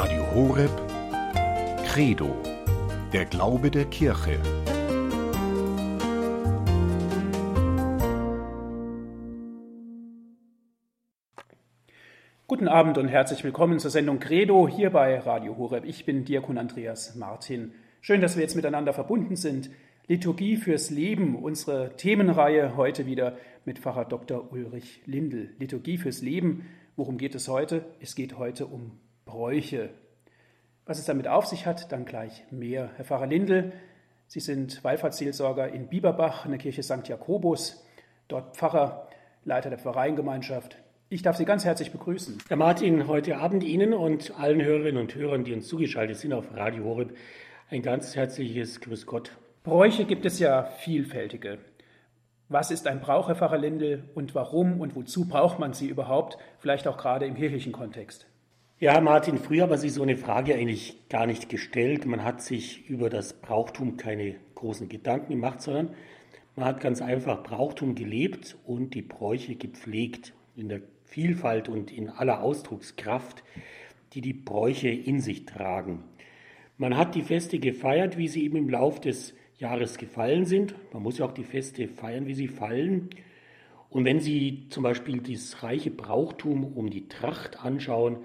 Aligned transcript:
Radio 0.00 0.22
Horeb 0.32 0.70
Credo, 1.84 2.36
der 3.12 3.24
Glaube 3.24 3.68
der 3.68 3.84
Kirche. 3.86 4.38
Guten 12.46 12.68
Abend 12.68 12.96
und 12.96 13.08
herzlich 13.08 13.42
willkommen 13.42 13.80
zur 13.80 13.90
Sendung 13.90 14.20
Credo 14.20 14.68
hier 14.68 14.90
bei 14.90 15.18
Radio 15.18 15.56
Horeb. 15.58 15.84
Ich 15.84 16.04
bin 16.04 16.24
Diakon 16.24 16.58
Andreas 16.58 17.16
Martin. 17.16 17.72
Schön, 18.00 18.20
dass 18.20 18.36
wir 18.36 18.44
jetzt 18.44 18.54
miteinander 18.54 18.92
verbunden 18.92 19.34
sind. 19.34 19.68
Liturgie 20.06 20.58
fürs 20.58 20.90
Leben, 20.90 21.34
unsere 21.34 21.96
Themenreihe 21.96 22.76
heute 22.76 23.04
wieder 23.06 23.36
mit 23.64 23.80
Pfarrer 23.80 24.04
Dr. 24.04 24.52
Ulrich 24.52 25.02
Lindel. 25.06 25.56
Liturgie 25.58 25.98
fürs 25.98 26.22
Leben, 26.22 26.68
worum 26.94 27.18
geht 27.18 27.34
es 27.34 27.48
heute? 27.48 27.84
Es 27.98 28.14
geht 28.14 28.38
heute 28.38 28.66
um 28.66 28.92
Bräuche. 29.28 29.90
Was 30.86 30.98
es 30.98 31.04
damit 31.04 31.28
auf 31.28 31.44
sich 31.44 31.66
hat, 31.66 31.92
dann 31.92 32.06
gleich 32.06 32.44
mehr. 32.50 32.90
Herr 32.96 33.04
Pfarrer 33.04 33.26
Lindel, 33.26 33.72
Sie 34.26 34.40
sind 34.40 34.82
Wallfahrtsseelsorger 34.82 35.68
in 35.68 35.88
Bieberbach 35.88 36.46
in 36.46 36.52
der 36.52 36.58
Kirche 36.58 36.82
St. 36.82 37.06
Jakobus, 37.06 37.84
dort 38.26 38.56
Pfarrer, 38.56 39.06
Leiter 39.44 39.68
der 39.68 39.78
Pfarreiengemeinschaft. 39.78 40.78
Ich 41.10 41.20
darf 41.20 41.36
Sie 41.36 41.44
ganz 41.44 41.66
herzlich 41.66 41.92
begrüßen. 41.92 42.38
Herr 42.48 42.56
Martin, 42.56 43.06
heute 43.06 43.36
Abend 43.36 43.64
Ihnen 43.64 43.92
und 43.92 44.32
allen 44.38 44.62
Hörerinnen 44.62 45.00
und 45.00 45.14
Hörern, 45.14 45.44
die 45.44 45.52
uns 45.52 45.68
zugeschaltet 45.68 46.16
sind 46.16 46.32
auf 46.32 46.46
Radio 46.54 46.84
Horeb, 46.84 47.14
ein 47.68 47.82
ganz 47.82 48.16
herzliches 48.16 48.80
Grüß 48.80 49.04
Gott. 49.04 49.32
Bräuche 49.62 50.06
gibt 50.06 50.24
es 50.24 50.38
ja 50.38 50.64
vielfältige. 50.64 51.58
Was 52.48 52.70
ist 52.70 52.86
ein 52.86 53.00
Brauch, 53.00 53.28
Herr 53.28 53.36
Pfarrer 53.36 53.58
Lindel, 53.58 54.08
und 54.14 54.34
warum 54.34 54.80
und 54.80 54.96
wozu 54.96 55.28
braucht 55.28 55.58
man 55.58 55.74
sie 55.74 55.88
überhaupt, 55.88 56.38
vielleicht 56.60 56.88
auch 56.88 56.96
gerade 56.96 57.26
im 57.26 57.34
kirchlichen 57.34 57.72
Kontext? 57.72 58.26
Ja, 58.80 59.00
Martin, 59.00 59.38
früher 59.38 59.68
war 59.68 59.76
sich 59.76 59.92
so 59.92 60.04
eine 60.04 60.16
Frage 60.16 60.54
eigentlich 60.54 61.08
gar 61.08 61.26
nicht 61.26 61.48
gestellt. 61.48 62.06
Man 62.06 62.22
hat 62.22 62.42
sich 62.42 62.88
über 62.88 63.10
das 63.10 63.32
Brauchtum 63.32 63.96
keine 63.96 64.36
großen 64.54 64.88
Gedanken 64.88 65.32
gemacht, 65.32 65.60
sondern 65.60 65.96
man 66.54 66.64
hat 66.64 66.78
ganz 66.78 67.02
einfach 67.02 67.42
Brauchtum 67.42 67.96
gelebt 67.96 68.56
und 68.64 68.94
die 68.94 69.02
Bräuche 69.02 69.56
gepflegt 69.56 70.32
in 70.54 70.68
der 70.68 70.80
Vielfalt 71.06 71.68
und 71.68 71.90
in 71.90 72.08
aller 72.08 72.40
Ausdruckskraft, 72.40 73.42
die 74.12 74.20
die 74.20 74.32
Bräuche 74.32 74.90
in 74.90 75.20
sich 75.20 75.44
tragen. 75.44 76.04
Man 76.76 76.96
hat 76.96 77.16
die 77.16 77.22
Feste 77.22 77.58
gefeiert, 77.58 78.16
wie 78.16 78.28
sie 78.28 78.44
eben 78.44 78.58
im 78.58 78.68
Lauf 78.68 79.00
des 79.00 79.34
Jahres 79.58 79.98
gefallen 79.98 80.44
sind. 80.44 80.76
Man 80.92 81.02
muss 81.02 81.18
ja 81.18 81.26
auch 81.26 81.32
die 81.32 81.42
Feste 81.42 81.88
feiern, 81.88 82.28
wie 82.28 82.34
sie 82.34 82.46
fallen. 82.46 83.10
Und 83.90 84.04
wenn 84.04 84.20
Sie 84.20 84.68
zum 84.68 84.84
Beispiel 84.84 85.20
das 85.20 85.64
reiche 85.64 85.90
Brauchtum 85.90 86.62
um 86.62 86.90
die 86.90 87.08
Tracht 87.08 87.58
anschauen, 87.64 88.18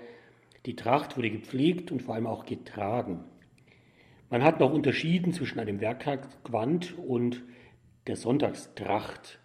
die 0.65 0.75
Tracht 0.75 1.17
wurde 1.17 1.29
gepflegt 1.29 1.91
und 1.91 2.01
vor 2.01 2.15
allem 2.15 2.27
auch 2.27 2.45
getragen. 2.45 3.25
Man 4.29 4.43
hat 4.43 4.59
noch 4.59 4.73
unterschieden 4.73 5.33
zwischen 5.33 5.59
einem 5.59 5.81
Werktagsgewand 5.81 6.97
und 6.97 7.43
der 8.07 8.15
Sonntagstracht. 8.15 9.39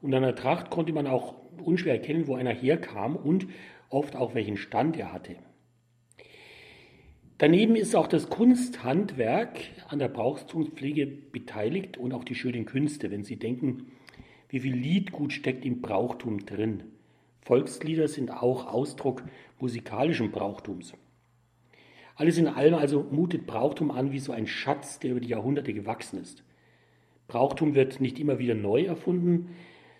Und 0.00 0.14
an 0.14 0.22
der 0.22 0.34
Tracht 0.34 0.70
konnte 0.70 0.92
man 0.92 1.06
auch 1.06 1.34
unschwer 1.62 1.94
erkennen, 1.94 2.26
wo 2.26 2.36
einer 2.36 2.54
herkam 2.54 3.16
und 3.16 3.48
oft 3.90 4.16
auch 4.16 4.34
welchen 4.34 4.56
Stand 4.56 4.96
er 4.96 5.12
hatte. 5.12 5.36
Daneben 7.38 7.74
ist 7.74 7.96
auch 7.96 8.06
das 8.06 8.28
Kunsthandwerk 8.28 9.60
an 9.88 9.98
der 9.98 10.08
Brauchtumspflege 10.08 11.06
beteiligt 11.06 11.96
und 11.96 12.12
auch 12.12 12.24
die 12.24 12.34
schönen 12.34 12.66
Künste, 12.66 13.10
wenn 13.10 13.24
Sie 13.24 13.36
denken, 13.36 13.92
wie 14.50 14.60
viel 14.60 14.74
Liedgut 14.74 15.32
steckt 15.32 15.64
im 15.64 15.80
Brauchtum 15.80 16.44
drin. 16.44 16.84
Volkslieder 17.42 18.08
sind 18.08 18.30
auch 18.30 18.66
Ausdruck 18.66 19.24
musikalischen 19.58 20.30
Brauchtums. 20.30 20.94
Alles 22.16 22.36
in 22.36 22.48
allem 22.48 22.74
also 22.74 23.06
mutet 23.10 23.46
Brauchtum 23.46 23.90
an 23.90 24.12
wie 24.12 24.18
so 24.18 24.32
ein 24.32 24.46
Schatz, 24.46 24.98
der 24.98 25.12
über 25.12 25.20
die 25.20 25.28
Jahrhunderte 25.28 25.72
gewachsen 25.72 26.20
ist. 26.20 26.44
Brauchtum 27.28 27.74
wird 27.74 28.00
nicht 28.00 28.18
immer 28.18 28.38
wieder 28.38 28.54
neu 28.54 28.84
erfunden, 28.84 29.54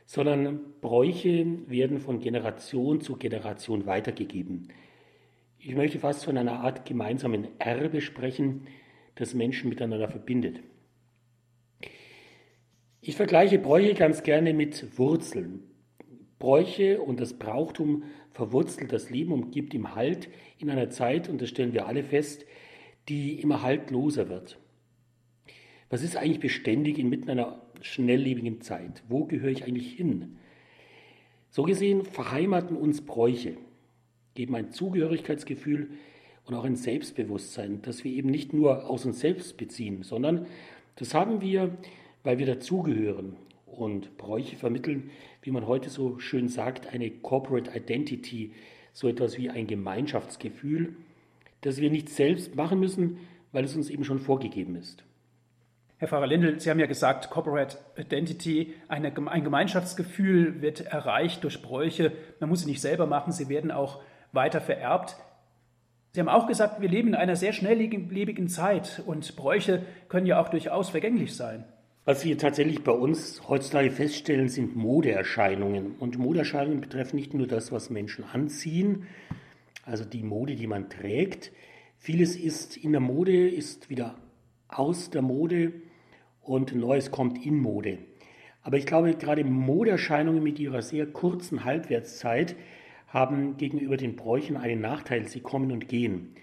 sondern 0.05 0.61
Bräuche 0.81 1.47
werden 1.69 1.99
von 1.99 2.19
Generation 2.19 3.01
zu 3.01 3.17
Generation 3.17 3.87
weitergegeben. 3.87 4.69
Ich 5.59 5.75
möchte 5.75 5.99
fast 5.99 6.25
von 6.25 6.37
einer 6.37 6.61
Art 6.61 6.85
gemeinsamen 6.85 7.49
Erbe 7.59 8.01
sprechen, 8.01 8.67
das 9.15 9.35
Menschen 9.35 9.69
miteinander 9.69 10.09
verbindet. 10.09 10.61
Ich 13.01 13.17
vergleiche 13.17 13.59
Bräuche 13.59 13.95
ganz 13.95 14.23
gerne 14.23 14.53
mit 14.53 14.99
Wurzeln. 14.99 15.70
Bräuche 16.41 17.01
und 17.01 17.21
das 17.21 17.35
Brauchtum 17.35 18.03
verwurzelt 18.33 18.93
das 18.93 19.11
Leben 19.11 19.33
und 19.33 19.53
gibt 19.53 19.73
ihm 19.75 19.95
Halt 19.95 20.29
in 20.59 20.71
einer 20.71 20.91
Zeit, 20.91 21.29
und 21.29 21.41
das 21.41 21.51
stellen 21.51 21.73
wir 21.73 21.87
alle 21.87 22.03
fest, 22.03 22.45
die 23.09 23.41
immer 23.41 23.63
haltloser 23.63 24.29
wird. 24.29 24.59
Was 25.91 26.03
ist 26.03 26.17
eigentlich 26.17 26.41
beständig 26.41 26.99
inmitten 26.99 27.31
einer 27.31 27.61
schnelllebigen 27.83 28.61
Zeit? 28.61 29.03
Wo 29.09 29.27
gehöre 29.27 29.51
ich 29.51 29.65
eigentlich 29.65 29.93
hin? 29.93 30.39
So 31.51 31.63
gesehen 31.63 32.05
verheimaten 32.05 32.77
uns 32.77 33.03
Bräuche 33.03 33.57
geben 34.35 34.55
ein 34.55 34.71
Zugehörigkeitsgefühl 34.71 35.91
und 36.47 36.55
auch 36.55 36.65
ein 36.65 36.77
Selbstbewusstsein, 36.77 37.83
das 37.83 38.05
wir 38.05 38.13
eben 38.13 38.31
nicht 38.31 38.53
nur 38.53 38.89
aus 38.89 39.05
uns 39.05 39.21
selbst 39.21 39.57
beziehen, 39.57 40.03
sondern 40.03 40.47
das 40.97 41.13
haben 41.13 41.41
wir, 41.41 41.77
weil 42.23 42.39
wir 42.39 42.47
dazugehören. 42.47 43.37
Und 43.81 44.19
Bräuche 44.19 44.57
vermitteln, 44.57 45.09
wie 45.41 45.51
man 45.53 45.67
heute 45.67 45.89
so 45.89 46.19
schön 46.19 46.49
sagt, 46.49 46.93
eine 46.93 47.11
Corporate 47.11 47.71
Identity, 47.75 48.53
so 48.93 49.09
etwas 49.09 49.39
wie 49.39 49.49
ein 49.49 49.67
Gemeinschaftsgefühl, 49.67 50.97
das 51.63 51.79
wir 51.79 51.89
nicht 51.89 52.11
selbst 52.11 52.57
machen 52.57 52.79
müssen, 52.79 53.21
weil 53.53 53.65
es 53.65 53.75
uns 53.75 53.89
eben 53.89 54.05
schon 54.05 54.19
vorgegeben 54.19 54.77
ist. 54.77 55.03
Herr 55.97 56.09
Pfarrer 56.09 56.27
Lindel, 56.27 56.61
Sie 56.61 56.69
haben 56.69 56.79
ja 56.79 56.85
gesagt, 56.85 57.31
Corporate 57.31 57.79
Identity, 57.97 58.75
eine, 58.89 59.15
ein 59.29 59.45
Gemeinschaftsgefühl 59.45 60.61
wird 60.61 60.83
erreicht 60.83 61.43
durch 61.43 61.63
Bräuche. 61.63 62.13
Man 62.39 62.51
muss 62.51 62.61
sie 62.61 62.69
nicht 62.69 62.83
selber 62.83 63.07
machen, 63.07 63.33
sie 63.33 63.49
werden 63.49 63.71
auch 63.71 64.03
weiter 64.33 64.61
vererbt. 64.61 65.17
Sie 66.13 66.21
haben 66.21 66.29
auch 66.29 66.47
gesagt, 66.47 66.83
wir 66.83 66.89
leben 66.91 67.09
in 67.09 67.15
einer 67.15 67.37
sehr 67.37 67.55
schnelllebigen 67.55 68.49
Zeit 68.49 69.03
und 69.07 69.37
Bräuche 69.37 69.87
können 70.11 70.27
ja 70.27 70.39
auch 70.39 70.51
durchaus 70.51 70.91
vergänglich 70.91 71.35
sein. 71.35 71.65
Was 72.07 72.25
wir 72.25 72.39
tatsächlich 72.39 72.83
bei 72.83 72.93
uns 72.93 73.47
heutzutage 73.47 73.91
feststellen, 73.91 74.49
sind 74.49 74.75
Modeerscheinungen. 74.75 75.97
Und 75.99 76.19
Modeerscheinungen 76.19 76.81
betreffen 76.81 77.17
nicht 77.17 77.35
nur 77.35 77.47
das, 77.47 77.73
was 77.73 77.91
Menschen 77.91 78.25
anziehen, 78.25 79.07
also 79.85 80.07
die 80.07 80.23
Mode, 80.23 80.55
die 80.55 80.67
man 80.67 80.89
trägt. 80.89 81.53
Vieles 81.99 82.37
ist 82.37 82.79
in 82.79 82.93
der 82.93 83.03
Mode, 83.03 83.51
ist 83.51 83.91
wieder 83.91 84.15
aus 84.67 85.11
der 85.11 85.21
Mode 85.21 85.75
und 86.41 86.75
Neues 86.75 87.11
kommt 87.11 87.45
in 87.45 87.59
Mode. 87.59 87.99
Aber 88.63 88.79
ich 88.79 88.87
glaube, 88.87 89.13
gerade 89.15 89.45
Modeerscheinungen 89.45 90.43
mit 90.43 90.59
ihrer 90.59 90.81
sehr 90.81 91.07
kurzen 91.07 91.65
Halbwertszeit 91.65 92.57
haben 93.09 93.59
gegenüber 93.59 93.99
den 93.99 94.17
Bräuchen 94.17 94.57
einen 94.57 94.81
Nachteil. 94.81 95.29
Sie 95.29 95.41
kommen 95.41 95.71
und 95.71 95.87
gehen. 95.87 96.35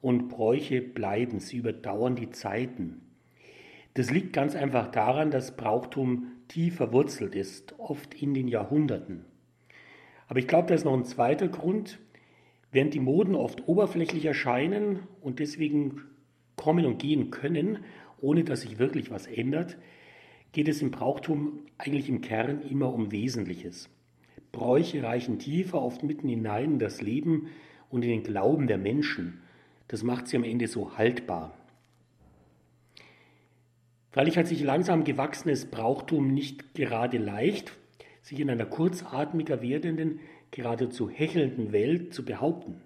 Und 0.00 0.28
Bräuche 0.28 0.80
bleiben, 0.80 1.38
sie 1.38 1.58
überdauern 1.58 2.16
die 2.16 2.30
Zeiten. 2.30 3.01
Das 3.94 4.10
liegt 4.10 4.32
ganz 4.32 4.54
einfach 4.54 4.90
daran, 4.90 5.30
dass 5.30 5.56
Brauchtum 5.56 6.32
tief 6.48 6.76
verwurzelt 6.76 7.34
ist, 7.34 7.78
oft 7.78 8.14
in 8.14 8.34
den 8.34 8.48
Jahrhunderten. 8.48 9.24
Aber 10.28 10.38
ich 10.38 10.48
glaube, 10.48 10.68
da 10.68 10.74
ist 10.74 10.84
noch 10.84 10.94
ein 10.94 11.04
zweiter 11.04 11.48
Grund. 11.48 11.98
Während 12.70 12.94
die 12.94 13.00
Moden 13.00 13.34
oft 13.34 13.68
oberflächlich 13.68 14.24
erscheinen 14.24 15.00
und 15.20 15.40
deswegen 15.40 16.00
kommen 16.56 16.86
und 16.86 16.98
gehen 16.98 17.30
können, 17.30 17.80
ohne 18.20 18.44
dass 18.44 18.62
sich 18.62 18.78
wirklich 18.78 19.10
was 19.10 19.26
ändert, 19.26 19.76
geht 20.52 20.68
es 20.68 20.80
im 20.80 20.90
Brauchtum 20.90 21.60
eigentlich 21.76 22.08
im 22.08 22.22
Kern 22.22 22.62
immer 22.62 22.92
um 22.94 23.12
Wesentliches. 23.12 23.90
Bräuche 24.52 25.02
reichen 25.02 25.38
tiefer, 25.38 25.82
oft 25.82 26.02
mitten 26.02 26.28
hinein 26.28 26.72
in 26.72 26.78
das 26.78 27.02
Leben 27.02 27.48
und 27.90 28.02
in 28.02 28.10
den 28.10 28.22
Glauben 28.22 28.66
der 28.66 28.78
Menschen. 28.78 29.40
Das 29.88 30.02
macht 30.02 30.28
sie 30.28 30.36
am 30.36 30.44
Ende 30.44 30.66
so 30.66 30.96
haltbar. 30.96 31.54
Freilich 34.12 34.36
hat 34.36 34.46
sich 34.46 34.62
langsam 34.62 35.04
gewachsenes 35.04 35.64
Brauchtum 35.64 36.34
nicht 36.34 36.74
gerade 36.74 37.16
leicht, 37.16 37.72
sich 38.20 38.38
in 38.40 38.50
einer 38.50 38.66
kurzatmiger 38.66 39.62
werdenden, 39.62 40.20
geradezu 40.50 41.08
hechelnden 41.08 41.72
Welt 41.72 42.12
zu 42.12 42.22
behaupten. 42.22 42.82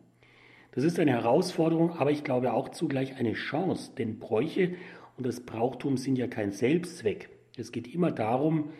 Das 0.70 0.84
ist 0.84 1.00
eine 1.00 1.10
Herausforderung, 1.10 1.98
aber 1.98 2.12
ich 2.12 2.22
glaube 2.22 2.52
auch 2.52 2.68
zugleich 2.68 3.16
eine 3.16 3.32
Chance, 3.32 3.90
denn 3.98 4.20
Bräuche 4.20 4.76
und 5.16 5.26
das 5.26 5.40
Brauchtum 5.40 5.96
sind 5.96 6.16
ja 6.16 6.28
kein 6.28 6.52
Selbstzweck. 6.52 7.28
Es 7.56 7.72
geht 7.72 7.92
immer 7.92 8.12
darum, 8.12 8.70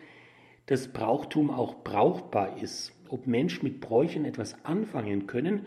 dass 0.67 0.93
Brauchtum 0.93 1.51
auch 1.51 1.83
brauchbar 1.83 2.61
ist, 2.61 2.93
ob 3.09 3.27
Menschen 3.27 3.65
mit 3.65 3.81
Bräuchen 3.81 4.23
etwas 4.23 4.63
anfangen 4.63 5.27
können, 5.27 5.65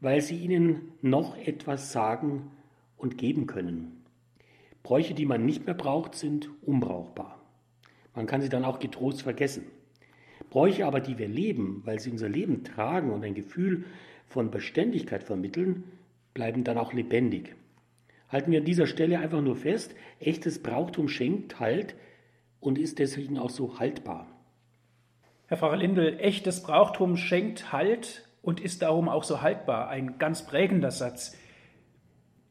weil 0.00 0.20
sie 0.22 0.38
ihnen 0.38 0.90
noch 1.02 1.36
etwas 1.36 1.92
sagen 1.92 2.50
und 2.96 3.16
geben 3.16 3.46
können. 3.46 3.99
Bräuche, 4.82 5.14
die 5.14 5.26
man 5.26 5.44
nicht 5.44 5.66
mehr 5.66 5.74
braucht, 5.74 6.14
sind 6.14 6.50
unbrauchbar. 6.62 7.40
Man 8.14 8.26
kann 8.26 8.40
sie 8.40 8.48
dann 8.48 8.64
auch 8.64 8.78
getrost 8.78 9.22
vergessen. 9.22 9.64
Bräuche 10.48 10.86
aber, 10.86 11.00
die 11.00 11.18
wir 11.18 11.28
leben, 11.28 11.82
weil 11.84 12.00
sie 12.00 12.10
unser 12.10 12.28
Leben 12.28 12.64
tragen 12.64 13.10
und 13.10 13.24
ein 13.24 13.34
Gefühl 13.34 13.84
von 14.26 14.50
Beständigkeit 14.50 15.22
vermitteln, 15.22 15.84
bleiben 16.34 16.64
dann 16.64 16.78
auch 16.78 16.92
lebendig. 16.92 17.54
Halten 18.28 18.52
wir 18.52 18.60
an 18.60 18.64
dieser 18.64 18.86
Stelle 18.86 19.18
einfach 19.18 19.42
nur 19.42 19.56
fest, 19.56 19.94
echtes 20.18 20.62
Brauchtum 20.62 21.08
schenkt 21.08 21.60
Halt 21.60 21.94
und 22.60 22.78
ist 22.78 22.98
deswegen 22.98 23.38
auch 23.38 23.50
so 23.50 23.78
haltbar. 23.78 24.28
Herr 25.46 25.56
Pfarrer 25.56 25.76
Lindel, 25.76 26.20
echtes 26.20 26.62
Brauchtum 26.62 27.16
schenkt 27.16 27.72
Halt 27.72 28.28
und 28.42 28.60
ist 28.60 28.82
darum 28.82 29.08
auch 29.08 29.24
so 29.24 29.42
haltbar. 29.42 29.88
Ein 29.88 30.18
ganz 30.18 30.46
prägender 30.46 30.92
Satz. 30.92 31.36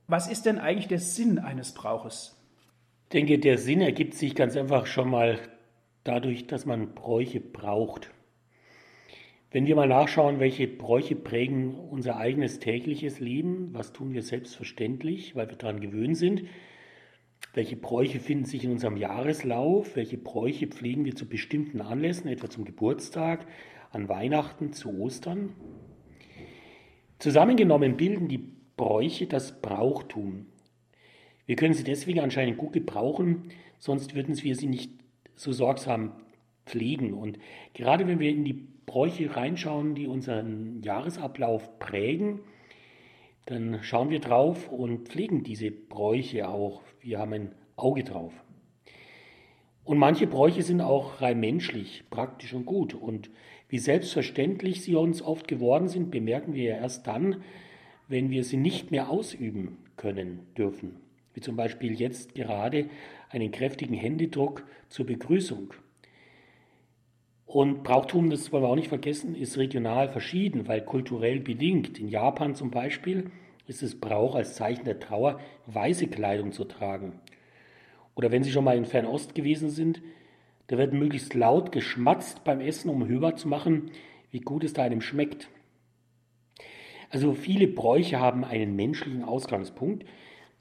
Was 0.10 0.28
ist 0.28 0.48
denn 0.48 0.58
eigentlich 0.58 0.88
der 0.88 0.98
Sinn 0.98 1.38
eines 1.38 1.72
Brauches? 1.76 2.36
Ich 3.04 3.10
denke, 3.10 3.38
der 3.38 3.60
Sinn 3.60 3.80
ergibt 3.80 4.16
sich 4.16 4.34
ganz 4.34 4.58
einfach 4.58 4.88
schon 4.88 5.08
mal 5.08 5.38
dadurch, 6.04 6.48
dass 6.48 6.66
man 6.66 6.96
Bräuche 6.96 7.40
braucht. 7.40 8.10
Wenn 9.52 9.68
wir 9.68 9.76
mal 9.76 9.88
nachschauen, 9.88 10.40
welche 10.40 10.68
Bräuche 10.68 11.16
prägen 11.16 11.76
unser 11.76 12.18
eigenes 12.18 12.58
tägliches 12.58 13.20
Leben, 13.20 13.70
was 13.76 13.94
tun 13.94 14.12
wir 14.12 14.24
selbstverständlich, 14.24 15.36
weil 15.36 15.48
wir 15.48 15.58
daran 15.58 15.80
gewöhnt 15.80 16.18
sind, 16.18 16.46
welche 17.54 17.76
Bräuche 17.76 18.20
finden 18.20 18.46
sich 18.46 18.64
in 18.64 18.72
unserem 18.72 18.98
Jahreslauf, 18.98 19.96
welche 19.96 20.18
Bräuche 20.18 20.66
pflegen 20.66 21.06
wir 21.06 21.16
zu 21.16 21.30
bestimmten 21.30 21.82
Anlässen, 21.82 22.30
etwa 22.30 22.50
zum 22.50 22.66
Geburtstag, 22.66 23.46
an 23.92 24.10
Weihnachten, 24.10 24.74
zu 24.74 24.90
Ostern. 25.00 25.54
Zusammengenommen 27.20 27.96
bilden 27.96 28.28
die 28.28 28.59
Bräuche 28.80 29.28
das 29.28 29.62
Brauchtum. 29.62 30.46
Wir 31.46 31.58
können 31.58 31.74
sie 31.74 31.84
deswegen 31.84 32.22
anscheinend 32.22 32.58
gut 32.58 32.72
gebrauchen, 32.72 33.50
sonst 33.78 34.16
würden 34.16 34.42
wir 34.42 34.56
sie 34.56 34.68
nicht 34.68 34.94
so 35.36 35.52
sorgsam 35.52 36.14
pflegen. 36.66 37.14
Und 37.14 37.40
gerade 37.74 38.08
wenn 38.08 38.22
wir 38.22 38.30
in 38.30 38.46
die 38.46 38.70
Bräuche 38.86 39.36
reinschauen, 39.36 39.96
die 39.96 40.08
unseren 40.08 40.82
Jahresablauf 40.82 41.78
prägen, 41.80 42.40
dann 43.48 43.84
schauen 43.84 44.12
wir 44.12 44.22
drauf 44.22 44.72
und 44.72 45.10
pflegen 45.10 45.44
diese 45.44 45.72
Bräuche 45.72 46.48
auch. 46.48 46.82
Wir 47.02 47.20
haben 47.20 47.34
ein 47.34 47.56
Auge 47.76 48.06
drauf. 48.06 48.34
Und 49.84 49.98
manche 49.98 50.26
Bräuche 50.26 50.64
sind 50.64 50.80
auch 50.80 51.20
rein 51.20 51.42
menschlich, 51.42 52.06
praktisch 52.10 52.54
und 52.54 52.66
gut. 52.66 52.94
Und 52.94 53.30
wie 53.68 53.80
selbstverständlich 53.80 54.84
sie 54.84 54.96
uns 54.96 55.22
oft 55.22 55.50
geworden 55.50 55.90
sind, 55.90 56.12
bemerken 56.12 56.54
wir 56.54 56.64
ja 56.64 56.76
erst 56.78 57.08
dann, 57.08 57.44
wenn 58.10 58.30
wir 58.32 58.44
sie 58.44 58.58
nicht 58.58 58.92
mehr 58.92 59.10
ausüben 59.10 59.78
können 59.96 60.48
dürfen. 60.58 60.98
Wie 61.34 61.42
zum 61.42 61.56
Beispiel 61.56 61.94
jetzt 61.94 62.36
gerade 62.36 62.90
einen 63.30 63.52
kräftigen 63.52 63.94
Händedruck 63.94 64.66
zur 64.90 65.06
Begrüßung. 65.06 65.74
Und 67.46 67.84
Brauchtum, 67.84 68.30
das 68.30 68.52
wollen 68.52 68.64
wir 68.64 68.70
auch 68.70 68.76
nicht 68.76 68.90
vergessen, 68.90 69.36
ist 69.36 69.58
regional 69.58 70.10
verschieden, 70.10 70.68
weil 70.68 70.82
kulturell 70.82 71.40
bedingt. 71.40 71.98
In 72.00 72.08
Japan 72.08 72.56
zum 72.56 72.72
Beispiel 72.72 73.32
ist 73.68 73.84
es 73.84 74.00
Brauch 74.00 74.36
als 74.36 74.56
Zeichen 74.56 74.86
der 74.86 75.00
Trauer, 75.00 75.40
weiße 75.68 76.08
Kleidung 76.08 76.52
zu 76.52 76.66
tragen. 76.66 77.20
Oder 78.16 78.32
wenn 78.32 78.44
Sie 78.44 78.52
schon 78.52 78.66
mal 78.66 78.78
in 78.78 78.86
Fernost 78.86 79.36
gewesen 79.36 79.70
sind, 79.70 80.02
da 80.68 80.78
wird 80.78 80.94
möglichst 80.94 81.34
laut 81.36 81.72
geschmatzt 81.72 82.44
beim 82.44 82.60
Essen, 82.60 82.90
um 82.90 83.08
hörbar 83.08 83.36
zu 83.36 83.48
machen, 83.48 83.92
wie 84.32 84.42
gut 84.42 84.64
es 84.64 84.74
da 84.74 84.84
einem 84.84 85.02
schmeckt. 85.02 85.50
Also 87.10 87.34
viele 87.34 87.68
Bräuche 87.68 88.20
haben 88.20 88.44
einen 88.44 88.76
menschlichen 88.76 89.24
Ausgangspunkt, 89.24 90.06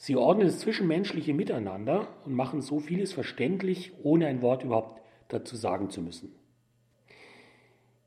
Sie 0.01 0.15
ordnen 0.15 0.47
das 0.47 0.61
zwischenmenschliche 0.61 1.35
Miteinander 1.35 2.07
und 2.25 2.33
machen 2.33 2.63
so 2.63 2.79
vieles 2.79 3.13
verständlich, 3.13 3.93
ohne 4.05 4.29
ein 4.29 4.43
Wort 4.43 4.63
überhaupt 4.63 5.03
dazu 5.27 5.57
sagen 5.57 5.91
zu 5.91 6.01
müssen. 6.01 6.33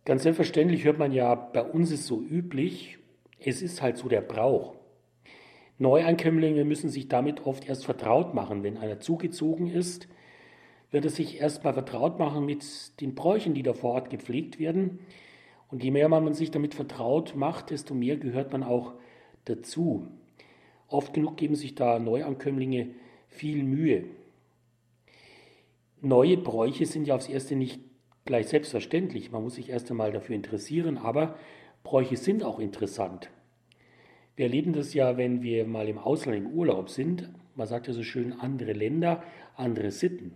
Ganz 0.05 0.23
selbstverständlich 0.23 0.85
hört 0.85 0.97
man 0.97 1.11
ja, 1.11 1.35
bei 1.35 1.61
uns 1.61 1.91
ist 1.91 2.07
so 2.07 2.21
üblich, 2.21 2.97
es 3.39 3.61
ist 3.61 3.81
halt 3.81 3.97
so 3.97 4.07
der 4.07 4.21
Brauch. 4.21 4.75
Neuankömmlinge 5.79 6.63
müssen 6.63 6.89
sich 6.89 7.09
damit 7.09 7.45
oft 7.45 7.67
erst 7.67 7.85
vertraut 7.85 8.33
machen. 8.33 8.63
Wenn 8.63 8.77
einer 8.77 8.99
zugezogen 8.99 9.67
ist, 9.67 10.07
wird 10.91 11.03
er 11.03 11.11
sich 11.11 11.41
erst 11.41 11.65
mal 11.65 11.73
vertraut 11.73 12.19
machen 12.19 12.45
mit 12.45 12.63
den 13.01 13.15
Bräuchen, 13.15 13.53
die 13.53 13.63
da 13.63 13.73
vor 13.73 13.91
Ort 13.91 14.09
gepflegt 14.09 14.59
werden. 14.59 14.99
Und 15.71 15.83
je 15.83 15.91
mehr 15.91 16.09
man 16.09 16.33
sich 16.33 16.51
damit 16.51 16.73
vertraut 16.75 17.35
macht, 17.35 17.69
desto 17.69 17.93
mehr 17.93 18.17
gehört 18.17 18.51
man 18.51 18.61
auch 18.61 18.93
dazu. 19.45 20.07
Oft 20.87 21.13
genug 21.13 21.37
geben 21.37 21.55
sich 21.55 21.75
da 21.75 21.97
Neuankömmlinge 21.97 22.89
viel 23.29 23.63
Mühe. 23.63 24.03
Neue 26.01 26.37
Bräuche 26.37 26.85
sind 26.85 27.07
ja 27.07 27.15
aufs 27.15 27.29
Erste 27.29 27.55
nicht 27.55 27.79
gleich 28.25 28.47
selbstverständlich. 28.47 29.31
Man 29.31 29.43
muss 29.43 29.55
sich 29.55 29.69
erst 29.69 29.89
einmal 29.89 30.11
dafür 30.11 30.35
interessieren, 30.35 30.97
aber 30.97 31.37
Bräuche 31.83 32.17
sind 32.17 32.43
auch 32.43 32.59
interessant. 32.59 33.29
Wir 34.35 34.45
erleben 34.45 34.73
das 34.73 34.93
ja, 34.93 35.17
wenn 35.17 35.41
wir 35.41 35.65
mal 35.65 35.87
im 35.87 35.97
Ausland 35.97 36.37
im 36.37 36.47
Urlaub 36.47 36.89
sind. 36.89 37.31
Man 37.55 37.67
sagt 37.67 37.87
ja 37.87 37.93
so 37.93 38.03
schön, 38.03 38.33
andere 38.33 38.73
Länder, 38.73 39.23
andere 39.55 39.91
Sitten. 39.91 40.35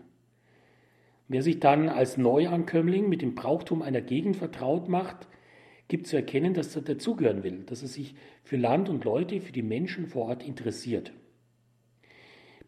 Wer 1.28 1.42
sich 1.42 1.60
dann 1.60 1.90
als 1.90 2.18
Neuankömmling 2.18 3.10
mit 3.10 3.22
dem 3.22 3.34
Brauchtum 3.34 3.82
einer 3.82 4.02
Gegend 4.02 4.36
vertraut 4.36 4.88
macht, 4.88 5.28
gibt 5.88 6.08
zu 6.08 6.16
erkennen, 6.16 6.54
dass 6.54 6.76
er 6.76 6.84
dazugehören 6.84 7.44
will, 7.44 7.64
dass 7.64 7.82
er 7.82 7.88
sich 7.88 8.16
für 8.44 8.58
Land 8.58 8.90
und 8.90 9.04
Leute, 9.06 9.42
für 9.42 9.52
die 9.52 9.64
Menschen 9.64 10.08
vor 10.08 10.26
Ort 10.26 10.44
interessiert. 10.44 11.12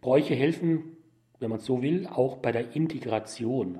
Bräuche 0.02 0.36
helfen, 0.36 0.98
wenn 1.40 1.50
man 1.50 1.60
so 1.60 1.82
will, 1.82 2.08
auch 2.08 2.38
bei 2.38 2.52
der 2.52 2.76
Integration. 2.76 3.80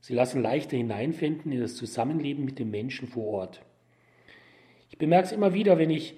Sie 0.00 0.14
lassen 0.14 0.42
leichter 0.42 0.76
hineinfinden 0.76 1.52
in 1.52 1.60
das 1.60 1.76
Zusammenleben 1.76 2.44
mit 2.44 2.58
den 2.58 2.70
Menschen 2.70 3.08
vor 3.08 3.26
Ort. 3.26 3.62
Ich 4.90 4.98
bemerke 4.98 5.26
es 5.26 5.32
immer 5.32 5.54
wieder, 5.54 5.78
wenn 5.78 5.90
ich 5.90 6.16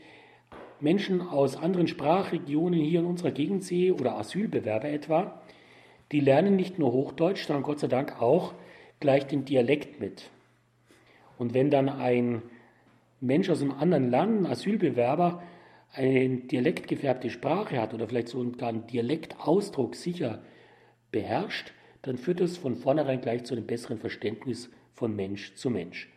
Menschen 0.80 1.20
aus 1.20 1.56
anderen 1.56 1.86
Sprachregionen 1.86 2.80
hier 2.80 3.00
in 3.00 3.06
unserer 3.06 3.30
Gegend 3.30 3.62
sehe 3.62 3.94
oder 3.94 4.16
Asylbewerber 4.16 4.88
etwa, 4.88 5.40
die 6.12 6.20
lernen 6.20 6.56
nicht 6.56 6.78
nur 6.78 6.92
Hochdeutsch, 6.92 7.46
sondern 7.46 7.62
Gott 7.62 7.80
sei 7.80 7.88
Dank 7.88 8.20
auch 8.20 8.54
gleich 9.00 9.26
den 9.26 9.44
Dialekt 9.44 10.00
mit. 10.00 10.30
Und 11.38 11.54
wenn 11.54 11.70
dann 11.70 11.88
ein 11.88 12.42
Mensch 13.20 13.50
aus 13.50 13.62
einem 13.62 13.72
anderen 13.72 14.10
Land, 14.10 14.42
ein 14.42 14.46
Asylbewerber, 14.46 15.42
eine 15.92 16.36
dialektgefärbte 16.38 17.30
Sprache 17.30 17.80
hat 17.80 17.94
oder 17.94 18.08
vielleicht 18.08 18.28
sogar 18.28 18.68
einen 18.68 18.86
Dialektausdruck 18.86 19.94
sicher 19.94 20.42
beherrscht, 21.12 21.72
dann 22.02 22.18
führt 22.18 22.40
das 22.40 22.56
von 22.56 22.76
vornherein 22.76 23.20
gleich 23.20 23.44
zu 23.44 23.54
einem 23.54 23.66
besseren 23.66 23.98
Verständnis 23.98 24.70
von 24.92 25.14
Mensch 25.14 25.54
zu 25.54 25.70
Mensch. 25.70 26.08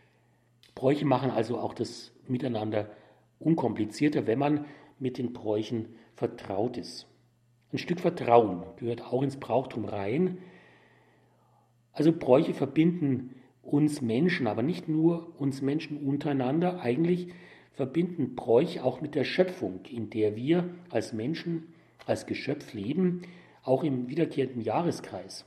Bräuche 0.76 1.06
machen 1.06 1.32
also 1.32 1.58
auch 1.58 1.74
das 1.74 2.12
Miteinander 2.28 2.90
unkomplizierter, 3.40 4.28
wenn 4.28 4.40
man 4.40 4.66
mit 5.00 5.18
den 5.18 5.34
Bräuchen 5.34 5.96
vertraut 6.16 6.78
ist. 6.78 7.08
Ein 7.78 7.82
Stück 7.82 8.00
Vertrauen 8.00 8.64
gehört 8.78 9.04
auch 9.04 9.22
ins 9.22 9.38
Brauchtum 9.38 9.86
rein. 9.86 10.40
Also 11.92 12.12
Bräuche 12.12 12.56
verbinden 12.56 13.36
uns 13.62 14.02
Menschen, 14.02 14.48
aber 14.48 14.64
nicht 14.64 14.90
nur 14.90 15.40
uns 15.40 15.62
Menschen 15.62 15.98
untereinander, 15.98 16.82
eigentlich 16.82 17.28
verbinden 17.74 18.34
Bräuche 18.34 18.84
auch 18.84 19.00
mit 19.00 19.14
der 19.14 19.26
Schöpfung, 19.26 19.82
in 19.92 20.10
der 20.10 20.36
wir 20.36 20.72
als 20.90 21.14
Menschen, 21.14 21.72
als 22.08 22.26
Geschöpf 22.26 22.74
leben, 22.74 23.22
auch 23.62 23.84
im 23.84 24.10
wiederkehrenden 24.10 24.64
Jahreskreis. 24.64 25.46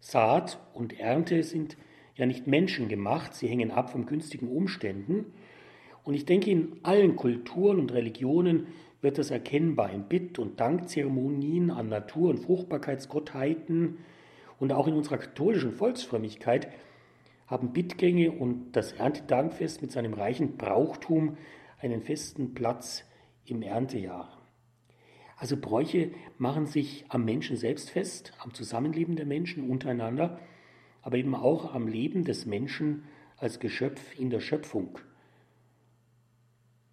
Saat 0.00 0.58
und 0.74 1.00
Ernte 1.00 1.44
sind 1.44 1.78
ja 2.14 2.26
nicht 2.26 2.46
menschengemacht, 2.46 3.32
sie 3.32 3.48
hängen 3.48 3.70
ab 3.70 3.88
von 3.88 4.04
günstigen 4.04 4.48
Umständen. 4.48 5.32
Und 6.04 6.12
ich 6.12 6.26
denke, 6.26 6.50
in 6.50 6.76
allen 6.82 7.16
Kulturen 7.16 7.80
und 7.80 7.94
Religionen 7.94 8.66
wird 9.06 9.18
das 9.18 9.30
erkennbar 9.30 9.92
in 9.92 10.08
Bitt- 10.08 10.40
und 10.40 10.58
Dankzeremonien 10.58 11.70
an 11.70 11.88
Natur- 11.88 12.30
und 12.30 12.40
Fruchtbarkeitsgottheiten 12.40 13.98
und 14.58 14.72
auch 14.72 14.88
in 14.88 14.94
unserer 14.94 15.18
katholischen 15.18 15.70
Volksfrömmigkeit 15.70 16.66
haben 17.46 17.72
Bittgänge 17.72 18.32
und 18.32 18.72
das 18.72 18.90
Erntedankfest 18.94 19.80
mit 19.80 19.92
seinem 19.92 20.12
reichen 20.12 20.56
Brauchtum 20.56 21.36
einen 21.78 22.02
festen 22.02 22.52
Platz 22.54 23.04
im 23.44 23.62
Erntejahr. 23.62 24.44
Also 25.36 25.56
Bräuche 25.56 26.10
machen 26.36 26.66
sich 26.66 27.04
am 27.08 27.24
Menschen 27.24 27.56
selbst 27.56 27.90
fest, 27.90 28.32
am 28.40 28.54
Zusammenleben 28.54 29.14
der 29.14 29.26
Menschen 29.26 29.70
untereinander, 29.70 30.40
aber 31.02 31.16
eben 31.16 31.36
auch 31.36 31.72
am 31.72 31.86
Leben 31.86 32.24
des 32.24 32.44
Menschen 32.44 33.04
als 33.36 33.60
Geschöpf 33.60 34.18
in 34.18 34.30
der 34.30 34.40
Schöpfung. 34.40 34.98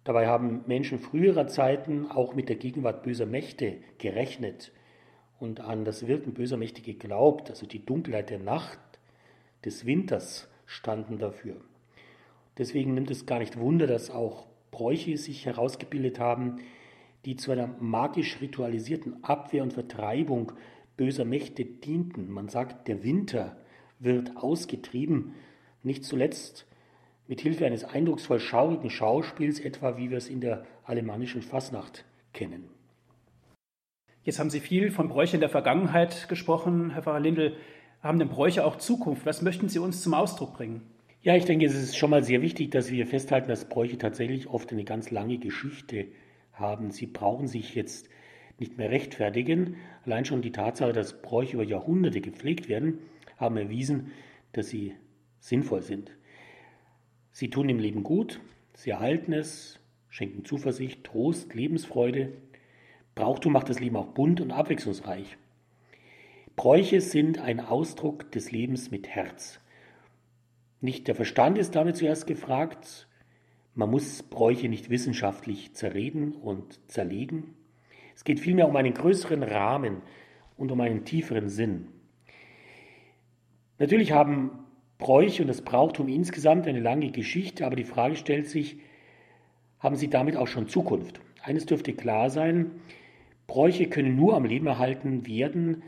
Dabei 0.04 0.26
haben 0.26 0.62
Menschen 0.66 0.98
früherer 0.98 1.46
Zeiten 1.46 2.10
auch 2.10 2.34
mit 2.34 2.50
der 2.50 2.56
Gegenwart 2.56 3.02
böser 3.02 3.26
Mächte 3.26 3.78
gerechnet 3.98 4.70
und 5.40 5.60
an 5.60 5.84
das 5.84 6.06
Wirken 6.06 6.34
böser 6.34 6.58
Mächte 6.58 6.82
geglaubt, 6.82 7.50
also 7.50 7.66
die 7.66 7.84
Dunkelheit 7.84 8.28
der 8.28 8.38
Nacht 8.38 8.78
des 9.64 9.86
Winters 9.86 10.48
standen 10.66 11.18
dafür. 11.18 11.56
Deswegen 12.58 12.94
nimmt 12.94 13.10
es 13.10 13.26
gar 13.26 13.38
nicht 13.38 13.58
Wunder, 13.58 13.86
dass 13.86 14.10
auch 14.10 14.46
Bräuche 14.70 15.16
sich 15.16 15.46
herausgebildet 15.46 16.18
haben, 16.18 16.60
die 17.24 17.36
zu 17.36 17.50
einer 17.50 17.66
magisch 17.80 18.40
ritualisierten 18.40 19.24
Abwehr 19.24 19.62
und 19.62 19.72
Vertreibung 19.72 20.52
böser 20.96 21.24
Mächte 21.24 21.64
dienten. 21.64 22.30
Man 22.30 22.48
sagt, 22.48 22.86
der 22.88 23.02
Winter 23.02 23.56
wird 23.98 24.36
ausgetrieben, 24.36 25.34
nicht 25.82 26.04
zuletzt, 26.04 26.66
mit 27.26 27.40
Hilfe 27.40 27.66
eines 27.66 27.84
eindrucksvoll 27.84 28.40
schaurigen 28.40 28.90
Schauspiels, 28.90 29.60
etwa 29.60 29.96
wie 29.96 30.10
wir 30.10 30.18
es 30.18 30.28
in 30.28 30.40
der 30.40 30.64
alemannischen 30.84 31.42
Fasnacht 31.42 32.04
kennen. 32.32 32.68
Jetzt 34.22 34.38
haben 34.38 34.50
Sie 34.50 34.60
viel 34.60 34.90
von 34.90 35.08
Bräuchen 35.08 35.40
der 35.40 35.50
Vergangenheit 35.50 36.28
gesprochen, 36.28 36.90
Herr 36.90 37.02
Pfarrer 37.02 37.20
Lindel. 37.20 37.56
Haben 38.02 38.18
denn 38.18 38.28
Bräuche 38.28 38.64
auch 38.64 38.76
Zukunft? 38.76 39.26
Was 39.26 39.42
möchten 39.42 39.68
Sie 39.68 39.78
uns 39.78 40.02
zum 40.02 40.14
Ausdruck 40.14 40.54
bringen? 40.54 40.82
Ja, 41.22 41.36
ich 41.36 41.46
denke, 41.46 41.64
es 41.64 41.74
ist 41.74 41.96
schon 41.96 42.10
mal 42.10 42.22
sehr 42.22 42.42
wichtig, 42.42 42.70
dass 42.70 42.90
wir 42.90 43.06
festhalten, 43.06 43.48
dass 43.48 43.68
Bräuche 43.68 43.96
tatsächlich 43.96 44.46
oft 44.46 44.70
eine 44.72 44.84
ganz 44.84 45.10
lange 45.10 45.38
Geschichte 45.38 46.08
haben. 46.52 46.90
Sie 46.90 47.06
brauchen 47.06 47.48
sich 47.48 47.74
jetzt 47.74 48.08
nicht 48.58 48.76
mehr 48.76 48.90
rechtfertigen. 48.90 49.76
Allein 50.04 50.24
schon 50.24 50.42
die 50.42 50.52
Tatsache, 50.52 50.92
dass 50.92 51.22
Bräuche 51.22 51.54
über 51.54 51.64
Jahrhunderte 51.64 52.20
gepflegt 52.20 52.68
werden, 52.68 52.98
haben 53.36 53.56
erwiesen, 53.56 54.12
dass 54.52 54.68
sie 54.68 54.94
sinnvoll 55.40 55.82
sind. 55.82 56.10
Sie 57.34 57.50
tun 57.50 57.66
dem 57.66 57.80
Leben 57.80 58.04
gut, 58.04 58.40
sie 58.74 58.90
erhalten 58.90 59.32
es, 59.32 59.80
schenken 60.08 60.44
Zuversicht, 60.44 61.02
Trost, 61.02 61.52
Lebensfreude. 61.52 62.32
Brauchtum 63.16 63.52
macht 63.52 63.68
das 63.68 63.80
Leben 63.80 63.96
auch 63.96 64.06
bunt 64.06 64.40
und 64.40 64.52
abwechslungsreich. 64.52 65.36
Bräuche 66.54 67.00
sind 67.00 67.40
ein 67.40 67.58
Ausdruck 67.58 68.30
des 68.30 68.52
Lebens 68.52 68.92
mit 68.92 69.08
Herz. 69.08 69.58
Nicht 70.80 71.08
der 71.08 71.16
Verstand 71.16 71.58
ist 71.58 71.74
damit 71.74 71.96
zuerst 71.96 72.28
gefragt. 72.28 73.08
Man 73.74 73.90
muss 73.90 74.22
Bräuche 74.22 74.68
nicht 74.68 74.88
wissenschaftlich 74.88 75.74
zerreden 75.74 76.34
und 76.34 76.88
zerlegen. 76.88 77.56
Es 78.14 78.22
geht 78.22 78.38
vielmehr 78.38 78.68
um 78.68 78.76
einen 78.76 78.94
größeren 78.94 79.42
Rahmen 79.42 80.02
und 80.56 80.70
um 80.70 80.80
einen 80.80 81.04
tieferen 81.04 81.48
Sinn. 81.48 81.88
Natürlich 83.80 84.12
haben 84.12 84.63
Bräuche 84.98 85.42
und 85.42 85.48
das 85.48 85.62
Brauchtum 85.62 86.08
insgesamt 86.08 86.66
eine 86.66 86.80
lange 86.80 87.10
Geschichte, 87.10 87.66
aber 87.66 87.76
die 87.76 87.84
Frage 87.84 88.16
stellt 88.16 88.48
sich, 88.48 88.78
haben 89.80 89.96
sie 89.96 90.08
damit 90.08 90.36
auch 90.36 90.46
schon 90.46 90.68
Zukunft? 90.68 91.20
Eines 91.42 91.66
dürfte 91.66 91.92
klar 91.92 92.30
sein, 92.30 92.70
Bräuche 93.46 93.88
können 93.88 94.16
nur 94.16 94.34
am 94.34 94.44
Leben 94.44 94.66
erhalten 94.66 95.26
werden, 95.26 95.82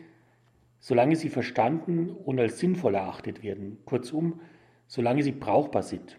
solange 0.80 1.16
sie 1.16 1.30
verstanden 1.30 2.10
und 2.10 2.38
als 2.38 2.58
sinnvoll 2.58 2.94
erachtet 2.94 3.42
werden, 3.42 3.78
kurzum, 3.86 4.40
solange 4.86 5.22
sie 5.22 5.32
brauchbar 5.32 5.82
sind. 5.82 6.18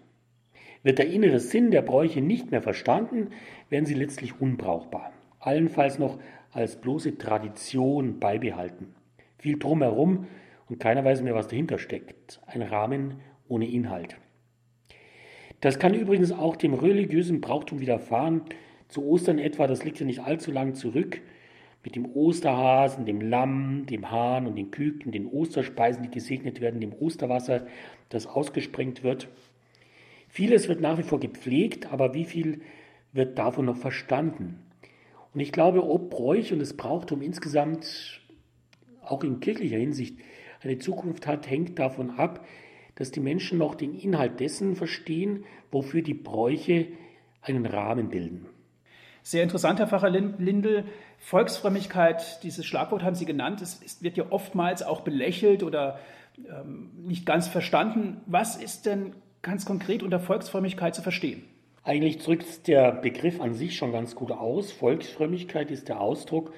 Wird 0.84 1.00
der 1.00 1.08
innere 1.08 1.39
Sinn 1.39 1.72
der 1.72 1.82
Bräuche 1.82 2.22
nicht 2.22 2.51
mehr 2.51 2.62
verstanden, 2.62 3.29
werden 3.70 3.86
sie 3.86 3.94
letztlich 3.94 4.41
unbrauchbar, 4.41 5.12
allenfalls 5.39 6.00
noch 6.00 6.17
als 6.51 6.82
bloße 6.82 7.17
Tradition 7.17 8.20
beibehalten. 8.20 8.96
Viel 9.38 9.60
drumherum 9.60 10.27
und 10.69 10.79
keiner 10.79 11.03
weiß 11.03 11.21
mehr, 11.21 11.36
was 11.36 11.47
dahinter 11.47 11.79
steckt. 11.79 12.41
Ein 12.45 12.62
Rahmen 12.62 13.21
ohne 13.47 13.69
Inhalt. 13.69 14.17
Das 15.62 15.79
kann 15.79 15.93
übrigens 15.93 16.31
auch 16.31 16.55
dem 16.55 16.74
religiösen 16.74 17.41
Brauchtum 17.41 17.79
widerfahren. 17.79 18.41
Zu 18.89 19.05
Ostern 19.05 19.39
etwa, 19.39 19.67
das 19.67 19.83
liegt 19.83 20.00
ja 20.00 20.05
nicht 20.05 20.19
allzu 20.19 20.51
lang 20.51 20.75
zurück, 20.75 21.21
mit 21.83 21.95
dem 21.95 22.05
Osterhasen, 22.05 23.05
dem 23.05 23.21
Lamm, 23.21 23.86
dem 23.86 24.12
Hahn 24.12 24.45
und 24.45 24.55
den 24.55 24.71
Küken, 24.71 25.12
den 25.12 25.25
Osterspeisen, 25.25 26.03
die 26.03 26.12
gesegnet 26.12 26.62
werden, 26.62 26.81
dem 26.81 26.93
Osterwasser, 26.93 27.65
das 28.09 28.27
ausgesprengt 28.27 29.03
wird. 29.03 29.29
Vieles 30.27 30.67
wird 30.67 30.81
nach 30.81 30.97
wie 30.97 31.03
vor 31.03 31.19
gepflegt, 31.19 31.91
aber 31.91 32.13
wie 32.13 32.25
viel 32.25 32.62
wird 33.13 33.38
davon 33.39 33.65
noch 33.65 33.77
verstanden? 33.77 34.59
Und 35.33 35.39
ich 35.39 35.51
glaube, 35.51 35.83
ob 35.83 36.09
Bräuche 36.09 36.53
und 36.53 36.59
das 36.59 36.75
Brauchtum 36.75 37.21
insgesamt 37.21 38.21
auch 39.01 39.24
in 39.24 39.39
kirchlicher 39.39 39.77
Hinsicht 39.77 40.19
eine 40.63 40.79
Zukunft 40.79 41.27
hat, 41.27 41.49
hängt 41.49 41.79
davon 41.79 42.11
ab, 42.11 42.45
dass 42.95 43.11
die 43.11 43.19
Menschen 43.19 43.57
noch 43.57 43.75
den 43.75 43.93
Inhalt 43.93 44.39
dessen 44.39 44.75
verstehen, 44.75 45.45
wofür 45.71 46.01
die 46.01 46.13
Bräuche 46.13 46.87
einen 47.41 47.65
Rahmen 47.65 48.09
bilden. 48.09 48.47
Sehr 49.21 49.43
interessant, 49.43 49.79
Herr 49.79 49.87
Pfarrer 49.87 50.09
Lindel. 50.09 50.85
Volksfrömmigkeit, 51.19 52.43
dieses 52.43 52.65
Schlagwort 52.65 53.03
haben 53.03 53.15
Sie 53.15 53.25
genannt, 53.25 53.61
es, 53.61 54.01
wird 54.01 54.17
ja 54.17 54.25
oftmals 54.29 54.83
auch 54.83 55.01
belächelt 55.01 55.63
oder 55.63 55.99
ähm, 56.37 56.91
nicht 57.03 57.25
ganz 57.25 57.47
verstanden. 57.47 58.21
Was 58.25 58.55
ist 58.55 58.85
denn 58.85 59.13
ganz 59.41 59.65
konkret 59.65 60.01
unter 60.01 60.19
Volksfrömmigkeit 60.19 60.95
zu 60.95 61.01
verstehen? 61.01 61.43
Eigentlich 61.83 62.19
drückt 62.19 62.67
der 62.67 62.91
Begriff 62.91 63.41
an 63.41 63.53
sich 63.53 63.75
schon 63.75 63.91
ganz 63.91 64.15
gut 64.15 64.31
aus. 64.31 64.71
Volksfrömmigkeit 64.71 65.71
ist 65.71 65.89
der 65.89 65.99
Ausdruck 65.99 66.53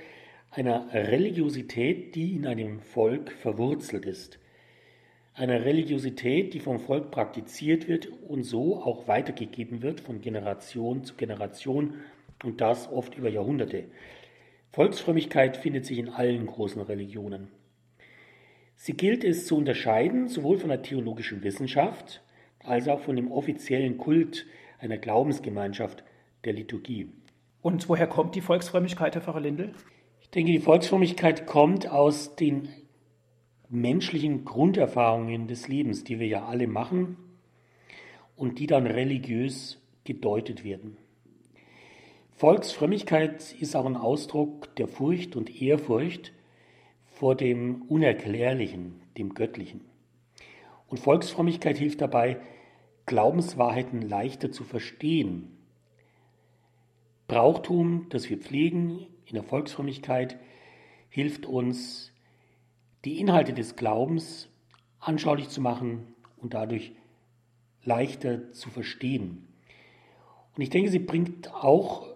einer 0.51 0.91
Religiosität, 0.93 2.15
die 2.15 2.35
in 2.35 2.47
einem 2.47 2.79
Volk 2.79 3.31
verwurzelt 3.31 4.05
ist. 4.05 4.39
Eine 5.33 5.63
Religiosität, 5.63 6.53
die 6.53 6.59
vom 6.59 6.79
Volk 6.79 7.11
praktiziert 7.11 7.87
wird 7.87 8.07
und 8.27 8.43
so 8.43 8.81
auch 8.81 9.07
weitergegeben 9.07 9.81
wird 9.81 10.01
von 10.01 10.21
Generation 10.21 11.03
zu 11.03 11.15
Generation 11.15 11.95
und 12.43 12.61
das 12.61 12.91
oft 12.91 13.15
über 13.15 13.29
Jahrhunderte. 13.29 13.85
Volksfrömmigkeit 14.71 15.57
findet 15.57 15.85
sich 15.85 15.97
in 15.97 16.09
allen 16.09 16.45
großen 16.45 16.81
Religionen. 16.81 17.47
Sie 18.75 18.93
gilt 18.93 19.23
es 19.23 19.45
zu 19.45 19.57
unterscheiden, 19.57 20.29
sowohl 20.29 20.57
von 20.57 20.69
der 20.69 20.81
theologischen 20.81 21.43
Wissenschaft 21.43 22.21
als 22.59 22.87
auch 22.87 23.01
von 23.01 23.15
dem 23.15 23.31
offiziellen 23.31 23.97
Kult 23.97 24.45
einer 24.79 24.97
Glaubensgemeinschaft, 24.97 26.03
der 26.45 26.53
Liturgie. 26.53 27.11
Und 27.61 27.89
woher 27.89 28.07
kommt 28.07 28.35
die 28.35 28.41
Volksfrömmigkeit, 28.41 29.15
Herr 29.15 29.21
Pfarrer 29.21 29.41
Lindel? 29.41 29.73
Ich 30.29 30.33
denke, 30.33 30.51
die 30.51 30.59
Volksfrömmigkeit 30.59 31.47
kommt 31.47 31.89
aus 31.89 32.35
den 32.35 32.69
menschlichen 33.67 34.45
Grunderfahrungen 34.45 35.47
des 35.47 35.67
Lebens, 35.67 36.03
die 36.03 36.19
wir 36.19 36.27
ja 36.27 36.45
alle 36.45 36.67
machen 36.67 37.17
und 38.35 38.59
die 38.59 38.67
dann 38.67 38.85
religiös 38.85 39.81
gedeutet 40.03 40.63
werden. 40.63 40.97
Volksfrömmigkeit 42.33 43.55
ist 43.59 43.75
auch 43.75 43.87
ein 43.87 43.97
Ausdruck 43.97 44.75
der 44.75 44.87
Furcht 44.87 45.35
und 45.35 45.63
Ehrfurcht 45.63 46.31
vor 47.07 47.33
dem 47.33 47.81
Unerklärlichen, 47.87 49.01
dem 49.17 49.33
Göttlichen. 49.33 49.81
Und 50.85 50.99
Volksfrömmigkeit 50.99 51.79
hilft 51.79 52.01
dabei, 52.01 52.39
Glaubenswahrheiten 53.07 54.03
leichter 54.03 54.51
zu 54.51 54.63
verstehen. 54.63 55.57
Brauchtum, 57.27 58.05
das 58.09 58.29
wir 58.29 58.37
pflegen, 58.37 59.07
in 59.29 59.35
der 59.35 59.43
Volksfrömmigkeit 59.43 60.37
hilft 61.09 61.45
uns, 61.45 62.11
die 63.05 63.19
Inhalte 63.19 63.53
des 63.53 63.75
Glaubens 63.75 64.49
anschaulich 64.99 65.49
zu 65.49 65.61
machen 65.61 66.13
und 66.37 66.53
dadurch 66.53 66.91
leichter 67.83 68.51
zu 68.51 68.69
verstehen. 68.69 69.47
Und 70.55 70.61
ich 70.61 70.69
denke, 70.69 70.91
sie 70.91 70.99
bringt 70.99 71.53
auch 71.53 72.07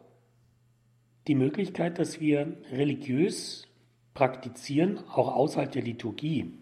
die 1.28 1.36
Möglichkeit, 1.36 2.00
dass 2.00 2.20
wir 2.20 2.58
religiös 2.72 3.68
praktizieren, 4.14 5.00
auch 5.10 5.34
außerhalb 5.34 5.72
der 5.72 5.84
Liturgie. 5.84 6.58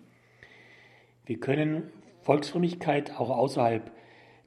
Wir 1.26 1.40
können 1.40 1.90
Volksfrömmigkeit 2.22 3.20
auch 3.20 3.30
außerhalb 3.30 3.92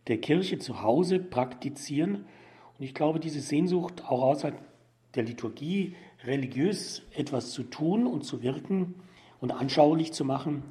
der 0.07 0.19
Kirche 0.19 0.59
zu 0.59 0.83
Hause 0.83 1.19
praktizieren. 1.19 2.27
Und 2.79 2.85
ich 2.85 2.95
glaube, 2.95 3.21
diese 3.21 3.41
Sehnsucht 3.41 4.05
auch 4.05 4.23
außerhalb 4.23 4.63
der 5.15 5.25
Liturgie 5.25 5.97
religiös 6.25 7.03
etwas 7.13 7.51
zu 7.51 7.65
tun 7.65 8.07
und 8.07 8.25
zu 8.25 8.43
wirken 8.43 8.95
und 9.41 9.53
anschaulich 9.53 10.13
zu 10.13 10.25
machen, 10.25 10.63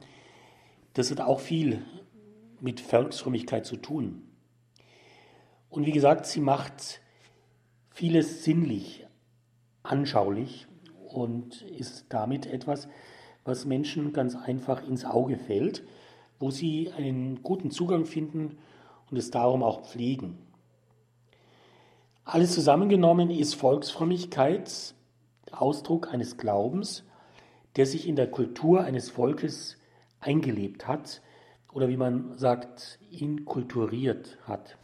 das 0.93 1.12
hat 1.12 1.21
auch 1.21 1.39
viel 1.39 1.83
mit 2.59 2.79
Volksfrömmigkeit 2.79 3.65
zu 3.65 3.77
tun. 3.77 4.23
Und 5.69 5.85
wie 5.85 5.91
gesagt, 5.91 6.25
sie 6.25 6.39
macht 6.39 7.01
vieles 7.89 8.43
sinnlich, 8.43 9.05
anschaulich 9.81 10.67
und 11.07 11.62
ist 11.63 12.05
damit 12.09 12.45
etwas, 12.45 12.88
was 13.43 13.65
Menschen 13.65 14.13
ganz 14.13 14.35
einfach 14.35 14.88
ins 14.88 15.05
Auge 15.05 15.38
fällt, 15.38 15.83
wo 16.39 16.51
sie 16.51 16.91
einen 16.91 17.43
guten 17.43 17.71
Zugang 17.71 18.05
finden 18.05 18.57
und 19.09 19.17
es 19.17 19.31
darum 19.31 19.63
auch 19.63 19.83
pflegen. 19.83 20.38
Alles 22.25 22.53
zusammengenommen 22.53 23.30
ist 23.30 23.56
Volksfrömmigkeit 23.56 24.96
Ausdruck 25.51 26.13
eines 26.13 26.38
Glaubens, 26.38 27.03
der 27.75 27.86
sich 27.86 28.08
in 28.08 28.15
der 28.15 28.32
Kultur 28.32 28.82
eines 28.82 29.10
Volkes 29.10 29.77
eingelebt 30.22 30.88
hat 30.88 31.22
oder 31.74 31.89
wie 31.89 31.98
man 31.98 32.38
sagt, 32.38 33.00
inkulturiert 33.12 34.38
hat. 34.48 34.77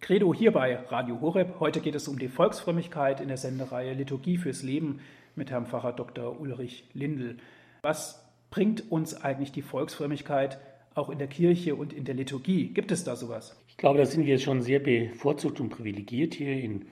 Credo 0.00 0.34
hier 0.34 0.52
bei 0.52 0.76
Radio 0.76 1.22
Horeb. 1.22 1.60
Heute 1.60 1.80
geht 1.80 1.94
es 1.94 2.08
um 2.08 2.18
die 2.18 2.28
Volksfrömmigkeit 2.28 3.22
in 3.22 3.28
der 3.28 3.38
Sendereihe 3.38 3.94
Liturgie 3.94 4.36
fürs 4.36 4.62
Leben 4.62 5.00
mit 5.34 5.50
Herrn 5.50 5.64
Pfarrer 5.64 5.94
Dr. 5.94 6.38
Ulrich 6.38 6.84
Lindel. 6.92 7.38
Was 7.80 8.22
bringt 8.50 8.92
uns 8.92 9.14
eigentlich 9.14 9.50
die 9.50 9.62
Volksfrömmigkeit 9.62 10.58
auch 10.94 11.08
in 11.08 11.18
der 11.18 11.26
Kirche 11.26 11.74
und 11.74 11.94
in 11.94 12.04
der 12.04 12.14
Liturgie? 12.14 12.68
Gibt 12.68 12.92
es 12.92 13.02
da 13.02 13.16
sowas? 13.16 13.56
Ich 13.74 13.78
glaube, 13.78 13.98
da 13.98 14.06
sind 14.06 14.24
wir 14.24 14.38
schon 14.38 14.62
sehr 14.62 14.78
bevorzugt 14.78 15.58
und 15.58 15.68
privilegiert 15.68 16.34
hier 16.34 16.56
in 16.56 16.86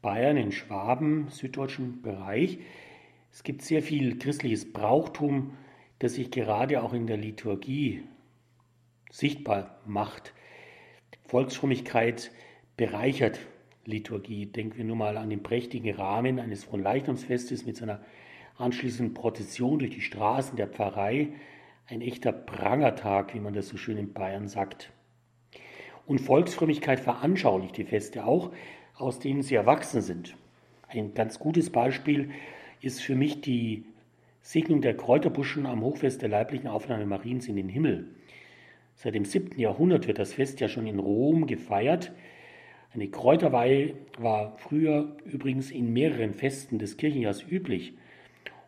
Bayern, 0.00 0.36
in 0.36 0.52
Schwaben, 0.52 1.26
süddeutschen 1.28 2.02
Bereich. 2.02 2.60
Es 3.32 3.42
gibt 3.42 3.62
sehr 3.62 3.82
viel 3.82 4.16
christliches 4.16 4.72
Brauchtum, 4.72 5.54
das 5.98 6.14
sich 6.14 6.30
gerade 6.30 6.84
auch 6.84 6.92
in 6.92 7.08
der 7.08 7.16
Liturgie 7.16 8.04
sichtbar 9.10 9.80
macht. 9.86 10.32
Volksfrömmigkeit 11.26 12.30
bereichert 12.76 13.40
Liturgie. 13.84 14.46
Denken 14.46 14.78
wir 14.78 14.84
nur 14.84 14.96
mal 14.96 15.16
an 15.16 15.30
den 15.30 15.42
prächtigen 15.42 15.92
Rahmen 15.96 16.38
eines 16.38 16.62
Fronleichnamsfestes 16.62 17.66
mit 17.66 17.76
seiner 17.76 18.04
anschließenden 18.56 19.14
Prozession 19.14 19.80
durch 19.80 19.90
die 19.90 20.00
Straßen 20.00 20.56
der 20.56 20.68
Pfarrei. 20.68 21.30
Ein 21.88 22.02
echter 22.02 22.30
Prangertag, 22.30 23.34
wie 23.34 23.40
man 23.40 23.52
das 23.52 23.66
so 23.66 23.76
schön 23.76 23.98
in 23.98 24.12
Bayern 24.12 24.46
sagt. 24.46 24.92
Und 26.06 26.20
Volksfrömmigkeit 26.20 27.00
veranschaulicht 27.00 27.76
die 27.76 27.84
Feste 27.84 28.24
auch, 28.24 28.50
aus 28.96 29.18
denen 29.18 29.42
sie 29.42 29.54
erwachsen 29.54 30.00
sind. 30.00 30.36
Ein 30.88 31.14
ganz 31.14 31.38
gutes 31.38 31.70
Beispiel 31.70 32.30
ist 32.80 33.00
für 33.00 33.14
mich 33.14 33.40
die 33.40 33.84
Segnung 34.42 34.80
der 34.80 34.96
Kräuterbuschen 34.96 35.66
am 35.66 35.82
Hochfest 35.82 36.22
der 36.22 36.28
leiblichen 36.28 36.66
Aufnahme 36.66 37.06
Mariens 37.06 37.46
in 37.46 37.56
den 37.56 37.68
Himmel. 37.68 38.08
Seit 38.94 39.14
dem 39.14 39.24
7. 39.24 39.58
Jahrhundert 39.58 40.06
wird 40.06 40.18
das 40.18 40.32
Fest 40.32 40.60
ja 40.60 40.68
schon 40.68 40.86
in 40.86 40.98
Rom 40.98 41.46
gefeiert. 41.46 42.12
Eine 42.92 43.08
Kräuterweihe 43.08 43.94
war 44.18 44.56
früher 44.58 45.16
übrigens 45.24 45.70
in 45.70 45.92
mehreren 45.92 46.34
Festen 46.34 46.78
des 46.78 46.96
Kirchenjahrs 46.96 47.44
üblich. 47.48 47.94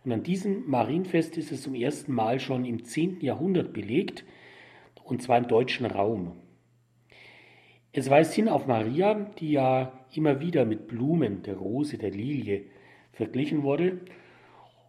Und 0.04 0.12
an 0.12 0.22
diesem 0.22 0.68
Marienfest 0.68 1.36
ist 1.36 1.52
es 1.52 1.62
zum 1.62 1.74
ersten 1.74 2.12
Mal 2.12 2.38
schon 2.40 2.64
im 2.64 2.84
10. 2.84 3.20
Jahrhundert 3.20 3.72
belegt, 3.72 4.24
und 5.04 5.22
zwar 5.22 5.38
im 5.38 5.48
deutschen 5.48 5.86
Raum. 5.86 6.32
Es 7.94 8.08
weist 8.08 8.32
hin 8.32 8.48
auf 8.48 8.66
Maria, 8.66 9.12
die 9.38 9.52
ja 9.52 9.92
immer 10.14 10.40
wieder 10.40 10.64
mit 10.64 10.88
Blumen, 10.88 11.42
der 11.42 11.56
Rose, 11.56 11.98
der 11.98 12.10
Lilie 12.10 12.62
verglichen 13.12 13.64
wurde. 13.64 14.00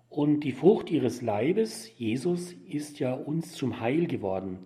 Und 0.09 0.41
die 0.45 0.53
Frucht 0.53 0.89
ihres 0.89 1.21
Leibes, 1.21 1.91
Jesus, 1.97 2.53
ist 2.53 2.99
ja 2.99 3.13
uns 3.13 3.51
zum 3.51 3.81
Heil 3.81 4.07
geworden, 4.07 4.59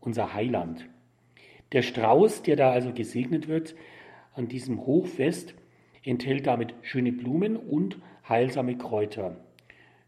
unser 0.00 0.32
Heiland. 0.32 0.88
Der 1.72 1.82
Strauß, 1.82 2.42
der 2.42 2.56
da 2.56 2.70
also 2.70 2.94
gesegnet 2.94 3.46
wird 3.46 3.74
an 4.32 4.48
diesem 4.48 4.86
Hochfest, 4.86 5.54
enthält 6.02 6.46
damit 6.46 6.74
schöne 6.80 7.12
Blumen 7.12 7.56
und 7.56 7.98
heilsame 8.26 8.78
Kräuter. 8.78 9.36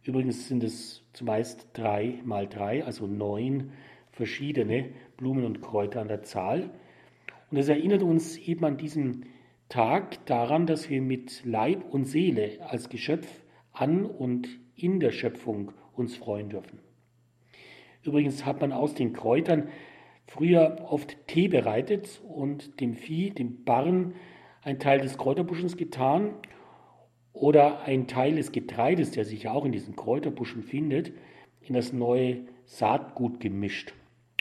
Übrigens 0.03 0.49
sind 0.49 0.65
es 0.65 1.03
zumeist 1.13 1.69
drei 1.75 2.21
mal 2.25 2.49
drei, 2.49 2.83
also 2.83 3.07
neun 3.07 3.73
verschiedene 4.11 4.87
Blumen 5.19 5.45
und 5.45 5.61
Kräuter 5.61 6.01
an 6.01 6.09
der 6.09 6.23
Zahl. 6.23 6.71
Und 7.55 7.61
es 7.61 7.69
erinnert 7.69 8.03
uns 8.03 8.37
eben 8.37 8.65
an 8.65 8.79
diesen 8.79 9.27
Tag 9.69 10.27
daran, 10.27 10.67
dass 10.67 10.91
wir 10.91 11.01
mit 11.01 11.45
Leib 11.45 11.85
und 11.89 12.05
Seele 12.05 12.59
als 12.69 12.89
Geschöpf 12.89 13.29
an 13.71 14.07
und 14.07 14.49
in 14.75 14.99
der 14.99 15.13
Schöpfung 15.13 15.71
uns 15.93 16.17
freuen 16.17 16.49
dürfen. 16.49 16.81
Übrigens 18.03 18.45
hat 18.45 18.61
man 18.61 18.73
aus 18.73 18.95
den 18.95 19.13
Kräutern 19.13 19.69
früher 20.27 20.79
oft 20.91 21.29
Tee 21.29 21.47
bereitet 21.47 22.21
und 22.27 22.81
dem 22.81 22.95
Vieh, 22.95 23.31
dem 23.31 23.63
Barren, 23.63 24.15
ein 24.63 24.81
Teil 24.81 24.99
des 25.01 25.17
Kräuterbuschens 25.17 25.77
getan 25.77 26.35
oder 27.33 27.83
ein 27.83 28.09
Teil 28.09 28.35
des 28.35 28.51
Getreides, 28.51 29.13
der 29.13 29.25
sich 29.25 29.45
ja 29.45 29.53
auch 29.53 29.65
in 29.65 29.71
diesen 29.71 29.95
Kräuterbuschen 29.95 30.65
findet, 30.65 31.13
in 31.61 31.75
das 31.75 31.93
neue 31.93 32.49
Saatgut 32.65 33.39
gemischt. 33.39 33.95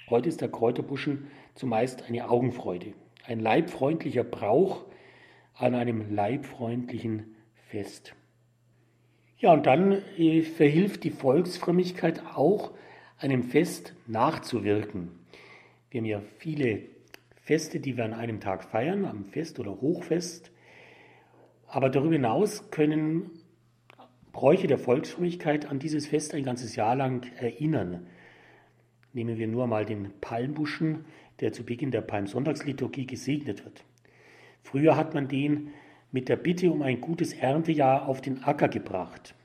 Heute 0.09 0.29
ist 0.29 0.41
der 0.41 0.49
Kräuterbuschen 0.49 1.27
zumeist 1.53 2.09
eine 2.09 2.27
Augenfreude, 2.27 2.95
ein 3.25 3.39
leibfreundlicher 3.39 4.23
Brauch 4.23 4.85
an 5.55 5.75
einem 5.75 6.13
leibfreundlichen 6.13 7.35
Fest. 7.69 8.15
Ja, 9.37 9.51
und 9.53 9.65
dann 9.65 10.01
äh, 10.17 10.41
verhilft 10.41 11.03
die 11.03 11.09
Volksfrömmigkeit 11.09 12.23
auch, 12.35 12.71
einem 13.17 13.43
Fest 13.43 13.93
nachzuwirken. 14.07 15.11
Wir 15.89 16.01
haben 16.01 16.05
ja 16.05 16.21
viele 16.37 16.83
Feste, 17.43 17.79
die 17.79 17.97
wir 17.97 18.05
an 18.05 18.13
einem 18.13 18.39
Tag 18.39 18.63
feiern, 18.63 19.05
am 19.05 19.25
Fest 19.25 19.59
oder 19.59 19.81
Hochfest. 19.81 20.51
Aber 21.67 21.89
darüber 21.89 22.13
hinaus 22.13 22.71
können 22.71 23.31
Bräuche 24.31 24.67
der 24.67 24.77
Volksfrömmigkeit 24.77 25.65
an 25.65 25.79
dieses 25.79 26.07
Fest 26.07 26.33
ein 26.33 26.43
ganzes 26.43 26.75
Jahr 26.75 26.95
lang 26.95 27.25
erinnern. 27.37 28.07
Nehmen 29.13 29.37
wir 29.37 29.47
nur 29.47 29.67
mal 29.67 29.85
den 29.85 30.11
Palmbuschen, 30.21 31.05
der 31.39 31.53
zu 31.53 31.63
Beginn 31.63 31.91
der 31.91 32.01
Palmsonntagsliturgie 32.01 33.07
gesegnet 33.07 33.65
wird. 33.65 33.83
Früher 34.61 34.95
hat 34.95 35.13
man 35.13 35.27
den 35.27 35.69
mit 36.11 36.29
der 36.29 36.35
Bitte 36.35 36.71
um 36.71 36.81
ein 36.81 37.01
gutes 37.01 37.33
Erntejahr 37.33 38.07
auf 38.07 38.21
den 38.21 38.43
Acker 38.43 38.69
gebracht 38.69 39.35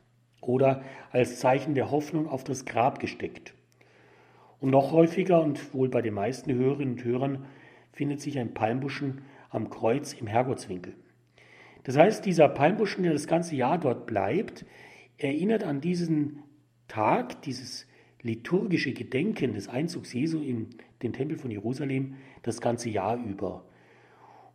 oder 0.41 0.83
als 1.11 1.41
Zeichen 1.41 1.75
der 1.75 1.91
Hoffnung 1.91 2.29
auf 2.29 2.45
das 2.45 2.65
Grab 2.65 3.01
gesteckt. 3.01 3.55
Und 4.61 4.71
noch 4.71 4.93
häufiger 4.93 5.43
und 5.43 5.73
wohl 5.73 5.89
bei 5.89 6.03
den 6.03 6.15
meisten 6.15 6.53
Hörerinnen 6.53 6.95
und 6.95 7.05
Hörern 7.05 7.47
findet 7.93 8.21
sich 8.21 8.39
ein 8.39 8.55
Palmbuschen 8.55 9.23
am 9.51 9.71
Kreuz 9.71 10.13
im 10.13 10.27
Herrgottswinkel. 10.27 10.95
Das 11.85 11.97
heißt, 11.97 12.27
dieser 12.27 12.49
Palmbuschen, 12.49 13.03
der 13.03 13.13
das 13.13 13.27
ganze 13.27 13.57
Jahr 13.57 13.79
dort 13.79 14.07
bleibt, 14.07 14.67
erinnert 15.17 15.65
an 15.65 15.81
diesen 15.81 16.43
Tag, 16.87 17.43
dieses 17.43 17.87
liturgische 18.23 18.93
Gedenken 18.93 19.55
des 19.55 19.69
Einzugs 19.69 20.13
Jesu 20.13 20.41
in 20.41 20.69
den 21.03 21.13
Tempel 21.13 21.39
von 21.39 21.51
Jerusalem 21.51 22.17
das 22.43 22.61
ganze 22.61 22.91
Jahr 22.91 23.17
über. 23.17 23.65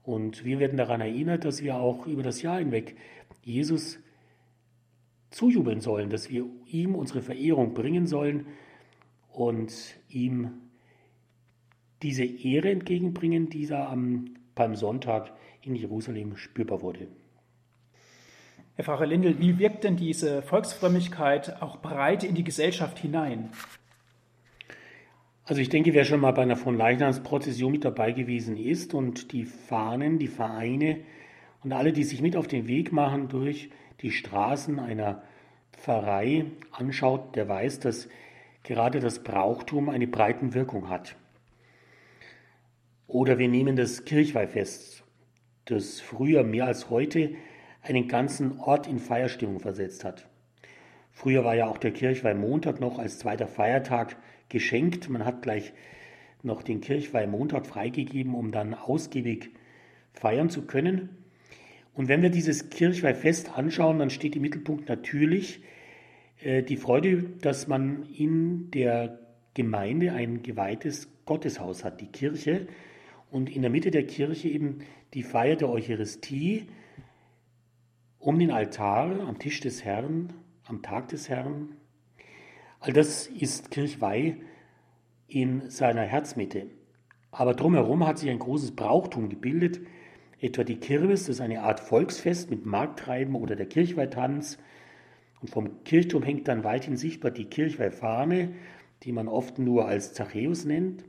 Und 0.04 0.44
wir 0.44 0.60
werden 0.60 0.78
daran 0.78 1.02
erinnert, 1.02 1.46
dass 1.46 1.64
wir 1.64 1.76
auch 1.76 2.08
über 2.08 2.24
das 2.24 2.42
Jahr 2.42 2.60
hinweg 2.60 2.96
Jesus 3.42 4.00
zujubeln 5.32 5.80
sollen, 5.80 6.10
dass 6.10 6.30
wir 6.30 6.46
ihm 6.68 6.96
unsere 6.96 7.22
Verehrung 7.22 7.74
bringen 7.74 8.06
sollen 8.06 8.46
und 9.32 9.74
ihm 10.10 10.52
diese 12.02 12.26
Ehre 12.26 12.70
entgegenbringen, 12.70 13.50
die 13.50 13.66
da 13.66 13.90
am 13.90 14.36
Palmsonntag 14.56 15.32
in 15.62 15.76
Jerusalem 15.76 16.36
spürbar 16.36 16.82
wurde. 16.82 17.08
Herr 18.76 18.86
Pfarrer 18.86 19.06
Lindel, 19.06 19.40
wie 19.40 19.60
wirkt 19.60 19.84
denn 19.84 19.96
diese 19.96 20.42
Volksfrömmigkeit 20.42 21.62
auch 21.62 21.78
breit 21.78 22.24
in 22.24 22.36
die 22.36 22.44
Gesellschaft 22.44 23.00
hinein? 23.00 23.52
Also 25.46 25.60
ich 25.60 25.68
denke, 25.68 25.94
wer 25.94 26.06
schon 26.06 26.22
mal 26.22 26.32
bei 26.32 26.44
einer 26.44 26.56
von 26.56 26.78
Leichnamsprozession 26.78 27.74
mit 27.74 27.84
dabei 27.84 28.14
gewesen 28.14 28.56
ist 28.56 28.94
und 28.94 29.34
die 29.34 29.44
Fahnen, 29.44 30.18
die 30.18 30.30
Vereine 30.30 31.02
und 31.64 31.74
alle, 31.74 31.92
die 31.92 32.06
sich 32.06 32.22
mit 32.22 32.38
auf 32.38 32.48
den 32.48 32.68
Weg 32.68 32.94
machen 32.94 33.28
durch 33.28 33.70
die 34.02 34.12
Straßen 34.12 34.80
einer 34.80 35.22
Pfarrei 35.74 36.46
anschaut, 36.72 37.36
der 37.36 37.50
weiß, 37.50 37.82
dass 37.82 38.08
gerade 38.64 39.02
das 39.02 39.22
Brauchtum 39.22 39.90
eine 39.90 40.08
breiten 40.08 40.54
Wirkung 40.54 40.90
hat. 40.90 41.18
Oder 43.08 43.38
wir 43.38 43.50
nehmen 43.50 43.76
das 43.76 44.06
Kirchweihfest, 44.06 45.04
das 45.66 46.00
früher 46.00 46.46
mehr 46.46 46.68
als 46.68 46.90
heute 46.90 47.36
einen 47.82 48.08
ganzen 48.08 48.60
Ort 48.62 48.88
in 48.88 48.98
Feierstimmung 48.98 49.60
versetzt 49.60 50.06
hat. 50.06 50.26
Früher 51.12 51.44
war 51.44 51.54
ja 51.54 51.68
auch 51.68 51.78
der 51.78 51.92
Kirchweihmontag 51.92 52.80
noch 52.80 52.98
als 52.98 53.20
zweiter 53.20 53.48
Feiertag 53.48 54.16
geschenkt. 54.50 55.10
Man 55.10 55.26
hat 55.26 55.42
gleich 55.42 55.74
noch 56.44 56.64
den 56.64 56.82
Kirchweihmontag 56.82 57.66
freigegeben, 57.66 58.36
um 58.36 58.52
dann 58.52 58.74
ausgiebig 58.74 59.52
feiern 60.14 60.50
zu 60.50 60.64
können. 60.64 61.10
Und 61.94 62.08
wenn 62.08 62.22
wir 62.22 62.30
dieses 62.30 62.70
Kirchweihfest 62.70 63.56
anschauen, 63.58 64.00
dann 64.00 64.10
steht 64.10 64.36
im 64.36 64.42
Mittelpunkt 64.42 64.90
natürlich 64.90 65.64
äh, 66.42 66.64
die 66.64 66.78
Freude, 66.78 67.24
dass 67.42 67.68
man 67.68 68.04
in 68.04 68.72
der 68.72 69.20
Gemeinde 69.54 70.14
ein 70.14 70.42
geweihtes 70.42 71.10
Gotteshaus 71.26 71.84
hat, 71.84 72.02
die 72.02 72.08
Kirche. 72.08 72.68
Und 73.30 73.50
in 73.50 73.62
der 73.62 73.72
Mitte 73.72 73.92
der 73.92 74.06
Kirche 74.06 74.50
eben 74.50 74.80
die 75.14 75.24
Feier 75.24 75.56
der 75.56 75.70
Eucharistie 75.70 76.68
um 78.20 78.40
den 78.40 78.52
Altar 78.52 79.20
am 79.20 79.38
Tisch 79.38 79.60
des 79.60 79.84
Herrn, 79.84 80.34
am 80.66 80.82
Tag 80.82 81.10
des 81.10 81.30
Herrn, 81.30 81.76
All 82.86 82.92
das 82.92 83.28
ist 83.28 83.72
Kirchweih 83.72 84.36
in 85.30 85.70
seiner 85.70 86.02
Herzmitte. 86.02 86.68
Aber 87.32 87.54
drumherum 87.54 88.06
hat 88.06 88.20
sich 88.20 88.30
ein 88.30 88.40
großes 88.40 88.76
Brauchtum 88.76 89.30
gebildet, 89.30 89.80
etwa 90.42 90.66
die 90.66 90.76
Kirmes, 90.76 91.22
das 91.22 91.38
ist 91.38 91.42
eine 91.42 91.62
Art 91.62 91.80
Volksfest 91.80 92.50
mit 92.50 92.66
Markttreiben 92.66 93.36
oder 93.36 93.56
der 93.56 93.68
Kirchweihtanz. 93.68 94.58
Und 95.40 95.50
vom 95.50 95.86
Kirchturm 95.86 96.24
hängt 96.24 96.50
dann 96.50 96.66
weithin 96.66 96.98
sichtbar 96.98 97.32
die 97.32 97.46
Kirchweihfahne, 97.46 98.54
die 99.04 99.14
man 99.14 99.30
oft 99.30 99.60
nur 99.60 99.88
als 99.88 100.14
Zachäus 100.14 100.66
nennt. 100.66 101.06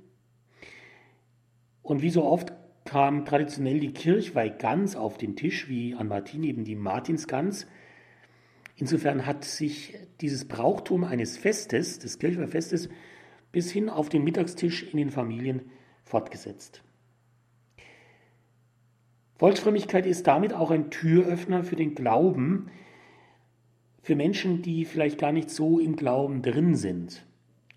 Und 1.82 2.02
wie 2.02 2.10
so 2.10 2.22
oft 2.22 2.52
kam 2.84 3.24
traditionell 3.24 3.80
die 3.80 3.92
Kirchweihgans 3.92 4.94
auf 4.94 5.18
den 5.18 5.34
Tisch, 5.34 5.68
wie 5.68 5.96
an 5.96 6.06
Martin 6.06 6.44
eben 6.44 6.62
die 6.62 6.76
Martinsgans. 6.76 7.66
Insofern 8.76 9.26
hat 9.26 9.44
sich 9.44 9.96
dieses 10.20 10.46
Brauchtum 10.46 11.04
eines 11.04 11.36
Festes, 11.36 11.98
des 11.98 12.18
Kirchweihfestes, 12.18 12.88
bis 13.52 13.70
hin 13.70 13.88
auf 13.88 14.08
den 14.08 14.24
Mittagstisch 14.24 14.82
in 14.82 14.98
den 14.98 15.10
Familien 15.10 15.62
fortgesetzt. 16.02 16.82
Volksfrömmigkeit 19.36 20.06
ist 20.06 20.26
damit 20.26 20.52
auch 20.52 20.70
ein 20.70 20.90
Türöffner 20.90 21.64
für 21.64 21.76
den 21.76 21.94
Glauben, 21.94 22.70
für 24.02 24.16
Menschen, 24.16 24.62
die 24.62 24.84
vielleicht 24.84 25.18
gar 25.18 25.32
nicht 25.32 25.50
so 25.50 25.78
im 25.78 25.96
Glauben 25.96 26.42
drin 26.42 26.74
sind. 26.74 27.24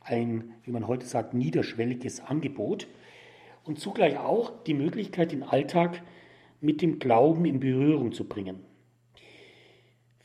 Ein, 0.01 0.53
wie 0.63 0.71
man 0.71 0.87
heute 0.87 1.05
sagt, 1.05 1.33
niederschwelliges 1.33 2.21
Angebot. 2.21 2.87
und 3.63 3.79
zugleich 3.79 4.17
auch 4.17 4.63
die 4.63 4.73
Möglichkeit, 4.73 5.33
den 5.33 5.43
Alltag 5.43 6.01
mit 6.61 6.81
dem 6.81 6.99
Glauben 6.99 7.43
in 7.43 7.59
Berührung 7.59 8.13
zu 8.13 8.23
bringen. 8.23 8.66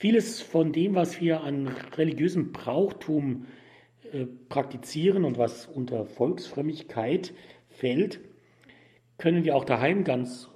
Vieles 0.02 0.42
von 0.42 0.72
dem, 0.72 0.96
was 0.96 1.20
wir 1.20 1.42
an 1.42 1.68
religiösem 1.96 2.50
Brauchtum 2.50 3.46
äh, 4.12 4.26
praktizieren 4.48 5.24
und 5.24 5.38
was 5.38 5.66
unter 5.66 6.06
Volksfrömmigkeit 6.06 7.32
fällt, 7.68 8.18
können 9.16 9.44
wir 9.44 9.54
auch 9.54 9.64
daheim 9.64 10.02
ganz 10.02 10.48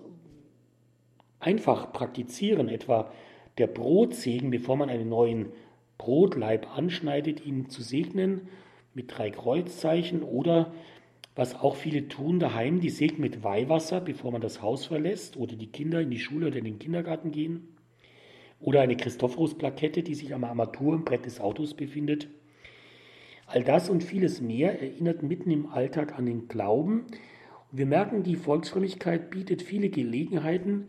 einfach 1.39 1.93
praktizieren. 1.93 2.69
Etwa 2.69 3.13
der 3.57 3.69
Brotsegen, 3.69 4.51
bevor 4.51 4.75
man 4.75 4.91
einen 4.91 5.09
neuen 5.09 5.53
Brotleib 5.97 6.77
anschneidet, 6.77 7.47
ihn 7.47 7.71
zu 7.71 7.83
segnen 7.83 8.49
mit 8.95 9.17
drei 9.17 9.31
Kreuzzeichen 9.31 10.25
oder 10.25 10.75
was 11.37 11.55
auch 11.55 11.77
viele 11.77 12.09
tun 12.09 12.41
daheim, 12.41 12.81
die 12.81 12.91
segnen 12.91 13.21
mit 13.21 13.45
Weihwasser, 13.45 14.01
bevor 14.01 14.33
man 14.33 14.41
das 14.41 14.61
Haus 14.61 14.87
verlässt 14.87 15.37
oder 15.37 15.55
die 15.55 15.69
Kinder 15.71 16.01
in 16.01 16.11
die 16.11 16.19
Schule 16.19 16.49
oder 16.49 16.57
in 16.57 16.65
den 16.65 16.81
Kindergarten 16.81 17.31
gehen. 17.31 17.76
Oder 18.61 18.81
eine 18.81 18.97
Christophorus-Plakette, 18.97 20.03
die 20.03 20.15
sich 20.15 20.35
am 20.35 20.45
Armaturenbrett 20.45 21.27
des 21.27 21.41
Autos 21.41 21.75
befindet. 21.75 22.29
All 23.47 23.63
das 23.63 23.89
und 23.89 24.03
vieles 24.03 24.41
mehr 24.41 24.81
erinnert 24.81 25.23
mitten 25.23 25.51
im 25.51 25.67
Alltag 25.67 26.19
an 26.19 26.27
den 26.27 26.49
Glauben. 26.49 27.07
Und 27.71 27.79
wir 27.79 27.87
merken, 27.87 28.23
die 28.23 28.37
Volksfrömmigkeit 28.37 29.31
bietet 29.31 29.63
viele 29.63 29.89
Gelegenheiten, 29.89 30.89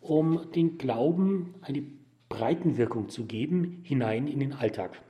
um 0.00 0.50
den 0.52 0.78
Glauben 0.78 1.54
eine 1.62 1.84
Breitenwirkung 2.28 3.08
zu 3.08 3.26
geben, 3.26 3.80
hinein 3.84 4.26
in 4.26 4.40
den 4.40 4.52
Alltag. 4.52 5.00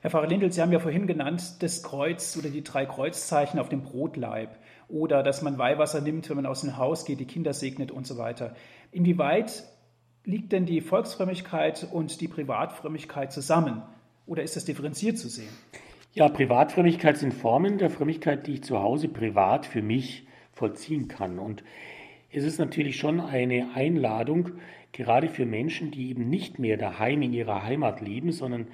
Herr 0.00 0.10
Pfarrer 0.10 0.28
Lindel, 0.28 0.52
Sie 0.52 0.62
haben 0.62 0.70
ja 0.70 0.78
vorhin 0.78 1.08
genannt, 1.08 1.60
das 1.60 1.82
Kreuz 1.82 2.36
oder 2.36 2.50
die 2.50 2.62
drei 2.62 2.86
Kreuzzeichen 2.86 3.58
auf 3.58 3.68
dem 3.68 3.82
Brotleib 3.82 4.56
oder 4.86 5.24
dass 5.24 5.42
man 5.42 5.58
Weihwasser 5.58 6.00
nimmt, 6.00 6.28
wenn 6.28 6.36
man 6.36 6.46
aus 6.46 6.60
dem 6.60 6.76
Haus 6.76 7.04
geht, 7.04 7.18
die 7.18 7.26
Kinder 7.26 7.52
segnet 7.52 7.90
und 7.90 8.06
so 8.06 8.16
weiter. 8.16 8.54
Inwieweit 8.92 9.64
liegt 10.28 10.52
denn 10.52 10.66
die 10.66 10.82
Volksfrömmigkeit 10.82 11.88
und 11.90 12.20
die 12.20 12.28
Privatfrömmigkeit 12.28 13.32
zusammen 13.32 13.82
oder 14.26 14.42
ist 14.42 14.56
das 14.56 14.66
differenziert 14.66 15.16
zu 15.16 15.28
sehen? 15.28 15.48
Ja, 16.12 16.28
Privatfrömmigkeit 16.28 17.16
sind 17.16 17.32
Formen 17.32 17.78
der 17.78 17.88
Frömmigkeit, 17.88 18.46
die 18.46 18.54
ich 18.54 18.62
zu 18.62 18.78
Hause 18.78 19.08
privat 19.08 19.64
für 19.64 19.80
mich 19.80 20.26
vollziehen 20.52 21.08
kann. 21.08 21.38
Und 21.38 21.64
es 22.30 22.44
ist 22.44 22.58
natürlich 22.58 22.96
schon 22.96 23.20
eine 23.20 23.70
Einladung, 23.74 24.50
gerade 24.92 25.30
für 25.30 25.46
Menschen, 25.46 25.90
die 25.90 26.10
eben 26.10 26.28
nicht 26.28 26.58
mehr 26.58 26.76
daheim 26.76 27.22
in 27.22 27.32
ihrer 27.32 27.62
Heimat 27.62 28.02
leben, 28.02 28.30
sondern 28.30 28.68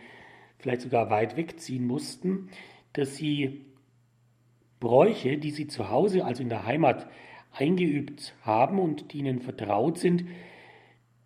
vielleicht 0.58 0.80
sogar 0.80 1.08
weit 1.10 1.36
wegziehen 1.36 1.86
mussten, 1.86 2.48
dass 2.94 3.14
sie 3.14 3.64
Bräuche, 4.80 5.38
die 5.38 5.52
sie 5.52 5.68
zu 5.68 5.88
Hause, 5.88 6.24
also 6.24 6.42
in 6.42 6.48
der 6.48 6.66
Heimat, 6.66 7.06
eingeübt 7.52 8.34
haben 8.42 8.80
und 8.80 9.12
die 9.12 9.18
ihnen 9.18 9.40
vertraut 9.40 9.98
sind, 9.98 10.24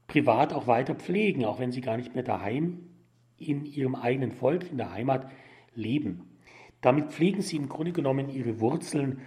privat 0.09 0.53
auch 0.53 0.67
weiter 0.67 0.97
pflegen, 0.97 1.45
auch 1.45 1.61
wenn 1.61 1.71
sie 1.71 1.81
gar 1.81 1.97
nicht 1.97 2.15
mehr 2.15 2.25
daheim 2.25 2.81
in 3.37 3.65
ihrem 3.65 3.95
eigenen 3.95 4.33
Volk, 4.33 4.69
in 4.69 4.79
der 4.79 4.93
Heimat 4.93 5.31
leben. 5.75 6.39
Damit 6.81 7.13
pflegen 7.13 7.43
sie 7.43 7.57
im 7.57 7.69
Grunde 7.69 7.93
genommen 7.93 8.29
ihre 8.29 8.61
Wurzeln 8.61 9.21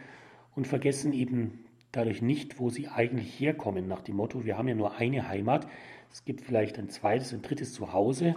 und 0.56 0.68
vergessen 0.68 1.14
eben 1.14 1.66
dadurch 1.92 2.22
nicht, 2.22 2.60
wo 2.60 2.70
sie 2.70 2.88
eigentlich 2.88 3.40
herkommen, 3.40 3.88
nach 3.88 4.02
dem 4.02 4.16
Motto, 4.16 4.46
wir 4.46 4.58
haben 4.58 4.68
ja 4.68 4.76
nur 4.76 4.96
eine 4.96 5.28
Heimat, 5.28 5.68
es 6.12 6.26
gibt 6.26 6.42
vielleicht 6.42 6.78
ein 6.78 6.90
zweites, 6.90 7.34
ein 7.34 7.42
drittes 7.42 7.74
Zuhause, 7.74 8.36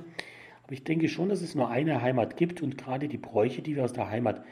aber 0.63 0.73
ich 0.73 0.85
denke 0.85 1.09
schon, 1.09 1.29
dass 1.29 1.43
es 1.43 1.55
nur 1.55 1.71
eine 1.71 2.03
Heimat 2.03 2.37
gibt 2.37 2.63
und 2.63 2.79
gerade 2.79 3.09
die 3.09 3.19
Bräuche, 3.19 3.63
die 3.63 3.77
wir 3.77 3.85
aus 3.85 3.93
der 3.93 4.11
Heimat 4.11 4.45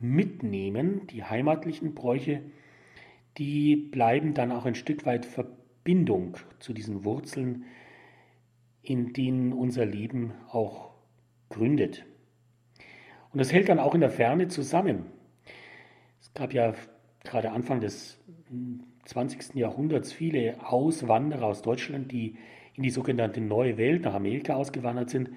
mitnehmen, 0.00 1.06
die 1.08 1.24
heimatlichen 1.24 1.94
Bräuche, 1.94 2.42
die 3.36 3.76
bleiben 3.76 4.34
dann 4.34 4.52
auch 4.52 4.64
ein 4.64 4.74
Stück 4.74 5.06
weit 5.06 5.26
Verbindung 5.88 6.36
zu 6.58 6.74
diesen 6.74 7.06
Wurzeln, 7.06 7.64
in 8.82 9.14
denen 9.14 9.54
unser 9.54 9.86
Leben 9.86 10.34
auch 10.50 10.90
gründet. 11.48 12.04
Und 13.32 13.38
das 13.38 13.54
hält 13.54 13.70
dann 13.70 13.78
auch 13.78 13.94
in 13.94 14.02
der 14.02 14.10
Ferne 14.10 14.48
zusammen. 14.48 15.06
Es 16.20 16.34
gab 16.34 16.52
ja 16.52 16.74
gerade 17.24 17.52
Anfang 17.52 17.80
des 17.80 18.20
20. 19.06 19.54
Jahrhunderts 19.54 20.12
viele 20.12 20.56
Auswanderer 20.62 21.46
aus 21.46 21.62
Deutschland, 21.62 22.12
die 22.12 22.36
in 22.74 22.82
die 22.82 22.90
sogenannte 22.90 23.40
Neue 23.40 23.78
Welt 23.78 24.02
nach 24.02 24.12
Amerika 24.12 24.56
ausgewandert 24.56 25.08
sind, 25.08 25.30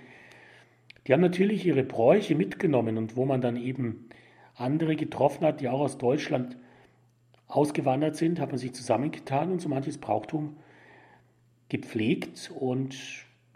die 1.08 1.14
haben 1.14 1.22
natürlich 1.22 1.66
ihre 1.66 1.84
Bräuche 1.84 2.36
mitgenommen 2.36 2.98
und 2.98 3.16
wo 3.16 3.24
man 3.24 3.40
dann 3.40 3.56
eben 3.56 4.10
andere 4.56 4.98
getroffen 4.98 5.46
hat, 5.46 5.62
die 5.62 5.70
auch 5.70 5.80
aus 5.80 5.98
Deutschland 5.98 6.58
ausgewandert 7.52 8.16
sind, 8.16 8.40
hat 8.40 8.50
man 8.50 8.58
sich 8.58 8.74
zusammengetan 8.74 9.52
und 9.52 9.62
so 9.62 9.70
manches 9.70 9.98
Brauchtum 9.98 10.56
gepflegt 11.70 12.52
und 12.54 12.98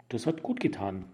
das 0.08 0.26
hat 0.26 0.42
gut 0.42 0.60
getan. 0.60 1.04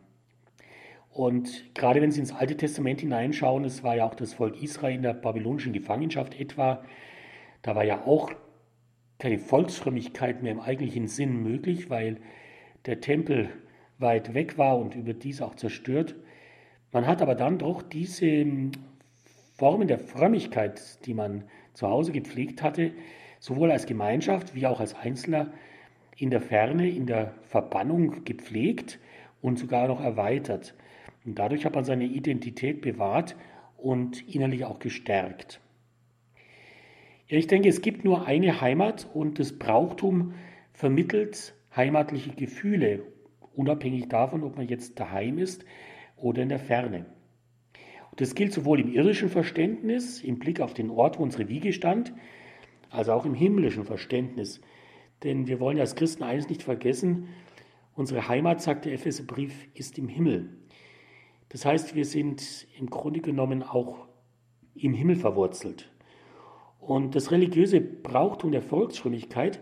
Und 1.11 1.75
gerade 1.75 2.01
wenn 2.01 2.11
Sie 2.11 2.21
ins 2.21 2.33
Alte 2.33 2.57
Testament 2.57 3.01
hineinschauen, 3.01 3.65
es 3.65 3.83
war 3.83 3.97
ja 3.97 4.07
auch 4.07 4.15
das 4.15 4.35
Volk 4.35 4.63
Israel 4.63 4.95
in 4.95 5.03
der 5.03 5.15
babylonischen 5.15 5.73
Gefangenschaft 5.73 6.39
etwa, 6.39 6.83
da 7.61 7.75
war 7.77 7.85
ja 7.85 8.07
auch 8.07 8.33
keine 9.19 9.39
Volksfrömmigkeit 9.39 10.43
mehr 10.43 10.53
im 10.53 10.61
eigentlichen 10.61 11.07
Sinn 11.07 11.43
möglich, 11.43 11.91
weil 11.91 12.17
der 12.87 13.01
Tempel 13.01 13.51
weit 13.99 14.35
weg 14.35 14.59
war 14.59 14.79
und 14.79 14.97
überdies 14.97 15.43
auch 15.43 15.55
zerstört. 15.55 16.17
Man 16.91 17.07
hat 17.07 17.23
aber 17.23 17.35
dann 17.35 17.59
doch 17.59 17.83
diese 17.83 18.47
Formen 19.55 19.87
der 19.87 19.99
Frömmigkeit, 19.99 21.05
die 21.07 21.15
man 21.15 21.45
zu 21.75 21.89
Hause 21.89 22.13
gepflegt 22.13 22.63
hatte, 22.63 22.93
sowohl 23.41 23.71
als 23.71 23.87
Gemeinschaft 23.87 24.55
wie 24.55 24.67
auch 24.67 24.81
als 24.81 24.95
Einzelner 24.95 25.53
in 26.17 26.31
der 26.31 26.41
Ferne, 26.41 26.89
in 26.89 27.07
der 27.07 27.35
Verbannung 27.43 28.25
gepflegt 28.25 28.99
und 29.41 29.59
sogar 29.59 29.89
noch 29.89 30.01
erweitert. 30.01 30.75
Und 31.25 31.39
dadurch 31.39 31.65
hat 31.65 31.75
man 31.75 31.85
seine 31.85 32.05
Identität 32.05 32.81
bewahrt 32.81 33.37
und 33.77 34.29
innerlich 34.33 34.65
auch 34.65 34.79
gestärkt. 34.79 35.61
Ja, 37.29 37.39
ich 37.39 37.47
denke, 37.47 37.69
es 37.69 37.81
gibt 37.81 38.05
nur 38.05 38.27
eine 38.27 38.61
Heimat 38.61 39.09
und 39.13 39.39
das 39.39 39.59
Brauchtum 39.59 40.35
vermittelt 40.73 41.55
heimatliche 41.75 42.31
Gefühle, 42.31 43.03
unabhängig 43.55 44.09
davon, 44.09 44.43
ob 44.43 44.57
man 44.57 44.69
jetzt 44.69 45.01
daheim 45.01 45.39
ist 45.39 45.65
oder 46.17 46.43
in 46.43 46.49
der 46.49 46.59
Ferne. 46.59 47.07
Das 48.17 48.35
gilt 48.35 48.53
sowohl 48.53 48.81
im 48.81 48.93
irdischen 48.93 49.29
Verständnis, 49.29 50.23
im 50.23 50.39
Blick 50.39 50.61
auf 50.61 50.75
den 50.75 50.91
Ort, 50.91 51.19
wo 51.19 51.23
unsere 51.23 51.49
Wiege 51.49 51.73
stand, 51.73 52.13
als 52.91 53.09
auch 53.09 53.25
im 53.25 53.35
himmlischen 53.35 53.85
Verständnis. 53.85 54.61
Denn 55.23 55.47
wir 55.47 55.61
wollen 55.61 55.81
als 55.81 55.95
Christen 55.95 56.23
eines 56.23 56.49
nicht 56.49 56.63
vergessen, 56.63 57.29
unsere 57.95 58.29
Heimat, 58.29 58.61
sagt 58.61 58.85
der 58.85 58.93
Epheserbrief, 58.93 59.69
ist 59.75 59.99
im 59.99 60.09
Himmel. 60.09 60.51
Das 61.49 61.65
heißt, 61.65 61.95
wir 61.95 62.05
sind 62.05 62.67
im 62.79 62.89
Grunde 62.89 63.21
genommen 63.21 63.63
auch 63.63 64.09
im 64.75 64.95
Himmel 64.95 65.17
verwurzelt. 65.17 65.91
Und 66.81 67.15
das 67.15 67.31
religiöse 67.31 67.81
Brauchtum 67.81 68.51
der 68.51 68.63
Volksfrömmigkeit 68.63 69.61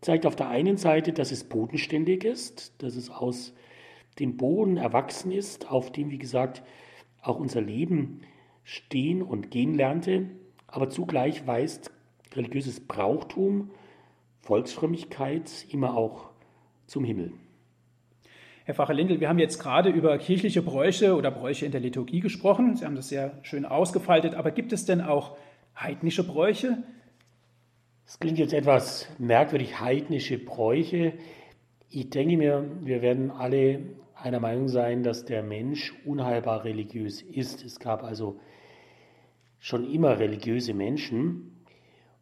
zeigt 0.00 0.24
auf 0.24 0.36
der 0.36 0.48
einen 0.48 0.76
Seite, 0.76 1.12
dass 1.12 1.32
es 1.32 1.44
bodenständig 1.44 2.24
ist, 2.24 2.82
dass 2.82 2.96
es 2.96 3.10
aus 3.10 3.54
dem 4.18 4.36
Boden 4.36 4.76
erwachsen 4.76 5.30
ist, 5.32 5.70
auf 5.70 5.92
dem, 5.92 6.10
wie 6.10 6.18
gesagt, 6.18 6.62
auch 7.22 7.38
unser 7.38 7.60
Leben 7.60 8.20
stehen 8.64 9.22
und 9.22 9.50
gehen 9.50 9.74
lernte, 9.74 10.26
aber 10.66 10.88
zugleich 10.88 11.46
weist 11.46 11.90
religiöses 12.34 12.80
Brauchtum, 12.86 13.70
Volksfrömmigkeit 14.40 15.66
immer 15.70 15.96
auch 15.96 16.30
zum 16.86 17.04
Himmel. 17.04 17.32
Herr 18.64 18.74
Pfarrer 18.74 18.94
Lindel, 18.94 19.20
wir 19.20 19.28
haben 19.28 19.38
jetzt 19.38 19.58
gerade 19.58 19.90
über 19.90 20.16
kirchliche 20.18 20.62
Bräuche 20.62 21.16
oder 21.16 21.30
Bräuche 21.30 21.66
in 21.66 21.72
der 21.72 21.80
Liturgie 21.80 22.20
gesprochen. 22.20 22.76
Sie 22.76 22.84
haben 22.84 22.94
das 22.94 23.08
sehr 23.08 23.38
schön 23.42 23.64
ausgefaltet. 23.64 24.34
Aber 24.34 24.52
gibt 24.52 24.72
es 24.72 24.84
denn 24.84 25.00
auch 25.00 25.36
heidnische 25.74 26.24
Bräuche, 26.24 26.84
es 28.10 28.18
klingt 28.18 28.38
jetzt 28.38 28.52
etwas 28.52 29.08
merkwürdig, 29.20 29.78
heidnische 29.78 30.36
Bräuche. 30.36 31.12
Ich 31.90 32.10
denke 32.10 32.36
mir, 32.36 32.68
wir 32.80 33.02
werden 33.02 33.30
alle 33.30 33.82
einer 34.22 34.40
Meinung 34.40 34.68
sein, 34.68 35.02
dass 35.02 35.24
der 35.24 35.42
Mensch 35.42 35.94
unheilbar 36.04 36.64
religiös 36.64 37.22
ist. 37.22 37.64
Es 37.64 37.80
gab 37.80 38.02
also 38.02 38.38
schon 39.58 39.90
immer 39.90 40.18
religiöse 40.18 40.74
Menschen. 40.74 41.64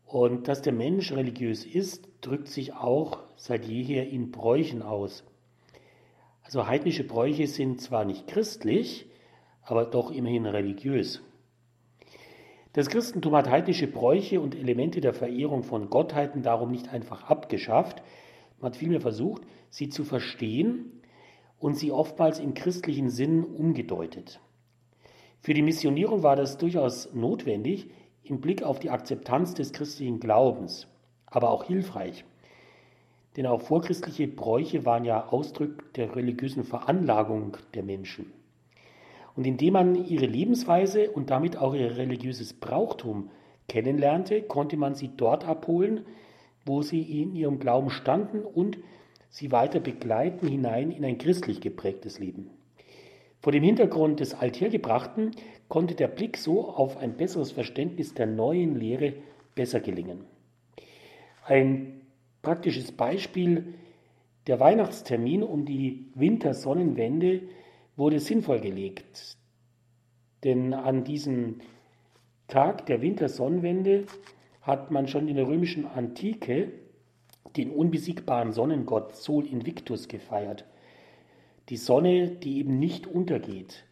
Und 0.05 0.49
dass 0.49 0.63
der 0.63 0.73
Mensch 0.73 1.13
religiös 1.13 1.65
ist, 1.65 2.09
drückt 2.21 2.49
sich 2.49 2.73
auch 2.73 3.19
seit 3.37 3.67
jeher 3.67 4.09
in 4.09 4.31
Bräuchen 4.31 4.83
aus. 4.83 5.25
Also 6.43 6.67
heidnische 6.67 7.05
Bräuche 7.05 7.47
sind 7.47 7.81
zwar 7.81 8.05
nicht 8.05 8.27
christlich, 8.27 9.07
aber 9.63 9.85
doch 9.85 10.11
immerhin 10.11 10.47
religiös. 10.47 11.21
Das 12.73 12.89
Christentum 12.89 13.35
hat 13.35 13.51
heidnische 13.51 13.87
Bräuche 13.87 14.41
und 14.41 14.55
Elemente 14.55 15.01
der 15.01 15.13
Verehrung 15.13 15.63
von 15.63 15.91
Gottheiten 15.91 16.43
darum 16.43 16.71
nicht 16.71 16.89
einfach 16.89 17.25
abgeschafft, 17.25 18.03
man 18.61 18.73
hat 18.73 18.77
vielmehr 18.77 19.01
versucht, 19.01 19.43
sie 19.71 19.89
zu 19.89 20.05
verstehen 20.05 20.98
und 21.59 21.75
sie 21.77 21.93
oftmals 21.93 22.39
im 22.39 22.55
christlichen 22.55 23.11
Sinn 23.11 23.45
umgedeutet. 23.45 24.41
Für 25.41 25.55
die 25.55 25.63
Missionierung 25.63 26.23
war 26.23 26.37
das 26.37 26.59
durchaus 26.59 27.13
notwendig, 27.15 27.91
im 28.25 28.41
Blick 28.41 28.63
auf 28.63 28.79
die 28.79 28.91
Akzeptanz 28.91 29.55
des 29.55 29.73
christlichen 29.73 30.21
Glaubens, 30.21 30.87
aber 31.27 31.51
auch 31.51 31.65
hilfreich. 31.65 32.25
Denn 33.37 33.47
auch 33.47 33.63
vorchristliche 33.63 34.29
Bräuche 34.29 34.85
waren 34.85 35.05
ja 35.05 35.29
Ausdruck 35.29 35.93
der 35.95 36.15
religiösen 36.17 36.65
Veranlagung 36.65 37.57
der 37.75 37.83
Menschen. 37.83 38.33
Und 39.37 39.47
indem 39.47 39.75
man 39.75 39.95
ihre 39.95 40.27
Lebensweise 40.27 41.11
und 41.11 41.31
damit 41.31 41.57
auch 41.57 41.75
ihr 41.75 41.97
religiöses 41.97 42.53
Brauchtum 42.53 43.31
kennenlernte, 43.69 44.43
konnte 44.43 44.77
man 44.77 44.95
sie 44.95 45.11
dort 45.17 45.47
abholen, 45.47 46.05
wo 46.65 46.83
sie 46.83 47.23
in 47.23 47.37
ihrem 47.37 47.61
Glauben 47.61 47.91
standen 47.91 48.41
und 48.41 48.79
sie 49.29 49.53
weiter 49.53 49.81
begleiten 49.81 50.49
hinein 50.49 50.91
in 50.91 51.05
ein 51.05 51.19
christlich 51.19 51.61
geprägtes 51.61 52.19
Leben. 52.19 52.51
Vor 53.41 53.53
dem 53.53 53.63
Hintergrund 53.63 54.21
des 54.21 54.35
Althergebrachten 54.35 55.33
konnte 55.69 55.95
der 55.95 56.09
Blick 56.09 56.37
so 56.37 56.69
auf 56.69 56.97
ein 56.97 57.17
besseres 57.17 57.53
Verständnis 57.53 58.15
der 58.15 58.27
neuen 58.27 58.75
Lehre 58.75 59.15
besser 59.55 59.81
gelingen. 59.81 60.25
Ein 61.45 62.01
praktisches 62.43 62.93
Beispiel, 62.93 63.75
der 64.47 64.61
Weihnachtstermin 64.61 65.43
um 65.43 65.65
die 65.65 66.07
Wintersonnenwende 66.15 67.43
wurde 67.97 68.19
sinnvoll 68.19 68.61
gelegt. 68.61 69.37
Denn 70.45 70.73
an 70.73 71.05
diesem 71.05 71.61
Tag 72.47 72.87
der 72.87 73.03
Wintersonnenwende 73.03 74.05
hat 74.63 74.91
man 74.91 75.07
schon 75.07 75.29
in 75.29 75.37
der 75.37 75.47
römischen 75.47 75.87
Antike 75.87 76.73
den 77.57 77.71
unbesiegbaren 77.71 78.53
Sonnengott 78.53 79.17
Sol 79.17 79.47
Invictus 79.47 80.09
gefeiert. 80.09 80.65
Die 81.69 81.77
Sonne, 81.77 82.29
die 82.29 82.59
eben 82.59 82.79
nicht 82.79 83.07
untergeht, 83.07 83.85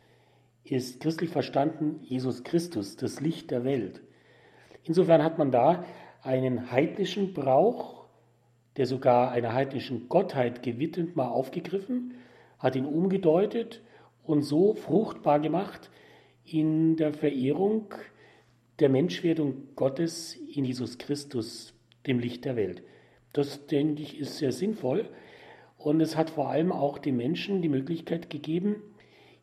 ist 0.65 1.01
christlich 1.01 1.31
verstanden 1.31 2.01
Jesus 2.03 2.43
Christus, 2.43 2.97
das 2.97 3.21
Licht 3.21 3.51
der 3.51 3.65
Welt. 3.65 4.01
Insofern 4.85 5.23
hat 5.23 5.39
man 5.39 5.51
da 5.51 5.85
einen 6.23 6.71
heidnischen 6.71 7.35
Brauch, 7.35 8.07
der 8.77 8.87
sogar 8.87 9.31
einer 9.31 9.53
heidnischen 9.53 10.09
Gottheit 10.09 10.63
gewidmet 10.63 11.17
mal 11.17 11.29
aufgegriffen, 11.29 12.15
hat 12.59 12.77
ihn 12.77 12.87
umgedeutet 12.87 13.83
und 14.25 14.43
so 14.43 14.75
fruchtbar 14.75 15.41
gemacht 15.41 15.91
in 16.45 16.97
der 16.97 17.13
Verehrung 17.13 17.95
der 18.79 18.89
Menschwerdung 18.89 19.75
Gottes 19.75 20.35
in 20.35 20.65
Jesus 20.65 20.99
Christus, 20.99 21.75
dem 22.07 22.19
Licht 22.19 22.45
der 22.45 22.57
Welt. 22.57 22.83
Das, 23.37 23.67
denke 23.67 24.03
ich, 24.03 24.19
ist 24.19 24.39
sehr 24.39 24.51
sinnvoll. 24.51 25.11
Und 25.77 26.01
es 26.01 26.17
hat 26.17 26.31
vor 26.31 26.49
allem 26.49 26.73
auch 26.73 26.97
den 26.97 27.19
Menschen 27.19 27.61
die 27.61 27.69
Möglichkeit 27.69 28.31
gegeben, 28.31 28.77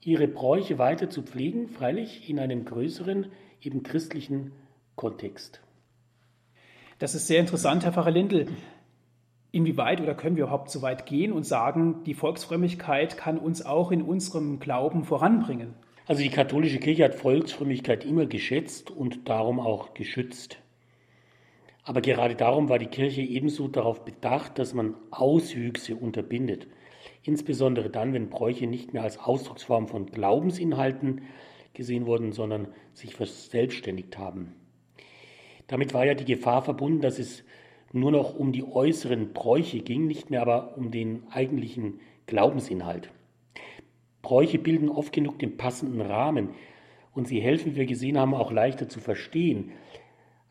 ihre 0.01 0.27
Bräuche 0.27 0.79
weiter 0.79 1.12
zu 1.12 1.21
pflegen, 1.21 1.69
freilich 1.69 2.27
in 2.27 2.39
einem 2.39 2.65
größeren, 2.65 3.27
eben 3.62 3.84
christlichen 3.84 4.51
Kontext. 4.95 5.62
Das 6.97 7.13
ist 7.13 7.27
sehr 7.27 7.39
interessant, 7.39 7.84
Herr 7.84 7.93
Pfarrer 7.93 8.10
Lindl. 8.10 8.47
Inwieweit 9.51 10.01
oder 10.01 10.15
können 10.15 10.38
wir 10.38 10.45
überhaupt 10.45 10.71
so 10.71 10.82
weit 10.82 11.06
gehen 11.06 11.32
und 11.32 11.45
sagen, 11.45 12.03
die 12.06 12.15
Volksfrömmigkeit 12.15 13.15
kann 13.15 13.38
uns 13.38 13.63
auch 13.63 13.91
in 13.91 14.01
unserem 14.01 14.60
Glauben 14.60 15.03
voranbringen? 15.03 15.75
Also 16.08 16.23
die 16.23 16.29
katholische 16.29 16.79
Kirche 16.79 17.03
hat 17.03 17.13
Volksfrömmigkeit 17.13 18.06
immer 18.06 18.25
geschätzt 18.25 18.89
und 18.89 19.29
darum 19.29 19.60
auch 19.60 19.93
geschützt. 19.93 20.62
Aber 21.84 22.02
gerade 22.02 22.36
darum 22.36 22.69
war 22.69 22.80
die 22.80 22.88
Kirche 22.88 23.22
ebenso 23.22 23.67
darauf 23.67 24.06
bedacht, 24.06 24.58
dass 24.58 24.74
man 24.74 24.96
Auswüchse 25.12 25.96
unterbindet. 25.96 26.67
Insbesondere 27.24 27.89
dann, 27.89 28.13
wenn 28.13 28.30
Bräuche 28.30 28.67
nicht 28.67 28.93
mehr 28.93 29.04
als 29.04 29.19
Ausdrucksform 29.19 29.88
von 29.88 30.06
Glaubensinhalten 30.06 31.24
gesehen 31.74 32.06
wurden, 32.06 32.32
sondern 32.32 32.67
sich 32.93 33.15
verselbstständigt 33.15 34.17
haben. 34.17 34.54
Damit 35.67 35.93
war 35.93 36.06
ja 36.06 36.13
die 36.13 36.26
Gefahr 36.26 36.62
verbunden, 36.62 37.02
dass 37.02 37.19
es 37.19 37.43
nur 37.91 38.12
noch 38.12 38.36
um 38.36 38.52
die 38.52 38.63
äußeren 38.63 39.34
Bräuche 39.34 39.80
ging, 39.80 40.08
nicht 40.08 40.30
mehr 40.30 40.41
aber 40.41 40.78
um 40.78 40.91
den 40.91 41.24
eigentlichen 41.32 42.00
Glaubensinhalt. 42.28 43.12
Bräuche 44.22 44.58
bilden 44.58 44.89
oft 44.89 45.12
genug 45.12 45.39
den 45.39 45.58
passenden 45.58 46.02
Rahmen 46.02 46.50
und 47.13 47.28
sie 47.28 47.41
helfen, 47.41 47.74
wie 47.74 47.80
wir 47.80 47.86
gesehen 47.86 48.17
haben, 48.17 48.34
auch 48.34 48.52
leichter 48.52 48.88
zu 48.88 49.00
verstehen 49.00 49.72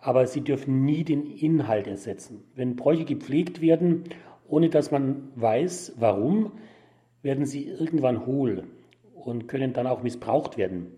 aber 0.02 0.26
sie 0.26 0.40
dürfen 0.40 0.84
nie 0.84 1.04
den 1.04 1.26
Inhalt 1.26 1.86
ersetzen. 1.86 2.42
Wenn 2.56 2.74
Bräuche 2.74 3.04
gepflegt 3.04 3.60
werden, 3.60 4.02
ohne 4.48 4.68
dass 4.68 4.90
man 4.90 5.30
weiß, 5.36 5.94
warum, 5.96 6.50
werden 7.22 7.46
sie 7.46 7.68
irgendwann 7.68 8.26
hohl 8.26 8.64
und 9.14 9.46
können 9.46 9.72
dann 9.72 9.86
auch 9.86 10.02
missbraucht 10.02 10.58
werden. 10.58 10.88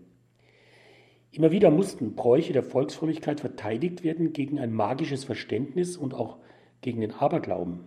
Immer 1.31 1.51
wieder 1.51 1.69
mussten 1.69 2.15
Bräuche 2.15 2.51
der 2.51 2.63
Volksfrömmigkeit 2.63 3.39
verteidigt 3.39 4.03
werden 4.03 4.33
gegen 4.33 4.57
ein 4.57 4.73
magisches 4.73 5.23
Verständnis 5.23 5.97
und 5.97 6.15
auch 6.15 6.37
gegen 6.81 7.01
den 7.01 7.11
Aberglauben. 7.11 7.81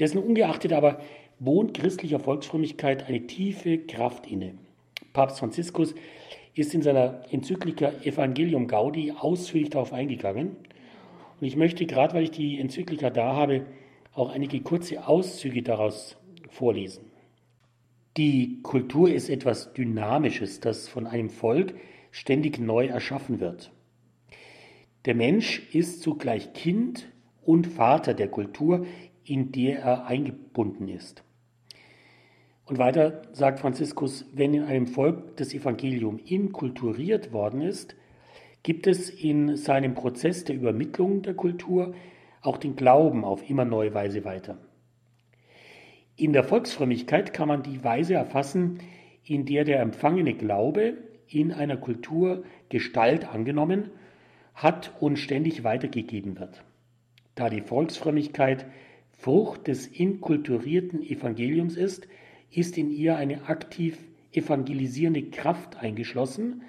Dessen 0.00 0.18
ungeachtet 0.18 0.72
aber 0.72 1.00
wohnt 1.38 1.74
christlicher 1.74 2.18
Volksfrömmigkeit 2.18 3.08
eine 3.08 3.28
tiefe 3.28 3.78
Kraft 3.78 4.26
inne. 4.26 4.54
Papst 5.12 5.38
Franziskus 5.38 5.94
ist 6.56 6.74
in 6.74 6.82
seiner 6.82 7.22
Enzyklika 7.30 7.92
Evangelium 8.02 8.66
Gaudi 8.66 9.12
ausführlich 9.12 9.70
darauf 9.70 9.92
eingegangen. 9.92 10.56
Und 11.38 11.46
ich 11.46 11.54
möchte, 11.54 11.84
gerade 11.86 12.14
weil 12.14 12.24
ich 12.24 12.30
die 12.30 12.58
Enzyklika 12.58 13.10
da 13.10 13.36
habe, 13.36 13.66
auch 14.14 14.30
einige 14.30 14.60
kurze 14.60 15.06
Auszüge 15.06 15.62
daraus 15.62 16.16
vorlesen. 16.48 17.04
Die 18.16 18.62
Kultur 18.62 19.10
ist 19.10 19.28
etwas 19.28 19.74
Dynamisches, 19.74 20.60
das 20.60 20.88
von 20.88 21.06
einem 21.06 21.28
Volk 21.28 21.74
ständig 22.10 22.58
neu 22.58 22.86
erschaffen 22.86 23.40
wird. 23.40 23.70
Der 25.04 25.14
Mensch 25.14 25.68
ist 25.74 26.00
zugleich 26.00 26.54
Kind 26.54 27.12
und 27.42 27.66
Vater 27.66 28.14
der 28.14 28.28
Kultur, 28.28 28.86
in 29.24 29.52
der 29.52 29.80
er 29.80 30.06
eingebunden 30.06 30.88
ist. 30.88 31.22
Und 32.66 32.78
weiter 32.78 33.22
sagt 33.32 33.60
Franziskus, 33.60 34.26
wenn 34.32 34.52
in 34.52 34.64
einem 34.64 34.88
Volk 34.88 35.36
das 35.36 35.54
Evangelium 35.54 36.18
inkulturiert 36.18 37.32
worden 37.32 37.60
ist, 37.62 37.94
gibt 38.64 38.88
es 38.88 39.08
in 39.08 39.56
seinem 39.56 39.94
Prozess 39.94 40.42
der 40.42 40.56
Übermittlung 40.56 41.22
der 41.22 41.34
Kultur 41.34 41.94
auch 42.42 42.56
den 42.58 42.74
Glauben 42.74 43.24
auf 43.24 43.48
immer 43.48 43.64
neue 43.64 43.94
Weise 43.94 44.24
weiter. 44.24 44.58
In 46.16 46.32
der 46.32 46.42
Volksfrömmigkeit 46.42 47.32
kann 47.32 47.46
man 47.46 47.62
die 47.62 47.84
Weise 47.84 48.14
erfassen, 48.14 48.80
in 49.22 49.44
der 49.46 49.64
der 49.64 49.80
empfangene 49.80 50.34
Glaube 50.34 50.94
in 51.28 51.52
einer 51.52 51.76
Kultur 51.76 52.42
Gestalt 52.68 53.32
angenommen 53.32 53.90
hat 54.54 54.92
und 54.98 55.18
ständig 55.18 55.62
weitergegeben 55.62 56.40
wird. 56.40 56.64
Da 57.36 57.48
die 57.48 57.60
Volksfrömmigkeit 57.60 58.66
Frucht 59.10 59.68
des 59.68 59.86
inkulturierten 59.86 61.02
Evangeliums 61.02 61.76
ist, 61.76 62.08
ist 62.50 62.78
in 62.78 62.90
ihr 62.90 63.16
eine 63.16 63.48
aktiv 63.48 63.98
evangelisierende 64.32 65.22
Kraft 65.30 65.76
eingeschlossen, 65.76 66.62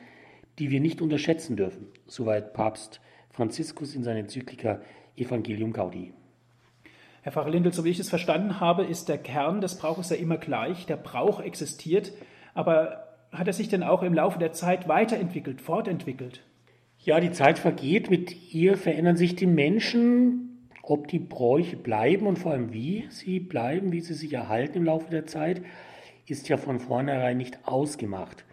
die 0.60 0.72
wir 0.72 0.80
nicht 0.80 1.02
unterschätzen 1.02 1.56
dürfen. 1.56 1.88
Soweit 2.08 2.54
Papst 2.54 3.02
Franziskus 3.30 3.94
in 3.96 4.04
seiner 4.04 4.20
Enzyklika 4.20 4.82
Evangelium 5.16 5.74
Gaudi. 5.74 6.14
Herr 7.22 7.32
Pfarrer 7.32 7.50
Lindel, 7.50 7.74
so 7.74 7.84
wie 7.84 7.90
ich 7.90 8.00
es 8.00 8.10
verstanden 8.10 8.60
habe, 8.60 8.86
ist 8.86 9.10
der 9.10 9.18
Kern 9.18 9.60
des 9.62 9.78
Brauches 9.78 10.10
ja 10.10 10.16
immer 10.16 10.38
gleich. 10.38 10.86
Der 10.86 10.96
Brauch 10.96 11.42
existiert, 11.42 12.14
aber 12.54 13.08
hat 13.32 13.48
er 13.48 13.54
sich 13.54 13.68
denn 13.68 13.84
auch 13.84 14.02
im 14.02 14.14
Laufe 14.14 14.40
der 14.40 14.54
Zeit 14.54 14.88
weiterentwickelt, 14.88 15.62
fortentwickelt? 15.62 16.44
Ja, 17.00 17.20
die 17.20 17.32
Zeit 17.32 17.60
vergeht, 17.60 18.10
mit 18.10 18.54
ihr 18.54 18.78
verändern 18.78 19.18
sich 19.18 19.36
die 19.36 19.46
Menschen, 19.46 20.47
ob 20.90 21.08
die 21.10 21.20
Bräuche 21.20 21.76
bleiben 21.76 22.28
und 22.28 22.40
vor 22.40 22.54
allem 22.54 22.72
wie 22.72 23.08
sie 23.10 23.40
bleiben, 23.40 23.92
wie 23.92 24.00
sie 24.00 24.14
sich 24.14 24.34
erhalten 24.34 24.78
im 24.78 24.84
Laufe 24.86 25.10
der 25.10 25.26
Zeit, 25.26 25.62
ist 26.28 26.48
ja 26.48 26.58
von 26.58 26.80
vornherein 26.80 27.38
nicht 27.38 27.60
ausgemacht. 27.66 28.46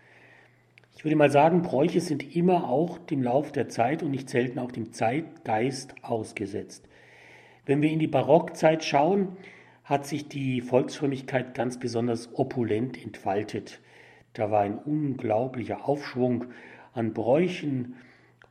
Ich 0.97 1.05
würde 1.05 1.17
mal 1.17 1.31
sagen, 1.31 1.63
Bräuche 1.63 2.01
sind 2.01 2.35
immer 2.35 2.69
auch 2.69 2.99
dem 2.99 3.23
Lauf 3.23 3.53
der 3.53 3.69
Zeit 3.69 4.03
und 4.03 4.11
nicht 4.11 4.29
selten 4.31 4.59
auch 4.59 4.73
dem 4.73 4.93
Zeitgeist 4.93 5.95
ausgesetzt. 6.03 6.89
Wenn 7.67 7.83
wir 7.83 7.91
in 7.91 7.99
die 7.99 8.09
Barockzeit 8.09 8.85
schauen, 8.85 9.37
hat 9.85 10.07
sich 10.07 10.29
die 10.29 10.61
Volksfrömmigkeit 10.61 11.55
ganz 11.55 11.79
besonders 11.79 12.31
opulent 12.35 13.03
entfaltet. 13.03 13.81
Da 14.33 14.51
war 14.51 14.63
ein 14.63 14.79
unglaublicher 14.79 15.89
Aufschwung 15.89 16.47
an 16.95 17.13
Bräuchen 17.13 17.95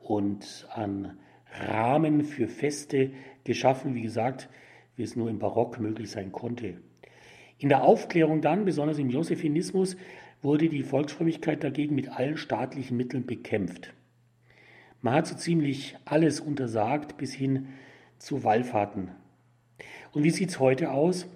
und 0.02 0.68
an 0.72 1.18
Rahmen 1.60 2.24
für 2.24 2.48
Feste, 2.48 3.12
geschaffen, 3.44 3.96
wie 3.96 4.02
gesagt, 4.02 4.50
wie 4.96 5.04
es 5.04 5.16
nur 5.16 5.30
im 5.30 5.40
Barock 5.40 5.80
möglich 5.80 6.12
sein 6.12 6.32
konnte. 6.32 6.76
In 7.58 7.70
der 7.70 7.84
Aufklärung 7.84 8.42
dann, 8.42 8.66
besonders 8.66 8.98
im 8.98 9.10
Josephinismus, 9.10 9.96
wurde 10.42 10.70
die 10.70 10.84
Volksfrömmigkeit 10.84 11.64
dagegen 11.64 11.96
mit 11.96 12.10
allen 12.10 12.38
staatlichen 12.38 12.98
Mitteln 12.98 13.26
bekämpft. 13.26 13.94
Man 15.02 15.16
hat 15.16 15.28
so 15.28 15.36
ziemlich 15.36 15.96
alles 16.06 16.40
untersagt 16.40 17.18
bis 17.18 17.34
hin 17.34 17.68
zu 18.18 18.44
Wallfahrten. 18.44 19.12
Und 20.12 20.24
wie 20.24 20.30
sieht 20.30 20.50
es 20.50 20.60
heute 20.60 20.92
aus? 20.92 21.28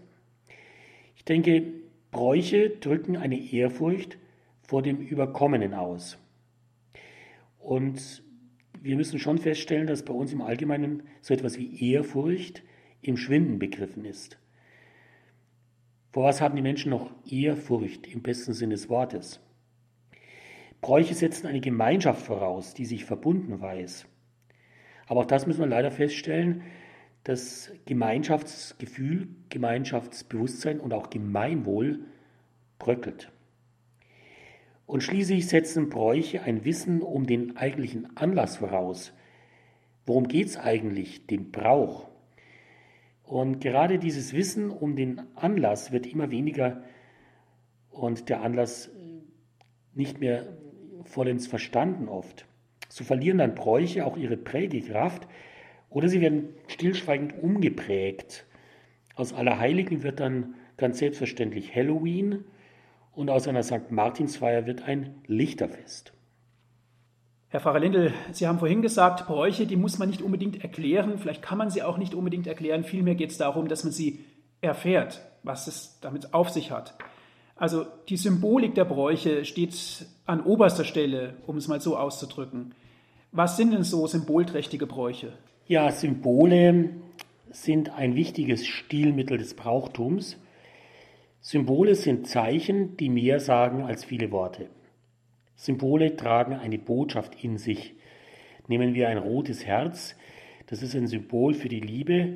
Ich 1.16 1.26
denke, 1.26 1.64
Bräuche 2.12 2.70
drücken 2.70 3.18
eine 3.18 3.38
Ehrfurcht 3.38 4.18
vor 4.62 4.82
dem 4.82 4.98
Überkommenen 4.98 5.74
aus. 5.74 6.18
Und 7.60 8.24
wir 8.82 8.96
müssen 8.96 9.20
schon 9.20 9.38
feststellen, 9.38 9.88
dass 9.88 10.04
bei 10.04 10.14
uns 10.14 10.34
im 10.34 10.42
Allgemeinen 10.42 11.04
so 11.22 11.34
etwas 11.34 11.58
wie 11.58 11.92
Ehrfurcht 11.92 12.64
im 13.02 13.18
Schwinden 13.18 13.60
begriffen 13.60 14.06
ist. 14.06 14.38
Vor 16.12 16.24
was 16.24 16.42
haben 16.42 16.56
die 16.56 16.62
Menschen 16.62 16.90
noch 16.90 17.12
Ehrfurcht 17.30 18.08
im 18.08 18.22
besten 18.22 18.54
Sinne 18.54 18.74
des 18.76 18.90
Wortes? 18.90 19.40
Bräuche 20.82 21.14
setzen 21.14 21.48
eine 21.48 21.60
Gemeinschaft 21.60 22.26
voraus, 22.26 22.74
die 22.74 22.86
sich 22.86 23.06
verbunden 23.06 23.62
weiß. 23.62 24.08
Aber 25.08 25.22
auch 25.22 25.26
das 25.26 25.48
müssen 25.48 25.60
wir 25.60 25.68
leider 25.68 25.92
feststellen, 25.92 26.64
dass 27.24 27.72
Gemeinschaftsgefühl, 27.86 29.28
Gemeinschaftsbewusstsein 29.50 30.80
und 30.80 30.94
auch 30.94 31.10
Gemeinwohl 31.10 32.06
bröckelt. 32.80 33.32
Und 34.88 35.04
schließlich 35.04 35.48
setzen 35.48 35.90
Bräuche 35.90 36.42
ein 36.42 36.64
Wissen 36.64 37.02
um 37.02 37.28
den 37.28 37.58
eigentlichen 37.58 38.16
Anlass 38.16 38.58
voraus. 38.58 39.14
Worum 40.06 40.30
geht 40.30 40.48
es 40.48 40.58
eigentlich, 40.58 41.28
dem 41.28 41.52
Brauch? 41.52 42.08
Und 43.22 43.60
gerade 43.60 44.00
dieses 44.00 44.32
Wissen 44.32 44.72
um 44.72 44.96
den 44.96 45.22
Anlass 45.36 45.92
wird 45.92 46.08
immer 46.08 46.32
weniger 46.32 46.84
und 47.90 48.30
der 48.30 48.42
Anlass 48.42 48.90
nicht 49.94 50.22
mehr 50.22 50.58
vollends 51.04 51.48
verstanden 51.48 52.08
oft. 52.08 52.46
So 52.88 53.04
verlieren 53.04 53.40
dann 53.40 53.56
Bräuche 53.56 54.06
auch 54.06 54.16
ihre 54.16 54.38
Prägekraft 54.38 55.28
oder 55.90 56.08
sie 56.08 56.22
werden 56.22 56.54
stillschweigend 56.68 57.44
umgeprägt. 57.44 58.46
Aus 59.16 59.34
Allerheiligen 59.34 60.04
wird 60.04 60.22
dann 60.22 60.56
ganz 60.78 61.00
selbstverständlich 61.00 61.76
Halloween 61.76 62.46
und 63.18 63.32
aus 63.32 63.48
einer 63.48 63.64
St. 63.64 63.90
Martinsfeier 63.90 64.68
wird 64.68 64.84
ein 64.84 65.16
Lichterfest. 65.26 66.14
Herr 67.50 67.60
Pfarrer 67.60 67.80
Lindel, 67.80 68.14
Sie 68.32 68.46
haben 68.46 68.60
vorhin 68.60 68.84
gesagt, 68.84 69.26
Bräuche, 69.26 69.66
die 69.66 69.76
muss 69.76 69.98
man 69.98 70.10
nicht 70.10 70.22
unbedingt 70.22 70.64
erklären, 70.64 71.18
vielleicht 71.18 71.42
kann 71.42 71.58
man 71.58 71.72
sie 71.72 71.82
auch 71.82 71.98
nicht 71.98 72.14
unbedingt 72.14 72.46
erklären, 72.46 72.84
vielmehr 72.84 73.16
geht 73.16 73.32
es 73.32 73.40
darum, 73.40 73.70
dass 73.70 73.84
man 73.84 73.92
sie 73.92 74.24
erfährt, 74.62 75.22
was 75.42 75.66
es 75.66 75.98
damit 76.00 76.36
auf 76.36 76.52
sich 76.52 76.70
hat. 76.70 76.96
Also 77.56 77.88
die 78.08 78.18
Symbolik 78.18 78.76
der 78.76 78.86
Bräuche 78.86 79.46
steht 79.46 79.76
an 80.28 80.42
oberster 80.42 80.84
Stelle, 80.84 81.38
um 81.48 81.58
es 81.58 81.68
mal 81.68 81.82
so 81.82 81.98
auszudrücken. 81.98 82.76
Was 83.32 83.58
sind 83.58 83.74
denn 83.74 83.84
so 83.84 84.06
symbolträchtige 84.06 84.86
Bräuche? 84.86 85.34
Ja, 85.66 85.92
Symbole 85.92 86.92
sind 87.50 87.90
ein 87.98 88.14
wichtiges 88.14 88.68
Stilmittel 88.68 89.40
des 89.40 89.56
Brauchtums. 89.56 90.38
Symbole 91.50 91.96
sind 91.96 92.28
Zeichen, 92.28 92.98
die 92.98 93.08
mehr 93.08 93.40
sagen 93.40 93.84
als 93.84 94.04
viele 94.04 94.32
Worte. 94.32 94.70
Symbole 95.56 96.18
tragen 96.18 96.52
eine 96.52 96.78
Botschaft 96.78 97.42
in 97.42 97.58
sich. 97.58 97.96
Nehmen 98.68 98.94
wir 98.94 99.08
ein 99.08 99.18
rotes 99.18 99.66
Herz, 99.66 100.18
das 100.66 100.84
ist 100.84 100.94
ein 100.94 101.08
Symbol 101.08 101.54
für 101.54 101.70
die 101.70 101.80
Liebe, 101.80 102.34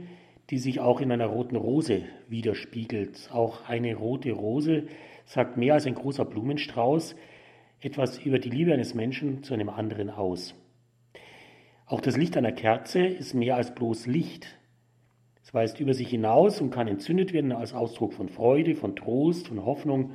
die 0.50 0.60
sich 0.60 0.80
auch 0.80 1.02
in 1.02 1.12
einer 1.12 1.26
roten 1.26 1.58
Rose 1.58 2.04
widerspiegelt. 2.30 3.30
Auch 3.34 3.68
eine 3.68 3.96
rote 3.96 4.32
Rose 4.32 4.88
sagt 5.26 5.58
mehr 5.58 5.74
als 5.74 5.86
ein 5.88 5.96
großer 5.96 6.24
Blumenstrauß 6.24 7.18
etwas 7.82 8.18
über 8.18 8.40
die 8.40 8.50
Liebe 8.50 8.72
eines 8.72 8.94
Menschen 8.94 9.44
zu 9.44 9.54
einem 9.54 9.68
anderen 9.68 10.10
aus. 10.10 10.56
Auch 11.86 12.00
das 12.00 12.16
Licht 12.16 12.38
einer 12.38 12.54
Kerze 12.54 13.06
ist 13.06 13.34
mehr 13.34 13.58
als 13.58 13.76
bloß 13.76 14.08
Licht. 14.08 14.58
Es 15.44 15.54
weist 15.54 15.80
über 15.80 15.94
sich 15.94 16.10
hinaus 16.10 16.62
und 16.62 16.72
kann 16.72 16.88
entzündet 16.88 17.34
werden 17.34 17.52
als 17.52 17.74
Ausdruck 17.74 18.14
von 18.14 18.30
Freude, 18.30 18.76
von 18.76 18.96
Trost, 18.96 19.48
von 19.48 19.66
Hoffnung. 19.66 20.14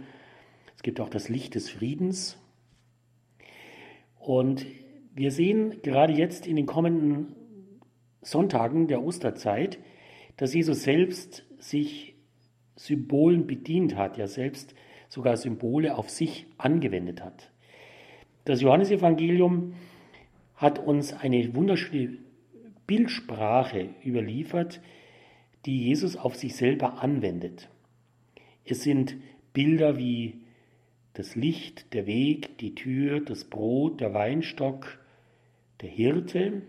Es 0.76 0.82
gibt 0.82 1.00
auch 1.00 1.08
das 1.08 1.28
Licht 1.28 1.54
des 1.54 1.70
Friedens. 1.70 2.38
Und 4.18 4.66
wir 5.14 5.30
sehen 5.30 5.82
gerade 5.82 6.12
jetzt 6.12 6.46
in 6.46 6.56
den 6.56 6.66
kommenden 6.66 7.34
Sonntagen 8.22 8.86
der 8.86 9.02
Osterzeit, 9.02 9.78
dass 10.36 10.54
Jesus 10.54 10.82
selbst 10.82 11.44
sich 11.58 12.14
Symbolen 12.76 13.46
bedient 13.46 13.96
hat, 13.96 14.18
ja 14.18 14.26
selbst 14.26 14.74
sogar 15.08 15.36
Symbole 15.36 15.96
auf 15.96 16.10
sich 16.10 16.46
angewendet 16.58 17.22
hat. 17.22 17.50
Das 18.44 18.60
Johannesevangelium 18.60 19.74
hat 20.56 20.78
uns 20.78 21.12
eine 21.12 21.54
wunderschöne 21.54 22.18
Bildsprache 22.86 23.88
überliefert, 24.04 24.80
die 25.66 25.84
Jesus 25.84 26.16
auf 26.16 26.36
sich 26.36 26.54
selber 26.54 27.02
anwendet. 27.02 27.68
Es 28.64 28.82
sind 28.82 29.16
Bilder 29.52 29.98
wie 29.98 30.40
das 31.12 31.34
Licht, 31.34 31.92
der 31.92 32.06
Weg, 32.06 32.58
die 32.58 32.74
Tür, 32.74 33.20
das 33.20 33.44
Brot, 33.44 34.00
der 34.00 34.14
Weinstock, 34.14 34.98
der 35.80 35.88
Hirte, 35.88 36.62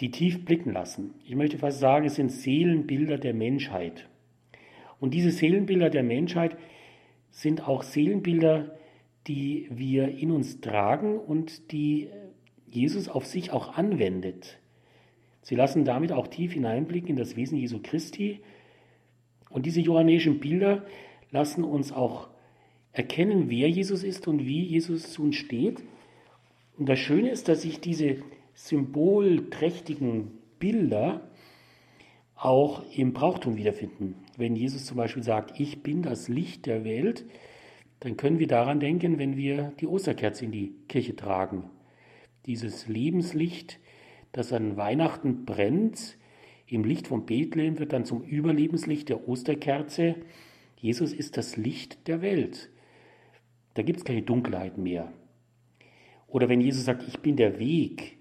die 0.00 0.10
tief 0.10 0.44
blicken 0.44 0.72
lassen. 0.72 1.14
Ich 1.26 1.34
möchte 1.34 1.58
fast 1.58 1.78
sagen, 1.78 2.06
es 2.06 2.14
sind 2.14 2.30
Seelenbilder 2.30 3.18
der 3.18 3.34
Menschheit. 3.34 4.08
Und 4.98 5.12
diese 5.14 5.30
Seelenbilder 5.30 5.90
der 5.90 6.02
Menschheit 6.02 6.56
sind 7.30 7.68
auch 7.68 7.82
Seelenbilder, 7.82 8.78
die 9.26 9.68
wir 9.70 10.08
in 10.08 10.30
uns 10.30 10.60
tragen 10.60 11.18
und 11.18 11.72
die 11.72 12.08
Jesus 12.66 13.08
auf 13.08 13.26
sich 13.26 13.52
auch 13.52 13.76
anwendet. 13.76 14.59
Sie 15.42 15.54
lassen 15.54 15.84
damit 15.84 16.12
auch 16.12 16.28
tief 16.28 16.52
hineinblicken 16.52 17.10
in 17.10 17.16
das 17.16 17.36
Wesen 17.36 17.58
Jesu 17.58 17.80
Christi. 17.82 18.40
Und 19.48 19.66
diese 19.66 19.80
johannäischen 19.80 20.40
Bilder 20.40 20.84
lassen 21.30 21.64
uns 21.64 21.92
auch 21.92 22.28
erkennen, 22.92 23.48
wer 23.48 23.68
Jesus 23.68 24.02
ist 24.04 24.28
und 24.28 24.44
wie 24.46 24.62
Jesus 24.64 25.12
zu 25.12 25.22
uns 25.22 25.36
steht. 25.36 25.82
Und 26.76 26.88
das 26.88 26.98
Schöne 26.98 27.30
ist, 27.30 27.48
dass 27.48 27.62
sich 27.62 27.80
diese 27.80 28.16
symbolträchtigen 28.54 30.32
Bilder 30.58 31.20
auch 32.34 32.82
im 32.96 33.12
Brauchtum 33.12 33.56
wiederfinden. 33.56 34.14
Wenn 34.36 34.56
Jesus 34.56 34.86
zum 34.86 34.96
Beispiel 34.96 35.22
sagt, 35.22 35.60
ich 35.60 35.82
bin 35.82 36.02
das 36.02 36.28
Licht 36.28 36.66
der 36.66 36.84
Welt, 36.84 37.24
dann 38.00 38.16
können 38.16 38.38
wir 38.38 38.46
daran 38.46 38.80
denken, 38.80 39.18
wenn 39.18 39.36
wir 39.36 39.72
die 39.78 39.86
Osterkerze 39.86 40.46
in 40.46 40.52
die 40.52 40.74
Kirche 40.88 41.14
tragen. 41.14 41.70
Dieses 42.46 42.88
Lebenslicht, 42.88 43.78
das 44.32 44.52
an 44.52 44.76
Weihnachten 44.76 45.44
brennt, 45.44 46.16
im 46.66 46.84
Licht 46.84 47.08
von 47.08 47.26
Bethlehem 47.26 47.80
wird 47.80 47.92
dann 47.92 48.04
zum 48.04 48.22
Überlebenslicht 48.22 49.08
der 49.08 49.28
Osterkerze. 49.28 50.14
Jesus 50.76 51.12
ist 51.12 51.36
das 51.36 51.56
Licht 51.56 52.06
der 52.06 52.22
Welt. 52.22 52.70
Da 53.74 53.82
gibt 53.82 53.98
es 53.98 54.04
keine 54.04 54.22
Dunkelheit 54.22 54.78
mehr. 54.78 55.12
Oder 56.28 56.48
wenn 56.48 56.60
Jesus 56.60 56.84
sagt, 56.84 57.02
ich 57.08 57.18
bin 57.18 57.34
der 57.34 57.58
Weg, 57.58 58.18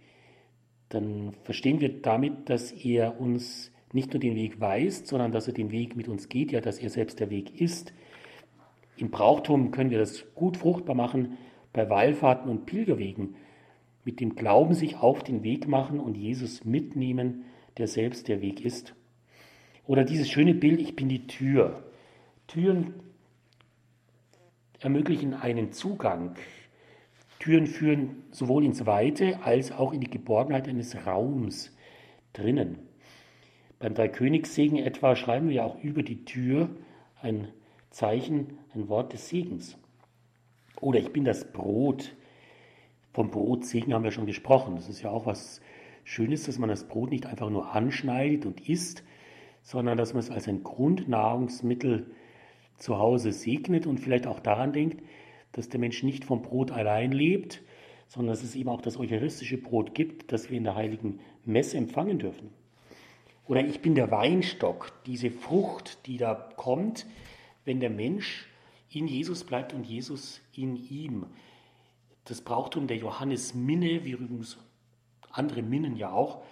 dann 0.89 1.33
verstehen 1.43 1.79
wir 1.79 2.01
damit, 2.01 2.49
dass 2.49 2.71
er 2.71 3.21
uns 3.21 3.71
nicht 3.93 4.13
nur 4.13 4.19
den 4.19 4.35
Weg 4.35 4.59
weist, 4.59 5.07
sondern 5.07 5.31
dass 5.31 5.47
er 5.47 5.53
den 5.53 5.71
Weg 5.71 5.95
mit 5.95 6.07
uns 6.07 6.27
geht, 6.27 6.51
ja, 6.51 6.59
dass 6.59 6.79
er 6.79 6.89
selbst 6.89 7.19
der 7.19 7.29
Weg 7.29 7.61
ist. 7.61 7.93
Im 8.97 9.11
Brauchtum 9.11 9.69
können 9.71 9.91
wir 9.91 9.99
das 9.99 10.25
gut 10.33 10.57
fruchtbar 10.57 10.95
machen, 10.95 11.37
bei 11.71 11.87
Wallfahrten 11.87 12.49
und 12.49 12.65
Pilgerwegen, 12.65 13.35
mit 14.05 14.19
dem 14.19 14.35
Glauben 14.35 14.73
sich 14.73 14.97
auf 14.97 15.23
den 15.23 15.43
Weg 15.43 15.67
machen 15.67 15.99
und 15.99 16.17
Jesus 16.17 16.65
mitnehmen, 16.65 17.45
der 17.77 17.87
selbst 17.87 18.27
der 18.27 18.41
Weg 18.41 18.63
ist. 18.63 18.95
Oder 19.85 20.03
dieses 20.03 20.29
schöne 20.29 20.53
Bild, 20.53 20.79
ich 20.79 20.95
bin 20.95 21.09
die 21.09 21.27
Tür. 21.27 21.83
Türen 22.47 22.93
ermöglichen 24.79 25.33
einen 25.33 25.71
Zugang. 25.71 26.35
Türen 27.39 27.67
führen 27.67 28.23
sowohl 28.31 28.65
ins 28.65 28.85
Weite 28.85 29.39
als 29.43 29.71
auch 29.71 29.93
in 29.93 30.01
die 30.01 30.09
Geborgenheit 30.09 30.67
eines 30.67 31.05
Raums 31.05 31.75
drinnen. 32.33 32.79
Beim 33.79 33.93
Dreikönigssegen 33.93 34.77
etwa 34.77 35.15
schreiben 35.15 35.47
wir 35.47 35.55
ja 35.55 35.63
auch 35.63 35.81
über 35.81 36.03
die 36.03 36.25
Tür 36.25 36.69
ein 37.21 37.47
Zeichen, 37.89 38.57
ein 38.73 38.89
Wort 38.89 39.13
des 39.13 39.29
Segens. 39.29 39.77
Oder 40.81 40.99
ich 40.99 41.11
bin 41.11 41.23
das 41.23 41.51
Brot. 41.51 42.15
Vom 43.13 43.31
Brotsegen 43.31 43.93
haben 43.93 44.03
wir 44.03 44.11
schon 44.11 44.25
gesprochen. 44.25 44.75
Das 44.75 44.89
ist 44.89 45.01
ja 45.01 45.09
auch 45.09 45.25
was 45.25 45.61
Schönes, 46.03 46.43
dass 46.43 46.59
man 46.59 46.69
das 46.69 46.87
Brot 46.87 47.11
nicht 47.11 47.25
einfach 47.25 47.49
nur 47.49 47.73
anschneidet 47.73 48.45
und 48.45 48.67
isst, 48.67 49.03
sondern 49.61 49.97
dass 49.97 50.13
man 50.13 50.19
es 50.19 50.29
als 50.29 50.47
ein 50.47 50.63
Grundnahrungsmittel 50.63 52.11
zu 52.77 52.97
Hause 52.97 53.31
segnet 53.31 53.85
und 53.85 53.99
vielleicht 53.99 54.25
auch 54.25 54.39
daran 54.39 54.73
denkt, 54.73 55.03
dass 55.51 55.69
der 55.69 55.79
Mensch 55.79 56.03
nicht 56.03 56.25
vom 56.25 56.41
Brot 56.41 56.71
allein 56.71 57.11
lebt, 57.11 57.61
sondern 58.07 58.33
dass 58.33 58.43
es 58.43 58.55
eben 58.55 58.69
auch 58.69 58.81
das 58.81 58.97
eucharistische 58.97 59.57
Brot 59.57 59.93
gibt, 59.93 60.31
das 60.31 60.49
wir 60.49 60.57
in 60.57 60.63
der 60.63 60.75
heiligen 60.75 61.19
Messe 61.45 61.77
empfangen 61.77 62.19
dürfen. 62.19 62.49
Oder 63.47 63.65
ich 63.65 63.81
bin 63.81 63.95
der 63.95 64.11
Weinstock, 64.11 64.91
diese 65.05 65.31
Frucht, 65.31 66.05
die 66.05 66.17
da 66.17 66.35
kommt, 66.55 67.07
wenn 67.65 67.79
der 67.79 67.89
Mensch 67.89 68.47
in 68.91 69.07
Jesus 69.07 69.43
bleibt 69.43 69.73
und 69.73 69.85
Jesus 69.85 70.41
in 70.55 70.75
ihm. 70.75 71.25
Das 72.29 72.41
Brauchtum 72.41 72.85
der 72.85 72.97
Johannesminne, 72.97 74.05
wie 74.05 74.11
übrigens 74.11 74.59
andere 75.31 75.63
Minnen 75.63 75.97
ja 75.97 76.11
auch, 76.11 76.43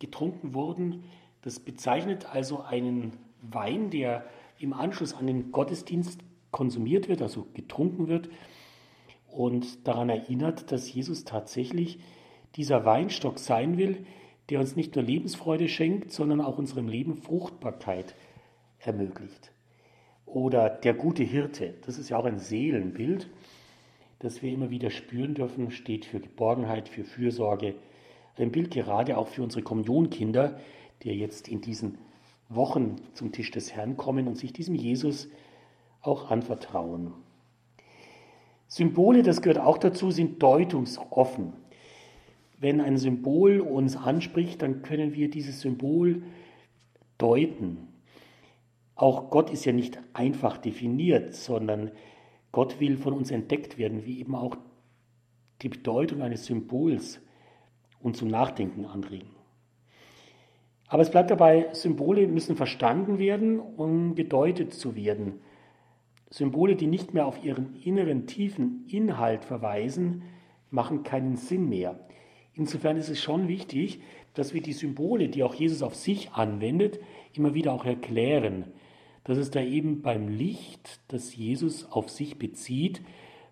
getrunken 0.00 0.52
wurden, 0.52 1.04
das 1.42 1.60
bezeichnet 1.60 2.26
also 2.34 2.62
einen 2.62 3.12
Wein, 3.40 3.90
der 3.90 4.26
im 4.58 4.72
Anschluss 4.72 5.14
an 5.14 5.28
den 5.28 5.52
Gottesdienst 5.52 6.18
konsumiert 6.50 7.08
wird, 7.08 7.22
also 7.22 7.46
getrunken 7.54 8.08
wird. 8.08 8.30
Und 9.28 9.86
daran 9.86 10.08
erinnert, 10.08 10.72
dass 10.72 10.92
Jesus 10.92 11.24
tatsächlich 11.24 12.00
dieser 12.56 12.84
Weinstock 12.84 13.38
sein 13.38 13.78
will, 13.78 14.06
der 14.50 14.58
uns 14.58 14.74
nicht 14.74 14.96
nur 14.96 15.04
Lebensfreude 15.04 15.68
schenkt, 15.68 16.10
sondern 16.10 16.40
auch 16.40 16.58
unserem 16.58 16.88
Leben 16.88 17.14
Fruchtbarkeit 17.14 18.16
ermöglicht. 18.80 19.52
Oder 20.24 20.68
der 20.68 20.94
gute 20.94 21.22
Hirte, 21.22 21.74
das 21.86 21.96
ist 21.96 22.08
ja 22.08 22.16
auch 22.18 22.24
ein 22.24 22.40
Seelenbild, 22.40 23.30
das 24.18 24.42
wir 24.42 24.52
immer 24.52 24.70
wieder 24.70 24.90
spüren 24.90 25.34
dürfen, 25.34 25.70
steht 25.70 26.04
für 26.04 26.20
Geborgenheit, 26.20 26.88
für 26.88 27.04
Fürsorge. 27.04 27.74
Ein 28.36 28.52
Bild 28.52 28.70
gerade 28.70 29.16
auch 29.18 29.28
für 29.28 29.42
unsere 29.42 29.62
Kommunionkinder, 29.62 30.58
die 31.02 31.10
jetzt 31.10 31.48
in 31.48 31.60
diesen 31.60 31.98
Wochen 32.48 32.96
zum 33.14 33.32
Tisch 33.32 33.50
des 33.50 33.74
Herrn 33.74 33.96
kommen 33.96 34.28
und 34.28 34.36
sich 34.36 34.52
diesem 34.52 34.74
Jesus 34.74 35.28
auch 36.00 36.30
anvertrauen. 36.30 37.12
Symbole, 38.68 39.22
das 39.22 39.42
gehört 39.42 39.58
auch 39.58 39.78
dazu, 39.78 40.10
sind 40.10 40.42
deutungsoffen. 40.42 41.52
Wenn 42.58 42.80
ein 42.80 42.96
Symbol 42.96 43.60
uns 43.60 43.96
anspricht, 43.96 44.62
dann 44.62 44.82
können 44.82 45.14
wir 45.14 45.30
dieses 45.30 45.60
Symbol 45.60 46.22
deuten. 47.18 47.88
Auch 48.94 49.30
Gott 49.30 49.50
ist 49.50 49.64
ja 49.66 49.72
nicht 49.72 49.98
einfach 50.14 50.56
definiert, 50.56 51.34
sondern 51.34 51.90
Gott 52.56 52.80
will 52.80 52.96
von 52.96 53.12
uns 53.12 53.30
entdeckt 53.30 53.76
werden, 53.76 54.06
wie 54.06 54.18
eben 54.18 54.34
auch 54.34 54.56
die 55.60 55.68
Bedeutung 55.68 56.22
eines 56.22 56.46
Symbols 56.46 57.20
uns 58.00 58.16
zum 58.16 58.28
Nachdenken 58.28 58.86
anregen. 58.86 59.28
Aber 60.88 61.02
es 61.02 61.10
bleibt 61.10 61.30
dabei, 61.30 61.68
Symbole 61.74 62.26
müssen 62.26 62.56
verstanden 62.56 63.18
werden, 63.18 63.60
um 63.60 64.14
gedeutet 64.14 64.72
zu 64.72 64.96
werden. 64.96 65.40
Symbole, 66.30 66.76
die 66.76 66.86
nicht 66.86 67.12
mehr 67.12 67.26
auf 67.26 67.44
ihren 67.44 67.76
inneren 67.82 68.26
tiefen 68.26 68.86
Inhalt 68.88 69.44
verweisen, 69.44 70.22
machen 70.70 71.02
keinen 71.02 71.36
Sinn 71.36 71.68
mehr. 71.68 72.08
Insofern 72.54 72.96
ist 72.96 73.10
es 73.10 73.20
schon 73.20 73.48
wichtig, 73.48 74.00
dass 74.32 74.54
wir 74.54 74.62
die 74.62 74.72
Symbole, 74.72 75.28
die 75.28 75.42
auch 75.42 75.54
Jesus 75.54 75.82
auf 75.82 75.94
sich 75.94 76.30
anwendet, 76.30 77.00
immer 77.34 77.52
wieder 77.52 77.74
auch 77.74 77.84
erklären. 77.84 78.72
Dass 79.26 79.38
es 79.38 79.50
da 79.50 79.60
eben 79.60 80.02
beim 80.02 80.28
Licht, 80.28 81.00
das 81.08 81.34
Jesus 81.34 81.90
auf 81.90 82.10
sich 82.10 82.38
bezieht, 82.38 83.02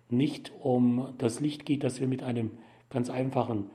nicht 0.09 0.53
um 0.61 1.13
das 1.17 1.41
Licht 1.41 1.65
geht, 1.65 1.83
das 1.83 1.99
wir 1.99 2.07
mit 2.07 2.23
einem 2.23 2.51
ganz 2.89 3.09
einfachen 3.09 3.69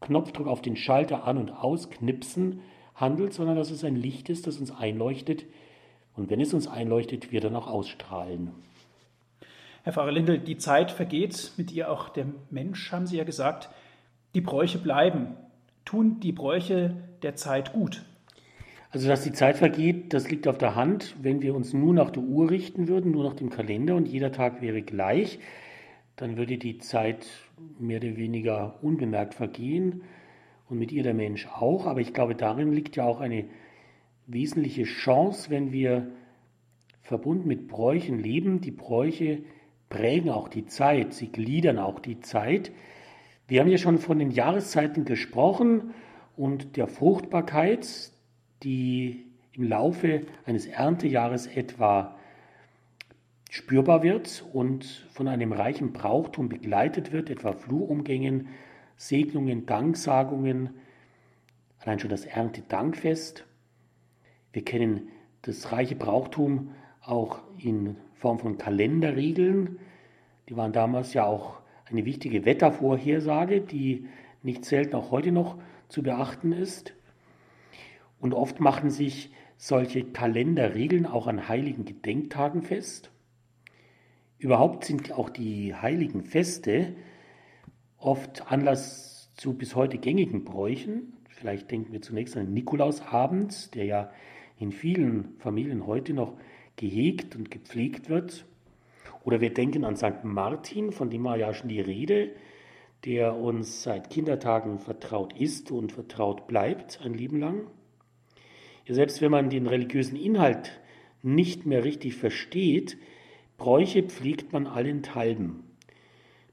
Knopfdruck 0.00 0.48
auf 0.48 0.60
den 0.60 0.74
Schalter 0.74 1.22
an- 1.22 1.38
und 1.38 1.52
ausknipsen, 1.52 2.62
handelt, 2.96 3.32
sondern 3.32 3.54
dass 3.54 3.70
es 3.70 3.84
ein 3.84 3.94
Licht 3.94 4.28
ist, 4.28 4.48
das 4.48 4.58
uns 4.58 4.72
einleuchtet. 4.72 5.44
Und 6.16 6.30
wenn 6.30 6.40
es 6.40 6.52
uns 6.52 6.66
einleuchtet, 6.66 7.30
wir 7.30 7.40
dann 7.40 7.54
auch 7.54 7.68
ausstrahlen. 7.68 8.50
Herr 9.84 9.92
Pfarrer 9.92 10.10
Lindel, 10.10 10.40
die 10.40 10.56
Zeit 10.56 10.90
vergeht, 10.90 11.52
mit 11.56 11.70
ihr 11.70 11.92
auch 11.92 12.08
der 12.08 12.26
Mensch, 12.50 12.90
haben 12.90 13.06
Sie 13.06 13.18
ja 13.18 13.24
gesagt. 13.24 13.68
Die 14.34 14.40
Bräuche 14.40 14.78
bleiben. 14.78 15.36
Tun 15.84 16.18
die 16.18 16.32
Bräuche 16.32 16.96
der 17.22 17.36
Zeit 17.36 17.72
gut? 17.72 18.04
Also, 18.96 19.08
dass 19.08 19.24
die 19.24 19.32
Zeit 19.32 19.58
vergeht, 19.58 20.14
das 20.14 20.30
liegt 20.30 20.48
auf 20.48 20.56
der 20.56 20.74
Hand. 20.74 21.16
Wenn 21.20 21.42
wir 21.42 21.54
uns 21.54 21.74
nur 21.74 21.92
nach 21.92 22.08
der 22.08 22.22
Uhr 22.22 22.48
richten 22.48 22.88
würden, 22.88 23.10
nur 23.10 23.24
nach 23.24 23.34
dem 23.34 23.50
Kalender 23.50 23.94
und 23.94 24.08
jeder 24.08 24.32
Tag 24.32 24.62
wäre 24.62 24.80
gleich, 24.80 25.38
dann 26.16 26.38
würde 26.38 26.56
die 26.56 26.78
Zeit 26.78 27.26
mehr 27.78 27.98
oder 27.98 28.16
weniger 28.16 28.78
unbemerkt 28.80 29.34
vergehen 29.34 30.00
und 30.70 30.78
mit 30.78 30.92
ihr 30.92 31.02
der 31.02 31.12
Mensch 31.12 31.46
auch. 31.46 31.84
Aber 31.84 32.00
ich 32.00 32.14
glaube, 32.14 32.34
darin 32.34 32.72
liegt 32.72 32.96
ja 32.96 33.04
auch 33.04 33.20
eine 33.20 33.44
wesentliche 34.28 34.84
Chance, 34.84 35.50
wenn 35.50 35.72
wir 35.72 36.06
verbunden 37.02 37.48
mit 37.48 37.68
Bräuchen 37.68 38.18
leben. 38.18 38.62
Die 38.62 38.70
Bräuche 38.70 39.42
prägen 39.90 40.30
auch 40.30 40.48
die 40.48 40.64
Zeit, 40.64 41.12
sie 41.12 41.30
gliedern 41.30 41.78
auch 41.78 42.00
die 42.00 42.20
Zeit. 42.20 42.72
Wir 43.46 43.60
haben 43.60 43.68
ja 43.68 43.76
schon 43.76 43.98
von 43.98 44.18
den 44.18 44.30
Jahreszeiten 44.30 45.04
gesprochen 45.04 45.90
und 46.34 46.78
der 46.78 46.86
Fruchtbarkeit, 46.86 48.15
die 48.62 49.26
im 49.52 49.64
Laufe 49.64 50.22
eines 50.44 50.66
Erntejahres 50.66 51.46
etwa 51.46 52.16
spürbar 53.50 54.02
wird 54.02 54.44
und 54.52 54.84
von 55.10 55.28
einem 55.28 55.52
reichen 55.52 55.92
Brauchtum 55.92 56.48
begleitet 56.48 57.12
wird, 57.12 57.30
etwa 57.30 57.52
Flurumgängen, 57.52 58.48
Segnungen, 58.96 59.66
Danksagungen, 59.66 60.70
allein 61.78 61.98
schon 61.98 62.10
das 62.10 62.24
Erntedankfest. 62.26 63.46
Wir 64.52 64.64
kennen 64.64 65.08
das 65.42 65.72
reiche 65.72 65.96
Brauchtum 65.96 66.72
auch 67.00 67.40
in 67.58 67.96
Form 68.14 68.38
von 68.38 68.58
Kalenderregeln. 68.58 69.78
Die 70.48 70.56
waren 70.56 70.72
damals 70.72 71.14
ja 71.14 71.24
auch 71.24 71.60
eine 71.86 72.04
wichtige 72.04 72.44
Wettervorhersage, 72.44 73.60
die 73.60 74.06
nicht 74.42 74.64
selten 74.64 74.96
auch 74.96 75.10
heute 75.10 75.30
noch 75.30 75.56
zu 75.88 76.02
beachten 76.02 76.52
ist. 76.52 76.95
Und 78.18 78.34
oft 78.34 78.60
machen 78.60 78.90
sich 78.90 79.30
solche 79.56 80.04
Kalenderregeln 80.04 81.06
auch 81.06 81.26
an 81.26 81.48
heiligen 81.48 81.84
Gedenktagen 81.84 82.62
fest. 82.62 83.10
Überhaupt 84.38 84.84
sind 84.84 85.12
auch 85.12 85.30
die 85.30 85.74
heiligen 85.74 86.22
Feste 86.22 86.94
oft 87.98 88.50
Anlass 88.52 89.32
zu 89.34 89.54
bis 89.54 89.74
heute 89.74 89.98
gängigen 89.98 90.44
Bräuchen. 90.44 91.14
Vielleicht 91.28 91.70
denken 91.70 91.92
wir 91.92 92.02
zunächst 92.02 92.36
an 92.36 92.46
den 92.46 92.54
Nikolausabend, 92.54 93.74
der 93.74 93.84
ja 93.84 94.10
in 94.58 94.72
vielen 94.72 95.36
Familien 95.38 95.86
heute 95.86 96.14
noch 96.14 96.34
gehegt 96.76 97.36
und 97.36 97.50
gepflegt 97.50 98.08
wird. 98.08 98.46
Oder 99.24 99.40
wir 99.40 99.52
denken 99.52 99.84
an 99.84 99.96
St. 99.96 100.24
Martin, 100.24 100.92
von 100.92 101.10
dem 101.10 101.24
war 101.24 101.36
ja 101.36 101.52
schon 101.52 101.68
die 101.68 101.80
Rede, 101.80 102.30
der 103.04 103.36
uns 103.36 103.82
seit 103.82 104.10
Kindertagen 104.10 104.78
vertraut 104.78 105.38
ist 105.38 105.70
und 105.70 105.92
vertraut 105.92 106.46
bleibt 106.46 107.00
ein 107.04 107.14
Leben 107.14 107.38
lang. 107.38 107.66
Selbst 108.88 109.20
wenn 109.20 109.30
man 109.30 109.50
den 109.50 109.66
religiösen 109.66 110.16
Inhalt 110.16 110.80
nicht 111.22 111.66
mehr 111.66 111.84
richtig 111.84 112.14
versteht, 112.14 112.96
Bräuche 113.56 114.02
pflegt 114.02 114.52
man 114.52 114.66
allenthalben 114.66 115.66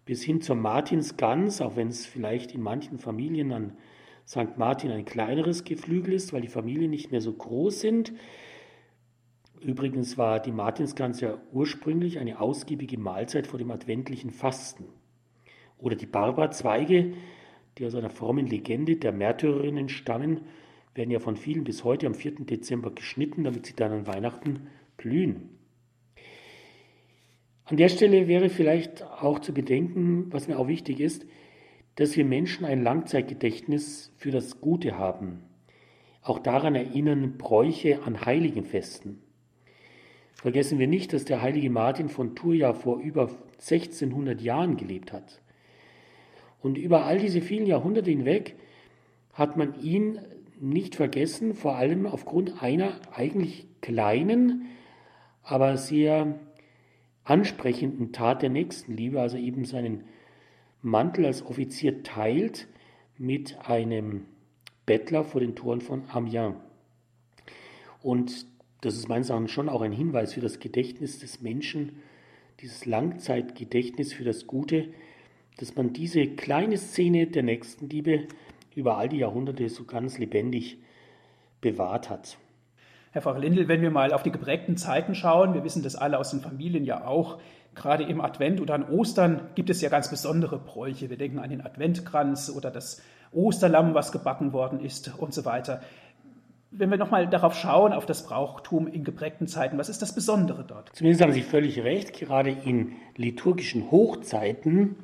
bis 0.06 0.24
hin 0.24 0.42
zur 0.42 0.56
Martinsgans, 0.56 1.62
auch 1.62 1.76
wenn 1.76 1.88
es 1.88 2.06
vielleicht 2.06 2.54
in 2.54 2.62
manchen 2.62 3.00
Familien 3.00 3.52
an 3.52 3.78
St. 4.28 4.58
Martin 4.58 4.92
ein 4.92 5.06
kleineres 5.06 5.64
Geflügel 5.64 6.14
ist, 6.14 6.34
weil 6.34 6.42
die 6.42 6.48
Familien 6.48 6.92
nicht 6.92 7.12
mehr 7.12 7.22
so 7.22 7.34
groß 7.34 7.80
sind. 7.80 8.14
Übrigens 9.62 10.18
war 10.18 10.42
die 10.42 10.52
Martinsgans 10.52 11.22
ja 11.22 11.38
ursprünglich 11.52 12.20
eine 12.20 12.42
ausgiebige 12.42 12.98
Mahlzeit 12.98 13.48
vor 13.48 13.60
dem 13.60 13.72
adventlichen 13.72 14.30
Fasten. 14.30 14.86
Oder 15.78 15.96
die 15.96 16.06
Barbarzweige, 16.06 17.14
die 17.78 17.86
aus 17.86 17.96
einer 17.96 18.10
frommen 18.10 18.48
Legende 18.48 18.98
der 18.98 19.14
Märtyrerinnen 19.14 19.90
stammen, 19.90 20.42
werden 20.96 21.12
ja 21.12 21.20
von 21.20 21.36
vielen 21.36 21.64
bis 21.64 21.84
heute 21.84 22.08
am 22.08 22.14
4. 22.14 22.46
Dezember 22.46 22.92
geschnitten, 22.92 23.44
damit 23.44 23.66
sie 23.66 23.76
dann 23.76 23.92
an 23.92 24.08
Weihnachten 24.08 24.68
blühen. 24.98 25.50
An 27.66 27.78
der 27.78 27.90
Stelle 27.90 28.28
wäre 28.28 28.50
vielleicht 28.50 29.04
auch 29.04 29.40
zu 29.40 29.54
bedenken, 29.54 30.28
was 30.32 30.48
mir 30.48 30.60
auch 30.60 30.68
wichtig 30.68 31.00
ist, 31.00 31.26
dass 31.96 32.18
wir 32.18 32.26
Menschen 32.26 32.66
ein 32.66 32.84
Langzeitgedächtnis 32.84 34.12
für 34.18 34.32
das 34.32 34.60
Gute 34.60 34.98
haben. 34.98 35.44
Auch 36.22 36.40
daran 36.40 36.76
erinnern 36.76 37.38
Bräuche 37.38 38.04
an 38.04 38.26
Heiligenfesten. 38.26 39.22
Vergessen 40.36 40.80
wir 40.80 40.88
nicht, 40.88 41.14
dass 41.14 41.26
der 41.26 41.42
heilige 41.42 41.70
Martin 41.70 42.10
von 42.10 42.36
Tours 42.36 42.58
ja 42.58 42.74
vor 42.74 43.00
über 43.00 43.30
1600 43.54 44.42
Jahren 44.42 44.76
gelebt 44.76 45.14
hat. 45.14 45.42
Und 46.62 46.78
über 46.78 47.06
all 47.06 47.20
diese 47.20 47.42
vielen 47.42 47.66
Jahrhunderte 47.66 48.10
hinweg 48.10 48.56
hat 49.34 49.58
man 49.58 49.82
ihn 49.82 50.20
nicht 50.64 50.96
vergessen, 50.96 51.54
vor 51.54 51.76
allem 51.76 52.06
aufgrund 52.06 52.64
einer 52.64 53.00
eigentlich 53.12 53.68
kleinen, 53.82 54.68
aber 55.44 55.78
sehr 55.78 56.40
ansprechenden 57.26 58.12
Tat 58.12 58.42
der 58.42 58.50
Nächstenliebe, 58.50 59.20
also 59.20 59.38
eben 59.38 59.66
seinen 59.66 60.06
Mantel 60.82 61.26
als 61.26 61.46
Offizier 61.46 62.04
teilt 62.04 62.68
mit 63.18 63.58
einem 63.68 64.26
Bettler 64.86 65.24
vor 65.24 65.42
den 65.42 65.56
Toren 65.56 65.82
von 65.82 66.04
Amiens. 66.10 66.56
Und 68.02 68.46
das 68.82 68.96
ist 68.96 69.08
meines 69.08 69.30
Erachtens 69.30 69.52
schon 69.52 69.70
auch 69.70 69.82
ein 69.82 69.94
Hinweis 69.94 70.34
für 70.34 70.42
das 70.42 70.60
Gedächtnis 70.60 71.20
des 71.20 71.42
Menschen, 71.42 72.02
dieses 72.60 72.86
Langzeitgedächtnis 72.86 74.14
für 74.14 74.26
das 74.26 74.48
Gute, 74.48 74.90
dass 75.58 75.76
man 75.76 75.94
diese 75.94 76.28
kleine 76.28 76.78
Szene 76.78 77.28
der 77.28 77.44
Nächstenliebe 77.44 78.28
über 78.76 78.98
all 78.98 79.10
die 79.10 79.18
Jahrhunderte 79.18 79.70
so 79.70 79.86
ganz 79.86 80.18
lebendig 80.18 80.78
bewahrt 81.62 82.10
hat. 82.10 82.38
Herr 83.12 83.22
Pfarrer 83.22 83.40
Lindl, 83.40 83.68
wenn 83.68 83.82
wir 83.82 83.92
mal 83.92 84.12
auf 84.12 84.24
die 84.24 84.32
geprägten 84.32 84.76
Zeiten 84.76 85.14
schauen, 85.14 85.54
wir 85.54 85.64
wissen 85.64 85.84
das 85.84 85.96
alle 85.96 86.18
aus 86.18 86.32
den 86.32 86.42
Familien 86.42 86.84
ja 86.84 87.06
auch, 87.06 87.40
gerade 87.76 88.04
im 88.04 88.22
Advent 88.22 88.60
oder 88.60 88.74
an 88.74 88.90
Ostern 88.90 89.50
gibt 89.56 89.70
es 89.70 89.82
ja 89.82 89.90
ganz 89.90 90.10
besondere 90.10 90.58
Bräuche. 90.58 91.10
Wir 91.10 91.18
denken 91.18 91.40
an 91.40 91.50
den 91.50 91.62
Adventkranz 91.62 92.52
oder 92.56 92.72
das 92.72 93.02
Osterlamm, 93.32 93.94
was 93.94 94.12
gebacken 94.12 94.54
worden 94.54 94.80
ist 94.80 95.14
und 95.18 95.34
so 95.34 95.46
weiter. 95.46 95.82
Wenn 96.72 96.90
wir 96.90 96.98
nochmal 96.98 97.28
darauf 97.28 97.56
schauen, 97.56 97.94
auf 97.94 98.08
das 98.08 98.26
Brauchtum 98.26 98.88
in 98.88 99.04
geprägten 99.04 99.48
Zeiten, 99.48 99.78
was 99.78 99.90
ist 99.90 100.02
das 100.02 100.16
Besondere 100.16 100.64
dort? 100.64 100.90
Zumindest 100.96 101.22
haben 101.22 101.34
Sie 101.34 101.44
völlig 101.44 101.84
recht, 101.84 102.14
gerade 102.14 102.50
in 102.50 102.94
liturgischen 103.16 103.92
Hochzeiten 103.92 104.96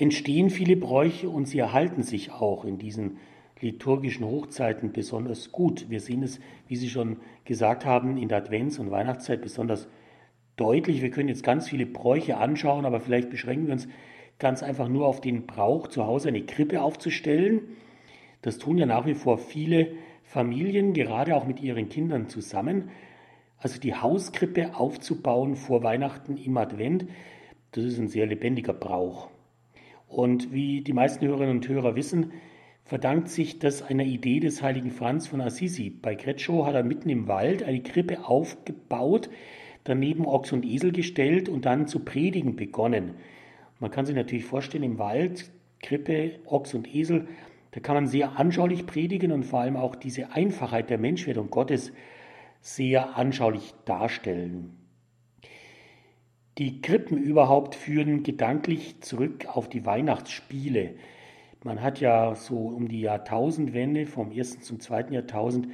entstehen 0.00 0.48
viele 0.48 0.76
Bräuche 0.76 1.28
und 1.28 1.46
sie 1.46 1.58
erhalten 1.58 2.02
sich 2.02 2.32
auch 2.32 2.64
in 2.64 2.78
diesen 2.78 3.18
liturgischen 3.60 4.24
Hochzeiten 4.24 4.92
besonders 4.92 5.52
gut. 5.52 5.90
Wir 5.90 6.00
sehen 6.00 6.22
es, 6.22 6.40
wie 6.66 6.76
Sie 6.76 6.88
schon 6.88 7.18
gesagt 7.44 7.84
haben, 7.84 8.16
in 8.16 8.28
der 8.28 8.38
Advents- 8.38 8.78
und 8.78 8.90
Weihnachtszeit 8.90 9.42
besonders 9.42 9.88
deutlich. 10.56 11.02
Wir 11.02 11.10
können 11.10 11.28
jetzt 11.28 11.44
ganz 11.44 11.68
viele 11.68 11.84
Bräuche 11.84 12.38
anschauen, 12.38 12.86
aber 12.86 13.00
vielleicht 13.00 13.28
beschränken 13.28 13.66
wir 13.66 13.74
uns 13.74 13.88
ganz 14.38 14.62
einfach 14.62 14.88
nur 14.88 15.06
auf 15.06 15.20
den 15.20 15.46
Brauch, 15.46 15.88
zu 15.88 16.06
Hause 16.06 16.28
eine 16.28 16.46
Krippe 16.46 16.80
aufzustellen. 16.80 17.60
Das 18.40 18.56
tun 18.56 18.78
ja 18.78 18.86
nach 18.86 19.04
wie 19.04 19.14
vor 19.14 19.36
viele 19.36 19.92
Familien, 20.22 20.94
gerade 20.94 21.36
auch 21.36 21.46
mit 21.46 21.60
ihren 21.60 21.90
Kindern 21.90 22.28
zusammen. 22.28 22.88
Also 23.58 23.78
die 23.78 23.94
Hauskrippe 23.94 24.74
aufzubauen 24.76 25.56
vor 25.56 25.82
Weihnachten 25.82 26.38
im 26.38 26.56
Advent, 26.56 27.06
das 27.72 27.84
ist 27.84 27.98
ein 27.98 28.08
sehr 28.08 28.24
lebendiger 28.24 28.72
Brauch. 28.72 29.28
Und 30.10 30.52
wie 30.52 30.80
die 30.80 30.92
meisten 30.92 31.24
Hörerinnen 31.24 31.58
und 31.58 31.68
Hörer 31.68 31.94
wissen, 31.94 32.32
verdankt 32.82 33.28
sich 33.28 33.60
das 33.60 33.80
einer 33.80 34.02
Idee 34.02 34.40
des 34.40 34.60
heiligen 34.60 34.90
Franz 34.90 35.28
von 35.28 35.40
Assisi. 35.40 35.88
Bei 35.88 36.16
Greccio 36.16 36.66
hat 36.66 36.74
er 36.74 36.82
mitten 36.82 37.08
im 37.10 37.28
Wald 37.28 37.62
eine 37.62 37.80
Krippe 37.80 38.26
aufgebaut, 38.26 39.30
daneben 39.84 40.26
Ochs 40.26 40.52
und 40.52 40.64
Esel 40.64 40.90
gestellt 40.90 41.48
und 41.48 41.64
dann 41.64 41.86
zu 41.86 42.00
predigen 42.00 42.56
begonnen. 42.56 43.14
Man 43.78 43.92
kann 43.92 44.04
sich 44.04 44.16
natürlich 44.16 44.44
vorstellen, 44.44 44.82
im 44.82 44.98
Wald, 44.98 45.48
Krippe, 45.80 46.40
Ochs 46.44 46.74
und 46.74 46.92
Esel, 46.92 47.28
da 47.70 47.78
kann 47.78 47.94
man 47.94 48.08
sehr 48.08 48.36
anschaulich 48.36 48.86
predigen 48.86 49.30
und 49.30 49.44
vor 49.44 49.60
allem 49.60 49.76
auch 49.76 49.94
diese 49.94 50.32
Einfachheit 50.32 50.90
der 50.90 50.98
Menschwerdung 50.98 51.50
Gottes 51.50 51.92
sehr 52.60 53.16
anschaulich 53.16 53.74
darstellen. 53.84 54.79
Die 56.58 56.82
Krippen 56.82 57.18
überhaupt 57.18 57.74
führen 57.74 58.22
gedanklich 58.22 59.00
zurück 59.00 59.46
auf 59.46 59.68
die 59.68 59.86
Weihnachtsspiele. 59.86 60.94
Man 61.62 61.82
hat 61.82 62.00
ja 62.00 62.34
so 62.34 62.56
um 62.56 62.88
die 62.88 63.02
Jahrtausendwende 63.02 64.06
vom 64.06 64.32
ersten 64.32 64.62
zum 64.62 64.80
zweiten 64.80 65.12
Jahrtausend 65.12 65.68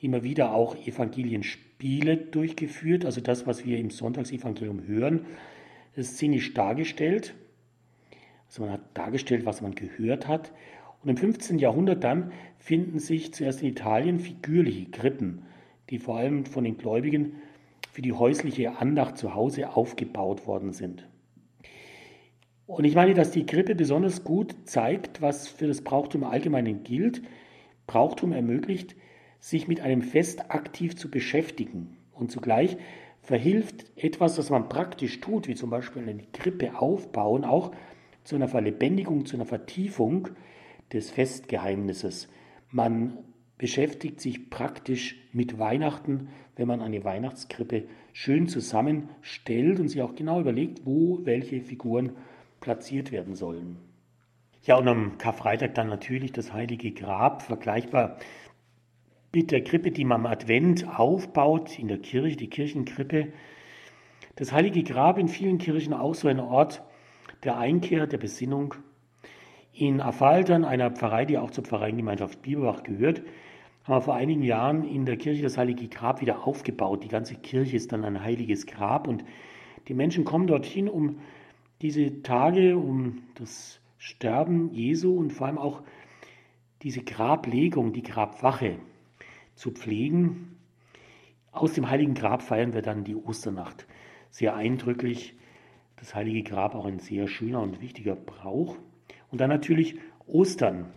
immer 0.00 0.22
wieder 0.22 0.52
auch 0.52 0.76
Evangelienspiele 0.76 2.16
durchgeführt, 2.16 3.04
also 3.04 3.20
das, 3.20 3.46
was 3.46 3.64
wir 3.64 3.78
im 3.78 3.90
Sonntagsevangelium 3.90 4.86
hören, 4.86 5.26
ist 5.94 6.16
szenisch 6.16 6.54
dargestellt. 6.54 7.34
Also 8.48 8.62
man 8.62 8.72
hat 8.72 8.80
dargestellt, 8.94 9.46
was 9.46 9.62
man 9.62 9.74
gehört 9.74 10.28
hat. 10.28 10.52
Und 11.02 11.08
im 11.08 11.16
15. 11.16 11.58
Jahrhundert 11.58 12.04
dann 12.04 12.32
finden 12.58 12.98
sich 12.98 13.32
zuerst 13.32 13.62
in 13.62 13.68
Italien 13.68 14.18
figürliche 14.18 14.90
Krippen, 14.90 15.42
die 15.90 15.98
vor 15.98 16.16
allem 16.16 16.44
von 16.44 16.64
den 16.64 16.76
Gläubigen 16.76 17.36
für 17.92 18.00
die 18.02 18.14
häusliche 18.14 18.78
Andacht 18.78 19.18
zu 19.18 19.34
Hause 19.34 19.76
aufgebaut 19.76 20.46
worden 20.46 20.72
sind. 20.72 21.06
Und 22.66 22.84
ich 22.84 22.94
meine, 22.94 23.12
dass 23.12 23.32
die 23.32 23.44
Krippe 23.44 23.74
besonders 23.74 24.24
gut 24.24 24.54
zeigt, 24.64 25.20
was 25.20 25.46
für 25.46 25.66
das 25.66 25.82
Brauchtum 25.82 26.24
allgemein 26.24 26.84
gilt. 26.84 27.22
Brauchtum 27.86 28.32
ermöglicht, 28.32 28.96
sich 29.40 29.68
mit 29.68 29.82
einem 29.82 30.00
Fest 30.00 30.50
aktiv 30.50 30.96
zu 30.96 31.10
beschäftigen 31.10 31.98
und 32.14 32.32
zugleich 32.32 32.78
verhilft 33.20 33.84
etwas, 33.94 34.36
das 34.36 34.48
man 34.48 34.70
praktisch 34.70 35.20
tut, 35.20 35.46
wie 35.46 35.54
zum 35.54 35.68
Beispiel 35.68 36.08
eine 36.08 36.22
Krippe 36.32 36.80
aufbauen, 36.80 37.44
auch 37.44 37.72
zu 38.24 38.36
einer 38.36 38.48
Verlebendigung, 38.48 39.26
zu 39.26 39.36
einer 39.36 39.44
Vertiefung 39.44 40.28
des 40.94 41.10
Festgeheimnisses. 41.10 42.28
Man 42.70 43.18
beschäftigt 43.58 44.20
sich 44.20 44.50
praktisch 44.50 45.16
mit 45.32 45.58
Weihnachten, 45.58 46.28
wenn 46.56 46.68
man 46.68 46.80
eine 46.80 47.04
Weihnachtskrippe 47.04 47.84
schön 48.12 48.48
zusammenstellt 48.48 49.80
und 49.80 49.88
sich 49.88 50.02
auch 50.02 50.14
genau 50.14 50.40
überlegt, 50.40 50.84
wo 50.84 51.20
welche 51.24 51.60
Figuren 51.60 52.12
platziert 52.60 53.12
werden 53.12 53.34
sollen. 53.34 53.76
Ja, 54.64 54.76
und 54.76 54.86
am 54.86 55.18
Karfreitag 55.18 55.74
dann 55.74 55.88
natürlich 55.88 56.32
das 56.32 56.52
heilige 56.52 56.92
Grab, 56.92 57.42
vergleichbar 57.42 58.18
mit 59.34 59.50
der 59.50 59.64
Krippe, 59.64 59.90
die 59.90 60.04
man 60.04 60.20
am 60.20 60.26
Advent 60.26 60.86
aufbaut 60.88 61.78
in 61.78 61.88
der 61.88 61.98
Kirche, 61.98 62.36
die 62.36 62.50
Kirchenkrippe. 62.50 63.32
Das 64.36 64.52
heilige 64.52 64.82
Grab 64.82 65.18
in 65.18 65.28
vielen 65.28 65.58
Kirchen 65.58 65.94
auch 65.94 66.14
so 66.14 66.28
ein 66.28 66.38
Ort 66.38 66.82
der 67.42 67.58
Einkehr, 67.58 68.06
der 68.06 68.18
Besinnung. 68.18 68.74
In 69.74 70.02
Affaltern, 70.02 70.66
einer 70.66 70.90
Pfarrei, 70.90 71.24
die 71.24 71.38
auch 71.38 71.50
zur 71.50 71.64
Pfarreiengemeinschaft 71.64 72.42
Bieberbach 72.42 72.82
gehört, 72.82 73.22
haben 73.84 73.94
wir 73.94 74.02
vor 74.02 74.14
einigen 74.14 74.42
Jahren 74.42 74.84
in 74.84 75.06
der 75.06 75.16
Kirche 75.16 75.42
das 75.42 75.56
heilige 75.56 75.88
Grab 75.88 76.20
wieder 76.20 76.46
aufgebaut. 76.46 77.02
Die 77.04 77.08
ganze 77.08 77.36
Kirche 77.36 77.76
ist 77.76 77.90
dann 77.90 78.04
ein 78.04 78.22
heiliges 78.22 78.66
Grab 78.66 79.08
und 79.08 79.24
die 79.88 79.94
Menschen 79.94 80.24
kommen 80.24 80.46
dorthin, 80.46 80.88
um 80.88 81.20
diese 81.80 82.22
Tage, 82.22 82.76
um 82.76 83.22
das 83.34 83.80
Sterben 83.96 84.70
Jesu 84.72 85.16
und 85.16 85.32
vor 85.32 85.46
allem 85.46 85.58
auch 85.58 85.82
diese 86.82 87.02
Grablegung, 87.02 87.92
die 87.92 88.02
Grabwache 88.02 88.76
zu 89.54 89.70
pflegen. 89.70 90.58
Aus 91.50 91.72
dem 91.72 91.88
Heiligen 91.88 92.14
Grab 92.14 92.42
feiern 92.42 92.74
wir 92.74 92.82
dann 92.82 93.04
die 93.04 93.16
Osternacht. 93.16 93.86
Sehr 94.30 94.54
eindrücklich. 94.54 95.34
Das 95.96 96.14
Heilige 96.14 96.42
Grab 96.42 96.74
auch 96.74 96.84
ein 96.84 96.98
sehr 96.98 97.26
schöner 97.26 97.62
und 97.62 97.80
wichtiger 97.80 98.16
Brauch. 98.16 98.76
Und 99.32 99.40
dann 99.40 99.50
natürlich 99.50 99.98
Ostern. 100.26 100.92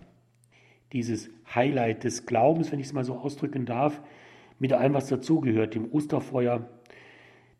Dieses 0.94 1.30
Highlight 1.54 2.04
des 2.04 2.26
Glaubens, 2.26 2.72
wenn 2.72 2.80
ich 2.80 2.88
es 2.88 2.94
mal 2.94 3.04
so 3.04 3.16
ausdrücken 3.16 3.66
darf, 3.66 4.02
mit 4.60 4.72
allem, 4.72 4.94
was 4.94 5.08
dazugehört, 5.08 5.74
dem 5.74 5.92
Osterfeuer, 5.92 6.70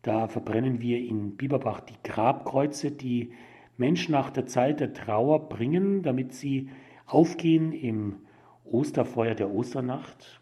da 0.02 0.28
verbrennen 0.28 0.80
wir 0.80 0.98
in 0.98 1.36
Bieberbach 1.36 1.80
die 1.80 1.96
Grabkreuze, 2.04 2.92
die 2.92 3.32
Menschen 3.76 4.12
nach 4.12 4.30
der 4.30 4.46
Zeit 4.46 4.80
der 4.80 4.92
Trauer 4.92 5.48
bringen, 5.48 6.02
damit 6.02 6.32
sie 6.32 6.70
aufgehen 7.06 7.72
im 7.72 8.20
Osterfeuer 8.64 9.34
der 9.34 9.50
Osternacht, 9.50 10.40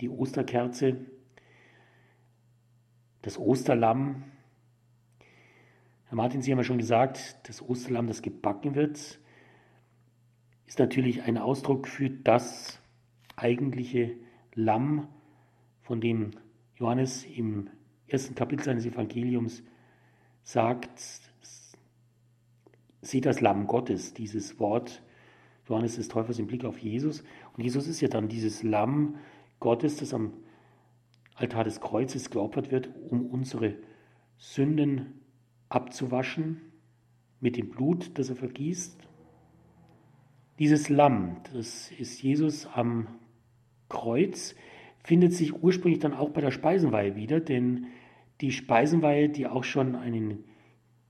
die 0.00 0.08
Osterkerze, 0.08 0.96
das 3.22 3.38
Osterlamm. 3.38 4.24
Herr 6.08 6.16
Martin, 6.16 6.42
Sie 6.42 6.52
haben 6.52 6.58
ja 6.58 6.64
schon 6.64 6.78
gesagt, 6.78 7.48
das 7.48 7.62
Osterlamm, 7.62 8.06
das 8.06 8.22
gebacken 8.22 8.74
wird, 8.74 9.18
ist 10.66 10.78
natürlich 10.78 11.22
ein 11.22 11.38
Ausdruck 11.38 11.88
für 11.88 12.10
das 12.10 12.80
eigentliche 13.36 14.16
Lamm, 14.54 15.08
von 15.82 16.00
dem 16.00 16.32
Johannes 16.76 17.24
im 17.24 17.70
ersten 18.08 18.34
Kapitel 18.34 18.64
seines 18.64 18.86
Evangeliums 18.86 19.62
sagt, 20.42 21.00
seht 23.02 23.26
das 23.26 23.40
Lamm 23.40 23.66
Gottes, 23.66 24.14
dieses 24.14 24.58
Wort 24.58 25.02
Johannes 25.68 25.96
des 25.96 26.08
Täufers 26.08 26.38
im 26.38 26.46
Blick 26.46 26.64
auf 26.64 26.78
Jesus. 26.78 27.22
Und 27.56 27.62
Jesus 27.62 27.86
ist 27.86 28.00
ja 28.00 28.08
dann 28.08 28.28
dieses 28.28 28.62
Lamm 28.62 29.16
Gottes, 29.60 29.96
das 29.96 30.12
am 30.12 30.32
Altar 31.34 31.64
des 31.64 31.80
Kreuzes 31.80 32.30
geopfert 32.30 32.70
wird, 32.70 32.90
um 33.10 33.26
unsere 33.26 33.74
Sünden 34.38 35.20
abzuwaschen 35.68 36.60
mit 37.40 37.56
dem 37.56 37.70
Blut, 37.70 38.18
das 38.18 38.30
er 38.30 38.36
vergießt. 38.36 39.05
Dieses 40.58 40.88
Lamm, 40.88 41.36
das 41.52 41.90
ist 41.90 42.22
Jesus 42.22 42.66
am 42.66 43.08
Kreuz, 43.90 44.54
findet 45.04 45.34
sich 45.34 45.62
ursprünglich 45.62 46.00
dann 46.00 46.14
auch 46.14 46.30
bei 46.30 46.40
der 46.40 46.50
Speisenweihe 46.50 47.14
wieder, 47.14 47.40
denn 47.40 47.88
die 48.40 48.52
Speisenweihe, 48.52 49.28
die 49.28 49.46
auch 49.46 49.64
schon 49.64 49.94
einen 49.94 50.44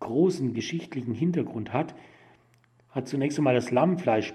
großen 0.00 0.52
geschichtlichen 0.52 1.14
Hintergrund 1.14 1.72
hat, 1.72 1.94
hat 2.90 3.06
zunächst 3.06 3.38
einmal 3.38 3.54
das 3.54 3.70
Lammfleisch 3.70 4.34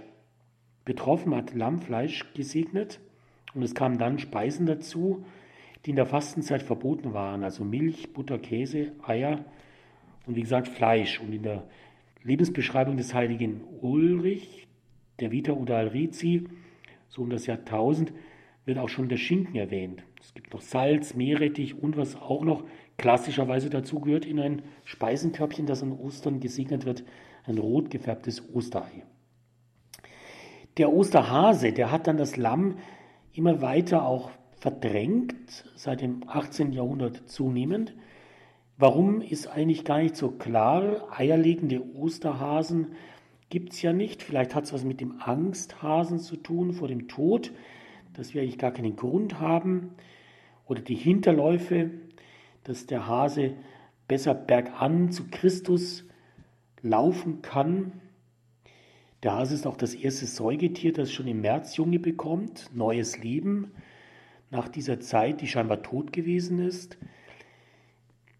betroffen, 0.86 1.36
hat 1.36 1.54
Lammfleisch 1.54 2.34
gesegnet 2.34 3.02
und 3.54 3.64
es 3.64 3.76
kamen 3.76 3.98
dann 3.98 4.18
Speisen 4.18 4.66
dazu, 4.66 5.26
die 5.86 5.90
in 5.90 5.96
der 5.98 6.06
Fastenzeit 6.06 6.64
verboten 6.64 7.14
waren, 7.14 7.44
also 7.44 7.66
Milch, 7.66 8.14
Butter, 8.14 8.40
Käse, 8.40 8.94
Eier 9.06 9.44
und 10.26 10.36
wie 10.36 10.42
gesagt 10.42 10.70
Fleisch. 10.70 11.20
Und 11.20 11.34
in 11.34 11.44
der 11.44 11.68
Lebensbeschreibung 12.24 12.98
des 12.98 13.14
heiligen 13.14 13.62
Ulrich, 13.82 14.68
der 15.22 15.32
Vita 15.32 15.54
Udal 15.54 15.88
Rizi, 15.88 16.48
so 17.08 17.22
um 17.22 17.30
das 17.30 17.46
Jahrtausend, 17.46 18.12
wird 18.66 18.78
auch 18.78 18.90
schon 18.90 19.10
der 19.10 19.18
Schinken 19.18 19.56
erwähnt. 19.56 20.04
Es 20.22 20.34
gibt 20.34 20.54
noch 20.54 20.62
Salz, 20.62 21.16
Meerrettich 21.16 21.82
und 21.82 21.98
was 21.98 22.16
auch 22.16 22.44
noch 22.44 22.64
klassischerweise 22.98 23.70
dazu 23.70 24.00
gehört 24.00 24.26
in 24.26 24.40
ein 24.40 24.62
Speisenkörbchen, 24.84 25.66
das 25.66 25.82
an 25.82 25.92
Ostern 25.92 26.40
gesegnet 26.40 26.86
wird, 26.86 27.04
ein 27.46 27.58
rot 27.58 27.90
gefärbtes 27.90 28.54
Osterei. 28.54 29.04
Der 30.78 30.92
Osterhase, 30.94 31.74
der 31.74 31.92
hat 31.92 32.08
dann 32.08 32.18
das 32.18 32.38
Lamm 32.38 32.78
immer 33.34 33.62
weiter 33.62 34.06
auch 34.06 34.32
verdrängt, 34.54 35.66
seit 35.76 36.02
dem 36.02 36.24
18. 36.28 36.72
Jahrhundert 36.72 37.30
zunehmend. 37.30 37.96
Warum 38.78 39.22
ist 39.22 39.48
eigentlich 39.48 39.84
gar 39.84 40.00
nicht 40.00 40.16
so 40.16 40.32
klar. 40.32 41.08
Eierlegende 41.12 41.84
Osterhasen 41.96 42.96
gibt 43.52 43.74
es 43.74 43.84
ja 43.84 43.94
nicht. 43.94 44.24
Vielleicht 44.24 44.56
hat 44.56 44.64
es 44.64 44.74
was 44.74 44.84
mit 44.84 45.00
dem 45.00 45.22
Angsthasen 45.22 46.18
zu 46.18 46.38
tun 46.38 46.74
vor 46.74 46.88
dem 46.88 47.08
Tod 47.08 47.52
dass 48.14 48.34
wir 48.34 48.42
eigentlich 48.42 48.58
gar 48.58 48.72
keinen 48.72 48.96
Grund 48.96 49.40
haben 49.40 49.92
oder 50.66 50.82
die 50.82 50.96
Hinterläufe, 50.96 51.92
dass 52.64 52.86
der 52.86 53.08
Hase 53.08 53.54
besser 54.08 54.34
bergan 54.34 55.12
zu 55.12 55.30
Christus 55.30 56.06
laufen 56.82 57.42
kann. 57.42 57.94
Der 59.24 59.34
Hase 59.34 59.56
ist 59.56 59.68
auch 59.68 59.78
das 59.78 59.94
erste 59.94 60.26
Säugetier, 60.26 60.94
das 60.94 61.12
schon 61.12 61.28
im 61.28 61.42
März 61.42 61.78
Junge 61.78 62.00
bekommt, 62.00 62.70
neues 62.74 63.20
Leben, 63.20 63.72
nach 64.50 64.68
dieser 64.68 65.00
Zeit, 65.00 65.40
die 65.42 65.48
scheinbar 65.48 65.82
tot 65.82 66.12
gewesen 66.12 66.60
ist. 66.60 66.98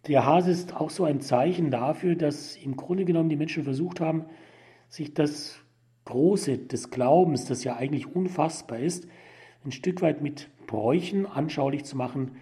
Der 0.08 0.26
Hase 0.26 0.52
ist 0.52 0.76
auch 0.76 0.90
so 0.90 1.06
ein 1.06 1.22
Zeichen 1.22 1.72
dafür, 1.72 2.16
dass 2.16 2.58
im 2.58 2.76
Grunde 2.76 3.06
genommen 3.06 3.30
die 3.30 3.36
Menschen 3.36 3.64
versucht 3.64 4.02
haben, 4.02 4.26
sich 4.92 5.14
das 5.14 5.58
Große 6.06 6.58
des 6.58 6.92
Glaubens, 6.92 7.46
das 7.46 7.64
ja 7.64 7.78
eigentlich 7.78 8.14
unfassbar 8.14 8.80
ist, 8.80 9.08
ein 9.64 9.72
Stück 9.72 10.02
weit 10.02 10.22
mit 10.22 10.50
Bräuchen 10.68 11.26
anschaulich 11.26 11.86
zu 11.86 11.96
machen 11.96 12.36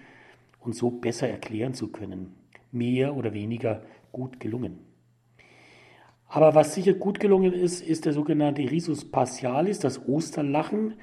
und 0.60 0.76
so 0.76 0.89
besser 0.89 1.30
erklären 1.30 1.76
zu 1.76 1.89
können. 1.89 2.34
Mehr 2.72 3.16
oder 3.16 3.34
weniger 3.34 3.84
gut 4.12 4.39
gelungen. 4.39 4.80
Aber 6.28 6.56
was 6.56 6.74
sicher 6.74 6.93
gut 6.93 7.20
gelungen 7.20 7.54
ist, 7.54 7.82
ist 7.82 8.06
der 8.06 8.14
sogenannte 8.14 8.62
Risus 8.62 9.06
Partialis, 9.10 9.80
das 9.80 10.08
Osterlachen, 10.08 10.95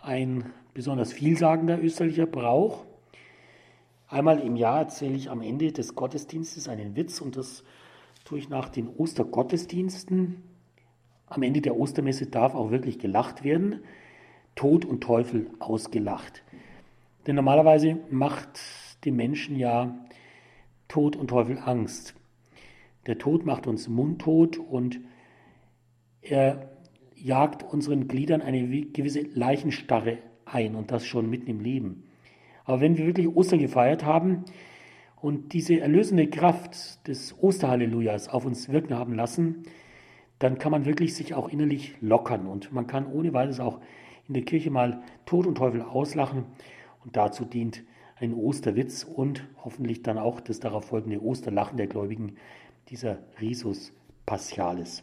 ein 0.00 0.50
besonders 0.72 1.12
vielsagender 1.12 1.82
österlicher 1.82 2.26
Brauch. 2.26 2.84
Einmal 4.08 4.40
im 4.40 4.56
Jahr 4.56 4.80
erzähle 4.80 5.14
ich 5.14 5.30
am 5.30 5.42
Ende 5.42 5.72
des 5.72 5.94
Gottesdienstes 5.94 6.68
einen 6.68 6.96
Witz 6.96 7.20
und 7.20 7.36
das 7.36 7.64
tue 8.24 8.38
ich 8.38 8.48
nach 8.48 8.68
den 8.68 8.88
Ostergottesdiensten. 8.88 10.53
Am 11.34 11.42
Ende 11.42 11.60
der 11.60 11.76
Ostermesse 11.76 12.26
darf 12.26 12.54
auch 12.54 12.70
wirklich 12.70 13.00
gelacht 13.00 13.42
werden. 13.42 13.80
Tod 14.54 14.84
und 14.84 15.00
Teufel 15.00 15.50
ausgelacht. 15.58 16.44
Denn 17.26 17.34
normalerweise 17.34 17.98
macht 18.08 18.60
dem 19.04 19.16
Menschen 19.16 19.56
ja 19.56 19.98
Tod 20.86 21.16
und 21.16 21.28
Teufel 21.28 21.58
Angst. 21.58 22.14
Der 23.08 23.18
Tod 23.18 23.44
macht 23.44 23.66
uns 23.66 23.88
mundtot 23.88 24.58
und 24.58 25.00
er 26.22 26.70
jagt 27.16 27.64
unseren 27.64 28.06
Gliedern 28.06 28.40
eine 28.40 28.66
gewisse 28.86 29.22
Leichenstarre 29.22 30.18
ein 30.44 30.76
und 30.76 30.92
das 30.92 31.04
schon 31.04 31.28
mitten 31.28 31.50
im 31.50 31.60
Leben. 31.60 32.04
Aber 32.64 32.80
wenn 32.80 32.96
wir 32.96 33.06
wirklich 33.06 33.26
Ostern 33.28 33.58
gefeiert 33.58 34.04
haben 34.04 34.44
und 35.20 35.52
diese 35.52 35.80
erlösende 35.80 36.28
Kraft 36.28 37.08
des 37.08 37.36
Osterhallelujas 37.42 38.28
auf 38.28 38.44
uns 38.46 38.68
wirken 38.68 38.94
haben 38.94 39.14
lassen, 39.14 39.64
dann 40.38 40.58
kann 40.58 40.72
man 40.72 40.84
wirklich 40.84 41.14
sich 41.14 41.34
auch 41.34 41.48
innerlich 41.48 41.94
lockern 42.00 42.46
und 42.46 42.72
man 42.72 42.86
kann 42.86 43.06
ohne 43.06 43.32
weiteres 43.32 43.60
auch 43.60 43.80
in 44.26 44.34
der 44.34 44.44
Kirche 44.44 44.70
mal 44.70 45.02
Tod 45.26 45.46
und 45.46 45.56
Teufel 45.56 45.82
auslachen 45.82 46.44
und 47.04 47.16
dazu 47.16 47.44
dient 47.44 47.84
ein 48.16 48.34
Osterwitz 48.34 49.04
und 49.04 49.46
hoffentlich 49.64 50.02
dann 50.02 50.18
auch 50.18 50.40
das 50.40 50.60
darauf 50.60 50.86
folgende 50.86 51.20
Osterlachen 51.22 51.76
der 51.76 51.86
Gläubigen, 51.86 52.36
dieser 52.88 53.18
Risus 53.40 53.92
Paschalis. 54.26 55.02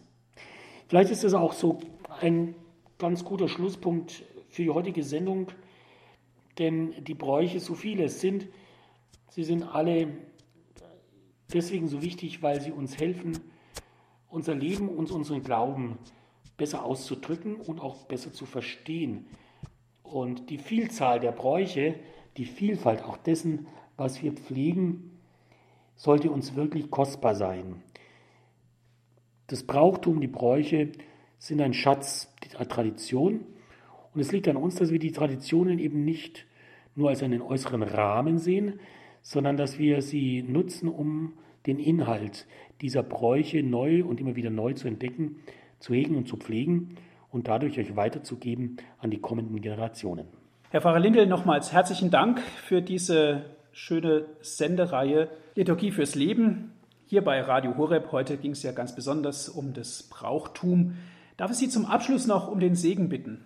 Vielleicht 0.88 1.12
ist 1.12 1.24
das 1.24 1.34
auch 1.34 1.54
so 1.54 1.80
ein 2.20 2.56
ganz 2.98 3.24
guter 3.24 3.48
Schlusspunkt 3.48 4.24
für 4.50 4.64
die 4.64 4.70
heutige 4.70 5.04
Sendung, 5.04 5.48
denn 6.60 6.94
die 7.04 7.14
Bräuche, 7.14 7.60
so 7.60 7.76
viele 7.76 8.06
es 8.06 8.22
sind, 8.22 8.48
sie 9.30 9.44
sind 9.44 9.64
alle 9.64 10.08
deswegen 11.54 11.88
so 11.88 12.02
wichtig, 12.02 12.42
weil 12.42 12.62
sie 12.62 12.72
uns 12.72 12.98
helfen, 12.98 13.34
unser 14.32 14.56
Leben 14.56 14.90
und 14.90 15.12
unseren 15.12 15.44
Glauben 15.44 15.98
besser 16.58 16.84
auszudrücken 16.84 17.56
und 17.56 17.80
auch 17.80 18.06
besser 18.06 18.32
zu 18.32 18.46
verstehen. 18.46 19.28
Und 20.04 20.50
die 20.50 20.58
Vielzahl 20.58 21.20
der 21.20 21.32
Bräuche, 21.32 21.96
die 22.38 22.46
Vielfalt 22.46 23.04
auch 23.04 23.18
dessen, 23.18 23.68
was 23.98 24.24
wir 24.24 24.34
pflegen, 24.34 25.20
sollte 25.96 26.32
uns 26.32 26.56
wirklich 26.56 26.90
kostbar 26.90 27.36
sein. 27.36 27.84
Das 29.48 29.64
Brauchtum, 29.64 30.22
die 30.22 30.28
Bräuche 30.28 30.94
sind 31.38 31.62
ein 31.62 31.74
Schatz 31.74 32.34
der 32.58 32.68
Tradition 32.68 33.46
und 34.14 34.22
es 34.22 34.32
liegt 34.32 34.48
an 34.48 34.56
uns, 34.56 34.76
dass 34.76 34.92
wir 34.92 35.00
die 35.00 35.12
Traditionen 35.12 35.80
eben 35.80 36.04
nicht 36.06 36.46
nur 36.96 37.10
als 37.10 37.24
einen 37.24 37.42
äußeren 37.42 37.84
Rahmen 37.84 38.38
sehen, 38.38 38.80
sondern 39.22 39.58
dass 39.58 39.78
wir 39.78 40.02
sie 40.02 40.42
nutzen, 40.44 40.90
um 40.90 41.34
den 41.66 41.80
Inhalt 41.80 42.48
dieser 42.82 43.04
Bräuche 43.04 43.64
neu 43.64 44.04
und 44.04 44.20
immer 44.20 44.36
wieder 44.36 44.50
neu 44.50 44.74
zu 44.74 44.88
entdecken, 44.88 45.38
zu 45.80 45.94
hegen 45.94 46.16
und 46.16 46.28
zu 46.28 46.38
pflegen 46.38 46.96
und 47.30 47.48
dadurch 47.48 47.80
euch 47.80 47.96
weiterzugeben 47.96 48.78
an 49.00 49.12
die 49.12 49.20
kommenden 49.20 49.62
Generationen. 49.62 50.28
Herr 50.70 50.82
Pfarrer 50.82 51.00
Lindel, 51.00 51.28
nochmals 51.28 51.72
herzlichen 51.74 52.12
Dank 52.12 52.40
für 52.40 52.82
diese 52.82 53.46
schöne 53.72 54.26
Sendereihe 54.42 55.30
Liturgie 55.56 55.92
fürs 55.92 56.16
Leben. 56.16 56.72
Hier 57.06 57.24
bei 57.24 57.42
Radio 57.42 57.76
Horeb. 57.78 58.12
Heute 58.12 58.38
ging 58.38 58.52
es 58.52 58.64
ja 58.64 58.72
ganz 58.72 58.96
besonders 58.96 59.50
um 59.50 59.74
das 59.74 60.04
Brauchtum. 60.04 60.96
Darf 61.36 61.52
ich 61.52 61.58
Sie 61.58 61.70
zum 61.70 61.86
Abschluss 61.86 62.26
noch 62.26 62.48
um 62.48 62.60
den 62.60 62.76
Segen 62.76 63.10
bitten? 63.10 63.44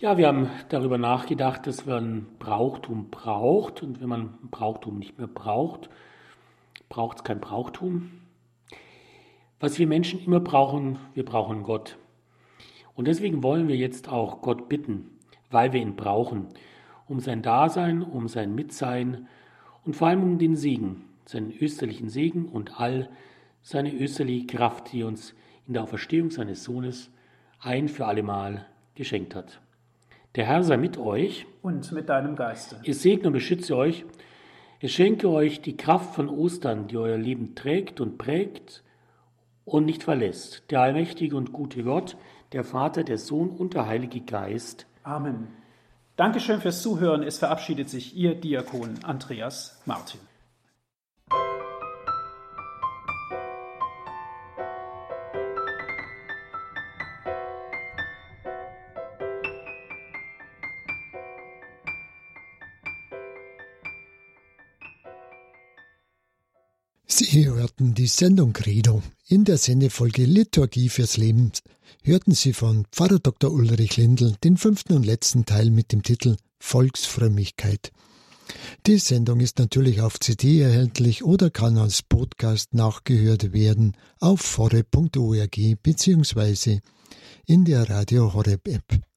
Ja, 0.00 0.16
wir 0.16 0.28
haben 0.28 0.48
darüber 0.68 0.96
nachgedacht, 0.96 1.66
dass 1.66 1.84
man 1.84 2.26
Brauchtum 2.38 3.10
braucht 3.10 3.82
und 3.82 4.00
wenn 4.00 4.08
man 4.08 4.38
Brauchtum 4.50 4.98
nicht 4.98 5.18
mehr 5.18 5.26
braucht, 5.26 5.90
braucht 6.88 7.18
es 7.18 7.24
kein 7.24 7.40
Brauchtum. 7.40 8.10
Was 9.60 9.78
wir 9.78 9.86
Menschen 9.86 10.24
immer 10.24 10.40
brauchen, 10.40 10.98
wir 11.14 11.24
brauchen 11.24 11.62
Gott. 11.62 11.98
Und 12.94 13.06
deswegen 13.06 13.42
wollen 13.42 13.68
wir 13.68 13.76
jetzt 13.76 14.08
auch 14.08 14.40
Gott 14.42 14.68
bitten, 14.68 15.18
weil 15.50 15.72
wir 15.72 15.80
ihn 15.80 15.96
brauchen, 15.96 16.48
um 17.06 17.20
sein 17.20 17.42
Dasein, 17.42 18.02
um 18.02 18.28
sein 18.28 18.54
Mitsein 18.54 19.28
und 19.84 19.94
vor 19.94 20.08
allem 20.08 20.22
um 20.22 20.38
den 20.38 20.56
Segen, 20.56 21.04
seinen 21.24 21.52
österlichen 21.52 22.08
Segen 22.08 22.46
und 22.46 22.80
all 22.80 23.08
seine 23.62 23.92
österliche 23.94 24.46
Kraft, 24.46 24.92
die 24.92 25.02
uns 25.02 25.34
in 25.66 25.74
der 25.74 25.82
Auferstehung 25.82 26.30
seines 26.30 26.64
Sohnes 26.64 27.10
ein 27.60 27.88
für 27.88 28.06
allemal 28.06 28.66
geschenkt 28.94 29.34
hat. 29.34 29.60
Der 30.34 30.46
Herr 30.46 30.62
sei 30.62 30.76
mit 30.76 30.98
euch 30.98 31.46
und 31.62 31.90
mit 31.92 32.08
deinem 32.08 32.36
Geiste. 32.36 32.80
Es 32.84 33.02
segne 33.02 33.28
und 33.28 33.32
beschütze 33.32 33.76
euch 33.76 34.04
es 34.80 34.92
schenke 34.92 35.28
euch 35.28 35.60
die 35.60 35.76
Kraft 35.76 36.14
von 36.14 36.28
Ostern, 36.28 36.86
die 36.86 36.96
euer 36.96 37.18
Leben 37.18 37.54
trägt 37.54 38.00
und 38.00 38.16
prägt 38.16 38.84
und 39.64 39.86
nicht 39.86 40.04
verlässt. 40.04 40.62
Der 40.70 40.80
allmächtige 40.80 41.36
und 41.36 41.52
gute 41.52 41.82
Gott, 41.82 42.16
der 42.52 42.64
Vater, 42.64 43.02
der 43.02 43.18
Sohn 43.18 43.50
und 43.50 43.74
der 43.74 43.86
Heilige 43.86 44.20
Geist. 44.20 44.86
Amen. 45.02 45.48
Dankeschön 46.16 46.60
fürs 46.60 46.82
Zuhören. 46.82 47.22
Es 47.22 47.38
verabschiedet 47.38 47.90
sich 47.90 48.16
Ihr 48.16 48.34
Diakon 48.34 49.02
Andreas 49.04 49.80
Martin. 49.84 50.20
Sie 67.38 67.46
hörten 67.46 67.94
die 67.94 68.08
Sendung 68.08 68.52
Credo. 68.52 69.00
In 69.28 69.44
der 69.44 69.58
Sendefolge 69.58 70.24
Liturgie 70.24 70.88
fürs 70.88 71.16
Leben 71.16 71.52
hörten 72.02 72.34
Sie 72.34 72.52
von 72.52 72.84
Pfarrer 72.90 73.20
Dr. 73.20 73.52
Ulrich 73.52 73.96
Lindl 73.96 74.34
den 74.42 74.56
fünften 74.56 74.94
und 74.94 75.06
letzten 75.06 75.46
Teil 75.46 75.70
mit 75.70 75.92
dem 75.92 76.02
Titel 76.02 76.34
Volksfrömmigkeit. 76.58 77.92
Die 78.88 78.98
Sendung 78.98 79.38
ist 79.38 79.60
natürlich 79.60 80.00
auf 80.00 80.18
CD 80.18 80.62
erhältlich 80.62 81.22
oder 81.22 81.48
kann 81.48 81.78
als 81.78 82.02
Podcast 82.02 82.74
nachgehört 82.74 83.52
werden 83.52 83.96
auf 84.18 84.58
horeb.org 84.58 85.56
bzw. 85.80 86.80
in 87.46 87.64
der 87.64 87.88
Radio 87.88 88.34
Horeb 88.34 88.66
App. 88.66 89.00